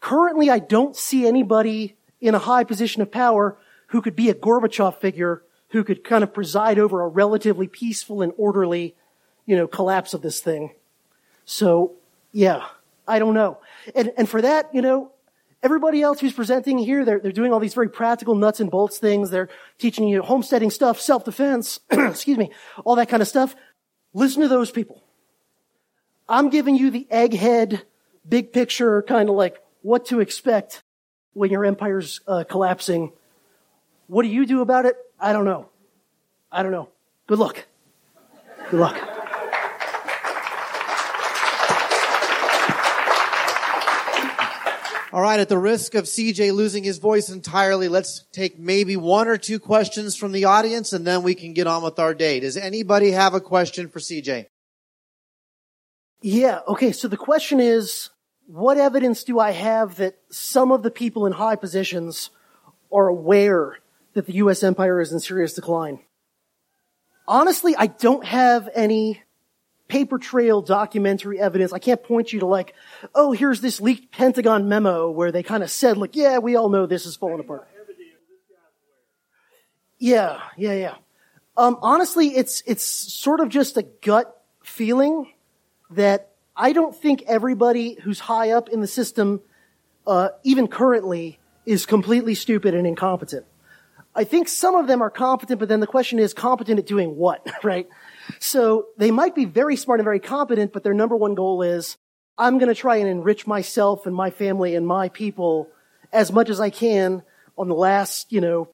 Currently, 0.00 0.50
I 0.50 0.58
don't 0.58 0.96
see 0.96 1.26
anybody 1.26 1.96
in 2.22 2.34
a 2.34 2.38
high 2.38 2.64
position 2.64 3.02
of 3.02 3.10
power 3.10 3.58
who 3.88 4.00
could 4.00 4.16
be 4.16 4.30
a 4.30 4.34
Gorbachev 4.34 4.98
figure 4.98 5.42
who 5.70 5.84
could 5.84 6.04
kind 6.04 6.22
of 6.22 6.32
preside 6.32 6.78
over 6.78 7.02
a 7.02 7.08
relatively 7.08 7.66
peaceful 7.66 8.22
and 8.22 8.32
orderly, 8.36 8.94
you 9.46 9.56
know, 9.56 9.66
collapse 9.66 10.14
of 10.14 10.22
this 10.22 10.40
thing. 10.40 10.70
So, 11.44 11.94
yeah, 12.30 12.66
I 13.08 13.18
don't 13.18 13.34
know. 13.34 13.58
And, 13.94 14.12
and 14.16 14.28
for 14.28 14.40
that, 14.42 14.70
you 14.72 14.82
know, 14.82 15.10
everybody 15.62 16.02
else 16.02 16.20
who's 16.20 16.32
presenting 16.32 16.78
here, 16.78 17.04
they're, 17.04 17.18
they're 17.18 17.32
doing 17.32 17.52
all 17.52 17.58
these 17.58 17.74
very 17.74 17.88
practical 17.88 18.34
nuts 18.34 18.60
and 18.60 18.70
bolts 18.70 18.98
things. 18.98 19.30
They're 19.30 19.48
teaching 19.78 20.06
you 20.06 20.22
homesteading 20.22 20.70
stuff, 20.70 21.00
self-defense, 21.00 21.80
excuse 21.90 22.38
me, 22.38 22.50
all 22.84 22.96
that 22.96 23.08
kind 23.08 23.22
of 23.22 23.28
stuff. 23.28 23.56
Listen 24.14 24.42
to 24.42 24.48
those 24.48 24.70
people. 24.70 25.02
I'm 26.28 26.50
giving 26.50 26.76
you 26.76 26.90
the 26.90 27.06
egghead, 27.10 27.82
big 28.28 28.52
picture, 28.52 29.02
kind 29.02 29.28
of 29.28 29.34
like 29.34 29.56
what 29.80 30.06
to 30.06 30.20
expect 30.20 30.82
when 31.34 31.50
your 31.50 31.64
empire's 31.64 32.20
uh, 32.26 32.44
collapsing. 32.48 33.12
What 34.06 34.22
do 34.22 34.28
you 34.28 34.46
do 34.46 34.60
about 34.60 34.84
it? 34.86 34.96
I 35.18 35.32
don't 35.32 35.44
know. 35.44 35.68
I 36.50 36.62
don't 36.62 36.72
know. 36.72 36.88
Good 37.26 37.38
luck. 37.38 37.64
Good 38.70 38.80
luck. 38.80 39.12
All 45.12 45.20
right, 45.20 45.40
at 45.40 45.50
the 45.50 45.58
risk 45.58 45.94
of 45.94 46.06
CJ 46.06 46.54
losing 46.54 46.84
his 46.84 46.96
voice 46.96 47.28
entirely, 47.28 47.88
let's 47.88 48.24
take 48.32 48.58
maybe 48.58 48.96
one 48.96 49.28
or 49.28 49.36
two 49.36 49.58
questions 49.58 50.16
from 50.16 50.32
the 50.32 50.46
audience 50.46 50.94
and 50.94 51.06
then 51.06 51.22
we 51.22 51.34
can 51.34 51.52
get 51.52 51.66
on 51.66 51.82
with 51.82 51.98
our 51.98 52.14
day. 52.14 52.40
Does 52.40 52.56
anybody 52.56 53.10
have 53.10 53.34
a 53.34 53.40
question 53.40 53.88
for 53.88 53.98
CJ? 53.98 54.46
Yeah, 56.22 56.60
okay, 56.66 56.92
so 56.92 57.08
the 57.08 57.18
question 57.18 57.60
is, 57.60 58.08
what 58.46 58.76
evidence 58.76 59.24
do 59.24 59.38
I 59.38 59.52
have 59.52 59.96
that 59.96 60.18
some 60.30 60.72
of 60.72 60.82
the 60.82 60.90
people 60.90 61.26
in 61.26 61.32
high 61.32 61.56
positions 61.56 62.30
are 62.92 63.08
aware 63.08 63.78
that 64.14 64.26
the 64.26 64.34
U.S. 64.34 64.62
empire 64.62 65.00
is 65.00 65.12
in 65.12 65.20
serious 65.20 65.54
decline? 65.54 66.00
Honestly, 67.26 67.74
I 67.76 67.86
don't 67.86 68.24
have 68.24 68.68
any 68.74 69.22
paper 69.88 70.18
trail 70.18 70.62
documentary 70.62 71.38
evidence. 71.38 71.72
I 71.72 71.78
can't 71.78 72.02
point 72.02 72.32
you 72.32 72.40
to 72.40 72.46
like, 72.46 72.74
oh, 73.14 73.32
here's 73.32 73.60
this 73.60 73.80
leaked 73.80 74.10
Pentagon 74.10 74.68
memo 74.68 75.10
where 75.10 75.30
they 75.30 75.42
kind 75.42 75.62
of 75.62 75.70
said, 75.70 75.98
like, 75.98 76.16
yeah, 76.16 76.38
we 76.38 76.56
all 76.56 76.68
know 76.68 76.86
this 76.86 77.06
is 77.06 77.16
falling 77.16 77.40
apart. 77.40 77.68
Yeah, 79.98 80.40
yeah, 80.56 80.72
yeah. 80.72 80.94
Um, 81.56 81.78
honestly, 81.80 82.28
it's, 82.28 82.62
it's 82.66 82.82
sort 82.84 83.40
of 83.40 83.50
just 83.50 83.76
a 83.76 83.82
gut 83.82 84.34
feeling 84.64 85.32
that 85.90 86.31
I 86.56 86.72
don't 86.72 86.94
think 86.94 87.22
everybody 87.26 87.98
who's 88.02 88.20
high 88.20 88.50
up 88.50 88.68
in 88.68 88.80
the 88.80 88.86
system, 88.86 89.40
uh, 90.06 90.30
even 90.44 90.68
currently, 90.68 91.38
is 91.64 91.86
completely 91.86 92.34
stupid 92.34 92.74
and 92.74 92.86
incompetent. 92.86 93.46
I 94.14 94.24
think 94.24 94.48
some 94.48 94.74
of 94.74 94.86
them 94.86 95.00
are 95.00 95.10
competent, 95.10 95.58
but 95.58 95.68
then 95.68 95.80
the 95.80 95.86
question 95.86 96.18
is 96.18 96.34
competent 96.34 96.78
at 96.78 96.86
doing 96.86 97.16
what, 97.16 97.46
right? 97.62 97.88
So 98.38 98.88
they 98.98 99.10
might 99.10 99.34
be 99.34 99.46
very 99.46 99.76
smart 99.76 100.00
and 100.00 100.04
very 100.04 100.20
competent, 100.20 100.72
but 100.72 100.82
their 100.82 100.94
number 100.94 101.16
one 101.16 101.34
goal 101.34 101.62
is, 101.62 101.96
I'm 102.36 102.58
going 102.58 102.68
to 102.68 102.74
try 102.74 102.96
and 102.96 103.08
enrich 103.08 103.46
myself 103.46 104.06
and 104.06 104.14
my 104.14 104.30
family 104.30 104.74
and 104.74 104.86
my 104.86 105.08
people 105.08 105.68
as 106.12 106.30
much 106.30 106.50
as 106.50 106.60
I 106.60 106.70
can 106.70 107.22
on 107.56 107.68
the 107.68 107.74
last, 107.74 108.32
you 108.32 108.40
know, 108.40 108.68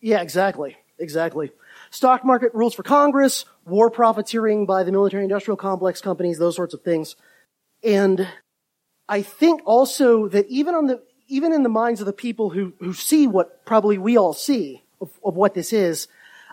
yeah, 0.00 0.20
exactly, 0.20 0.76
exactly. 0.98 1.50
Stock 1.94 2.24
market 2.24 2.52
rules 2.54 2.74
for 2.74 2.82
Congress, 2.82 3.44
war 3.64 3.88
profiteering 3.88 4.66
by 4.66 4.82
the 4.82 4.90
military 4.90 5.22
industrial 5.22 5.56
complex 5.56 6.00
companies, 6.00 6.38
those 6.38 6.56
sorts 6.56 6.74
of 6.74 6.82
things. 6.82 7.14
And 7.84 8.26
I 9.08 9.22
think 9.22 9.60
also 9.64 10.26
that 10.26 10.48
even 10.48 10.74
on 10.74 10.88
the, 10.88 11.00
even 11.28 11.52
in 11.52 11.62
the 11.62 11.68
minds 11.68 12.00
of 12.00 12.06
the 12.06 12.12
people 12.12 12.50
who, 12.50 12.72
who 12.80 12.94
see 12.94 13.28
what 13.28 13.64
probably 13.64 13.96
we 13.96 14.16
all 14.16 14.32
see 14.32 14.82
of, 15.00 15.08
of 15.24 15.36
what 15.36 15.54
this 15.54 15.72
is, 15.72 16.08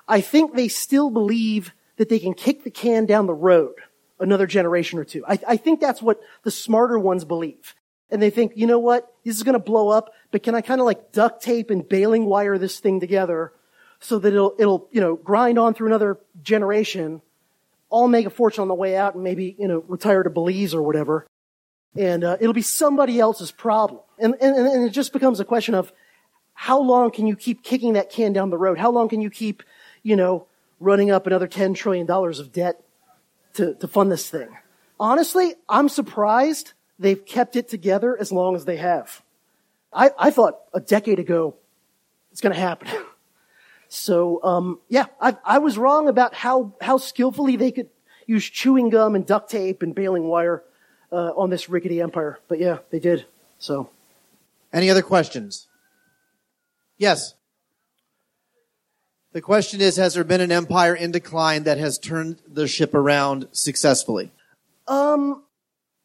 I 0.07 0.21
think 0.21 0.53
they 0.53 0.67
still 0.67 1.09
believe 1.09 1.73
that 1.97 2.07
they 2.07 2.19
can 2.19 2.35
kick 2.35 2.63
the 2.63 2.69
can 2.69 3.07
down 3.07 3.25
the 3.25 3.33
road 3.33 3.73
another 4.19 4.45
generation 4.45 4.99
or 4.99 5.05
two. 5.05 5.25
I, 5.27 5.39
I 5.47 5.57
think 5.57 5.81
that's 5.81 6.03
what 6.03 6.21
the 6.43 6.51
smarter 6.51 6.99
ones 6.99 7.25
believe. 7.25 7.73
And 8.11 8.21
they 8.21 8.29
think, 8.29 8.51
you 8.55 8.67
know 8.67 8.77
what? 8.77 9.11
This 9.25 9.37
is 9.37 9.43
going 9.43 9.53
to 9.53 9.59
blow 9.59 9.89
up, 9.89 10.13
but 10.29 10.43
can 10.43 10.53
I 10.53 10.61
kind 10.61 10.79
of 10.79 10.85
like 10.85 11.11
duct 11.11 11.41
tape 11.41 11.71
and 11.71 11.89
baling 11.89 12.25
wire 12.25 12.59
this 12.59 12.79
thing 12.79 12.99
together 12.99 13.53
so 14.01 14.19
that 14.19 14.33
it'll, 14.33 14.55
it'll, 14.59 14.87
you 14.91 14.99
know, 14.99 15.15
grind 15.15 15.57
on 15.57 15.73
through 15.73 15.87
another 15.87 16.17
generation, 16.41 17.21
all 17.89 18.07
make 18.07 18.25
a 18.25 18.29
fortune 18.29 18.63
on 18.63 18.67
the 18.67 18.73
way 18.73 18.97
out 18.97 19.15
and 19.15 19.23
maybe, 19.23 19.55
you 19.57 19.67
know, 19.67 19.83
retire 19.87 20.23
to 20.23 20.29
Belize 20.29 20.73
or 20.73 20.81
whatever. 20.81 21.25
And, 21.95 22.23
uh, 22.23 22.37
it'll 22.39 22.53
be 22.53 22.61
somebody 22.61 23.19
else's 23.19 23.51
problem. 23.51 24.01
And, 24.17 24.35
and, 24.41 24.55
and 24.55 24.85
it 24.85 24.89
just 24.89 25.13
becomes 25.13 25.39
a 25.39 25.45
question 25.45 25.75
of 25.75 25.93
how 26.53 26.81
long 26.81 27.11
can 27.11 27.27
you 27.27 27.35
keep 27.35 27.63
kicking 27.63 27.93
that 27.93 28.09
can 28.09 28.33
down 28.33 28.49
the 28.49 28.57
road? 28.57 28.77
How 28.77 28.91
long 28.91 29.07
can 29.07 29.21
you 29.21 29.29
keep, 29.29 29.63
you 30.03 30.15
know, 30.15 30.47
running 30.79 31.11
up 31.11 31.27
another 31.27 31.47
$10 31.47 31.75
trillion 31.75 32.09
of 32.09 32.51
debt 32.51 32.83
to, 33.55 33.75
to 33.75 33.87
fund 33.87 34.11
this 34.11 34.29
thing? 34.29 34.49
Honestly, 34.99 35.53
I'm 35.69 35.89
surprised 35.89 36.73
they've 36.97 37.23
kept 37.25 37.55
it 37.55 37.67
together 37.67 38.17
as 38.19 38.31
long 38.31 38.55
as 38.55 38.65
they 38.65 38.77
have. 38.77 39.21
I, 39.93 40.11
I 40.17 40.31
thought 40.31 40.59
a 40.73 40.79
decade 40.79 41.19
ago 41.19 41.55
it's 42.31 42.41
going 42.41 42.53
to 42.53 42.59
happen. 42.59 42.87
so, 43.93 44.41
um, 44.41 44.79
yeah, 44.87 45.07
I, 45.19 45.35
I 45.43 45.57
was 45.57 45.77
wrong 45.77 46.07
about 46.07 46.33
how, 46.33 46.73
how 46.79 46.95
skillfully 46.95 47.57
they 47.57 47.71
could 47.71 47.89
use 48.25 48.49
chewing 48.49 48.89
gum 48.89 49.15
and 49.15 49.25
duct 49.25 49.51
tape 49.51 49.81
and 49.81 49.93
baling 49.93 50.23
wire 50.23 50.63
uh, 51.11 51.31
on 51.35 51.49
this 51.49 51.67
rickety 51.67 51.99
empire. 51.99 52.39
But 52.47 52.59
yeah, 52.59 52.77
they 52.89 52.99
did. 52.99 53.25
So, 53.59 53.89
Any 54.71 54.89
other 54.89 55.01
questions? 55.01 55.67
Yes. 56.97 57.33
The 59.33 59.41
question 59.41 59.81
is, 59.81 59.97
has 59.97 60.13
there 60.13 60.23
been 60.23 60.39
an 60.39 60.53
empire 60.53 60.95
in 60.95 61.11
decline 61.11 61.63
that 61.63 61.77
has 61.77 61.99
turned 61.99 62.41
the 62.47 62.69
ship 62.69 62.93
around 62.93 63.49
successfully? 63.51 64.31
um, 64.87 65.43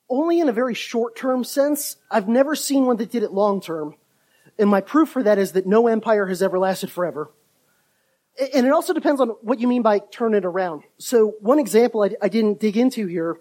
only 0.08 0.40
in 0.40 0.48
a 0.48 0.52
very 0.52 0.74
short 0.74 1.14
term 1.16 1.44
sense. 1.44 1.96
I've 2.10 2.28
never 2.28 2.56
seen 2.56 2.84
one 2.86 2.96
that 2.96 3.12
did 3.12 3.22
it 3.22 3.32
long 3.32 3.60
term. 3.60 3.94
And 4.58 4.68
my 4.68 4.80
proof 4.80 5.10
for 5.10 5.22
that 5.22 5.38
is 5.38 5.52
that 5.52 5.66
no 5.66 5.86
empire 5.86 6.26
has 6.26 6.42
ever 6.42 6.58
lasted 6.58 6.90
forever. 6.90 7.30
And 8.54 8.66
it 8.66 8.72
also 8.72 8.92
depends 8.92 9.20
on 9.20 9.28
what 9.40 9.60
you 9.60 9.68
mean 9.68 9.82
by 9.82 9.98
turn 9.98 10.34
it 10.34 10.44
around. 10.44 10.82
So 10.98 11.34
one 11.40 11.58
example 11.58 12.02
I, 12.02 12.10
I 12.20 12.28
didn't 12.28 12.60
dig 12.60 12.76
into 12.76 13.06
here 13.06 13.38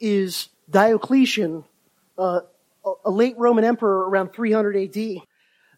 is 0.00 0.48
Diocletian, 0.68 1.64
uh, 2.18 2.40
a 3.04 3.10
late 3.10 3.38
Roman 3.38 3.64
emperor 3.64 4.08
around 4.08 4.32
300 4.32 4.76
AD. 4.76 5.22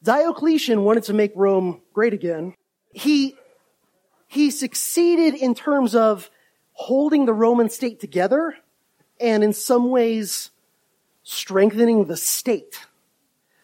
Diocletian 0.03 0.83
wanted 0.83 1.05
to 1.05 1.12
make 1.12 1.33
Rome 1.35 1.83
great 1.93 2.15
again. 2.15 2.55
He, 2.93 3.37
he 4.29 4.51
succeeded 4.51 5.35
in 5.35 5.55
terms 5.55 5.95
of 5.95 6.31
holding 6.73 7.27
the 7.27 7.35
Roman 7.35 7.69
state 7.69 8.01
together 8.01 8.57
and 9.21 9.45
in 9.45 9.53
some 9.53 9.91
ways 9.91 10.51
strengthening 11.23 12.07
the 12.07 12.17
state. 12.17 12.81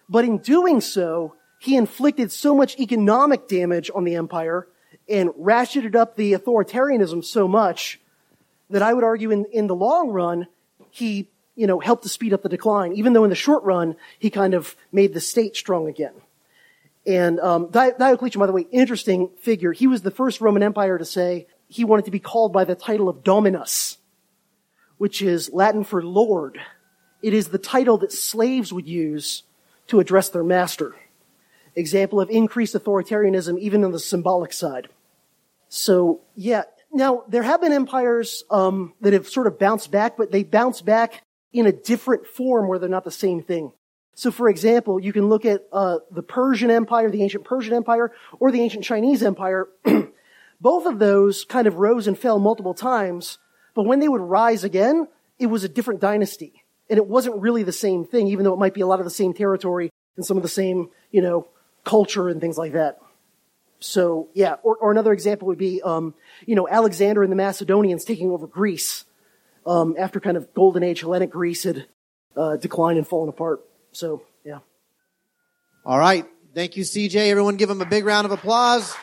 But 0.08 0.24
in 0.24 0.38
doing 0.38 0.80
so, 0.80 1.36
he 1.58 1.76
inflicted 1.76 2.32
so 2.32 2.54
much 2.54 2.78
economic 2.78 3.48
damage 3.48 3.90
on 3.94 4.04
the 4.04 4.16
empire 4.16 4.66
and 5.08 5.30
ratcheted 5.30 5.94
up 5.94 6.16
the 6.16 6.34
authoritarianism 6.34 7.24
so 7.24 7.48
much 7.48 8.00
that 8.70 8.82
I 8.82 8.94
would 8.94 9.04
argue 9.04 9.30
in, 9.30 9.46
in 9.46 9.66
the 9.66 9.74
long 9.74 10.10
run, 10.10 10.46
he, 10.90 11.28
you 11.56 11.66
know, 11.66 11.80
helped 11.80 12.04
to 12.04 12.08
speed 12.08 12.32
up 12.32 12.42
the 12.42 12.48
decline, 12.48 12.92
even 12.92 13.12
though 13.12 13.24
in 13.24 13.30
the 13.30 13.36
short 13.36 13.64
run, 13.64 13.96
he 14.18 14.30
kind 14.30 14.54
of 14.54 14.76
made 14.92 15.12
the 15.12 15.20
state 15.20 15.56
strong 15.56 15.88
again. 15.88 16.14
And 17.06 17.40
um, 17.40 17.70
Di- 17.70 17.92
Diocletian, 17.98 18.38
by 18.38 18.46
the 18.46 18.52
way, 18.52 18.66
interesting 18.70 19.30
figure. 19.40 19.72
He 19.72 19.86
was 19.86 20.02
the 20.02 20.10
first 20.10 20.40
Roman 20.40 20.62
Empire 20.62 20.98
to 20.98 21.04
say 21.04 21.46
he 21.68 21.84
wanted 21.84 22.04
to 22.04 22.10
be 22.10 22.20
called 22.20 22.52
by 22.52 22.64
the 22.64 22.74
title 22.74 23.08
of 23.08 23.24
Dominus, 23.24 23.98
which 24.98 25.22
is 25.22 25.50
Latin 25.52 25.82
for 25.82 26.02
Lord. 26.02 26.60
It 27.22 27.34
is 27.34 27.48
the 27.48 27.58
title 27.58 27.98
that 27.98 28.12
slaves 28.12 28.72
would 28.72 28.86
use 28.86 29.42
to 29.88 30.00
address 30.00 30.28
their 30.28 30.44
master. 30.44 30.94
Example 31.76 32.20
of 32.20 32.30
increased 32.30 32.74
authoritarianism 32.74 33.58
even 33.58 33.84
on 33.84 33.92
the 33.92 33.98
symbolic 33.98 34.52
side. 34.52 34.88
So, 35.68 36.20
yeah. 36.34 36.64
Now, 36.92 37.22
there 37.28 37.44
have 37.44 37.60
been 37.60 37.72
empires 37.72 38.42
um, 38.50 38.94
that 39.00 39.12
have 39.12 39.28
sort 39.28 39.46
of 39.46 39.58
bounced 39.58 39.90
back, 39.90 40.16
but 40.16 40.32
they 40.32 40.42
bounce 40.42 40.82
back 40.82 41.22
in 41.52 41.66
a 41.66 41.72
different 41.72 42.26
form 42.26 42.68
where 42.68 42.78
they're 42.78 42.88
not 42.88 43.04
the 43.04 43.10
same 43.10 43.42
thing. 43.42 43.72
So, 44.14 44.30
for 44.30 44.48
example, 44.48 45.00
you 45.00 45.12
can 45.12 45.28
look 45.28 45.44
at 45.44 45.66
uh, 45.72 45.98
the 46.10 46.22
Persian 46.22 46.70
Empire, 46.70 47.10
the 47.10 47.22
ancient 47.22 47.44
Persian 47.44 47.74
Empire, 47.74 48.12
or 48.38 48.50
the 48.50 48.60
ancient 48.60 48.84
Chinese 48.84 49.22
Empire. 49.22 49.68
Both 50.60 50.86
of 50.86 50.98
those 50.98 51.44
kind 51.44 51.66
of 51.66 51.76
rose 51.76 52.06
and 52.06 52.18
fell 52.18 52.38
multiple 52.38 52.74
times, 52.74 53.38
but 53.74 53.84
when 53.84 54.00
they 54.00 54.08
would 54.08 54.20
rise 54.20 54.64
again, 54.64 55.08
it 55.38 55.46
was 55.46 55.64
a 55.64 55.68
different 55.68 56.00
dynasty. 56.00 56.64
And 56.90 56.98
it 56.98 57.06
wasn't 57.06 57.40
really 57.40 57.62
the 57.62 57.72
same 57.72 58.04
thing, 58.04 58.26
even 58.26 58.44
though 58.44 58.52
it 58.52 58.58
might 58.58 58.74
be 58.74 58.82
a 58.82 58.86
lot 58.86 58.98
of 58.98 59.06
the 59.06 59.10
same 59.10 59.32
territory 59.32 59.90
and 60.16 60.26
some 60.26 60.36
of 60.36 60.42
the 60.42 60.48
same, 60.48 60.90
you 61.12 61.22
know, 61.22 61.48
culture 61.90 62.28
and 62.28 62.40
things 62.40 62.56
like 62.56 62.72
that. 62.74 63.00
So, 63.80 64.28
yeah, 64.32 64.54
or, 64.62 64.76
or 64.76 64.92
another 64.92 65.12
example 65.12 65.48
would 65.48 65.58
be, 65.58 65.82
um, 65.82 66.14
you 66.46 66.54
know, 66.54 66.68
Alexander 66.68 67.24
and 67.24 67.32
the 67.32 67.36
Macedonians 67.36 68.04
taking 68.04 68.30
over 68.30 68.46
Greece 68.46 69.04
um, 69.66 69.96
after 69.98 70.20
kind 70.20 70.36
of 70.36 70.54
Golden 70.54 70.84
Age 70.84 71.00
Hellenic 71.00 71.30
Greece 71.30 71.64
had 71.64 71.86
uh, 72.36 72.56
declined 72.56 72.98
and 72.98 73.08
fallen 73.08 73.28
apart. 73.28 73.60
So, 73.90 74.22
yeah. 74.44 74.58
All 75.84 75.98
right. 75.98 76.26
Thank 76.54 76.76
you, 76.76 76.84
CJ. 76.84 77.16
Everyone 77.28 77.56
give 77.56 77.70
him 77.70 77.80
a 77.80 77.86
big 77.86 78.04
round 78.04 78.24
of 78.24 78.30
applause. 78.30 78.94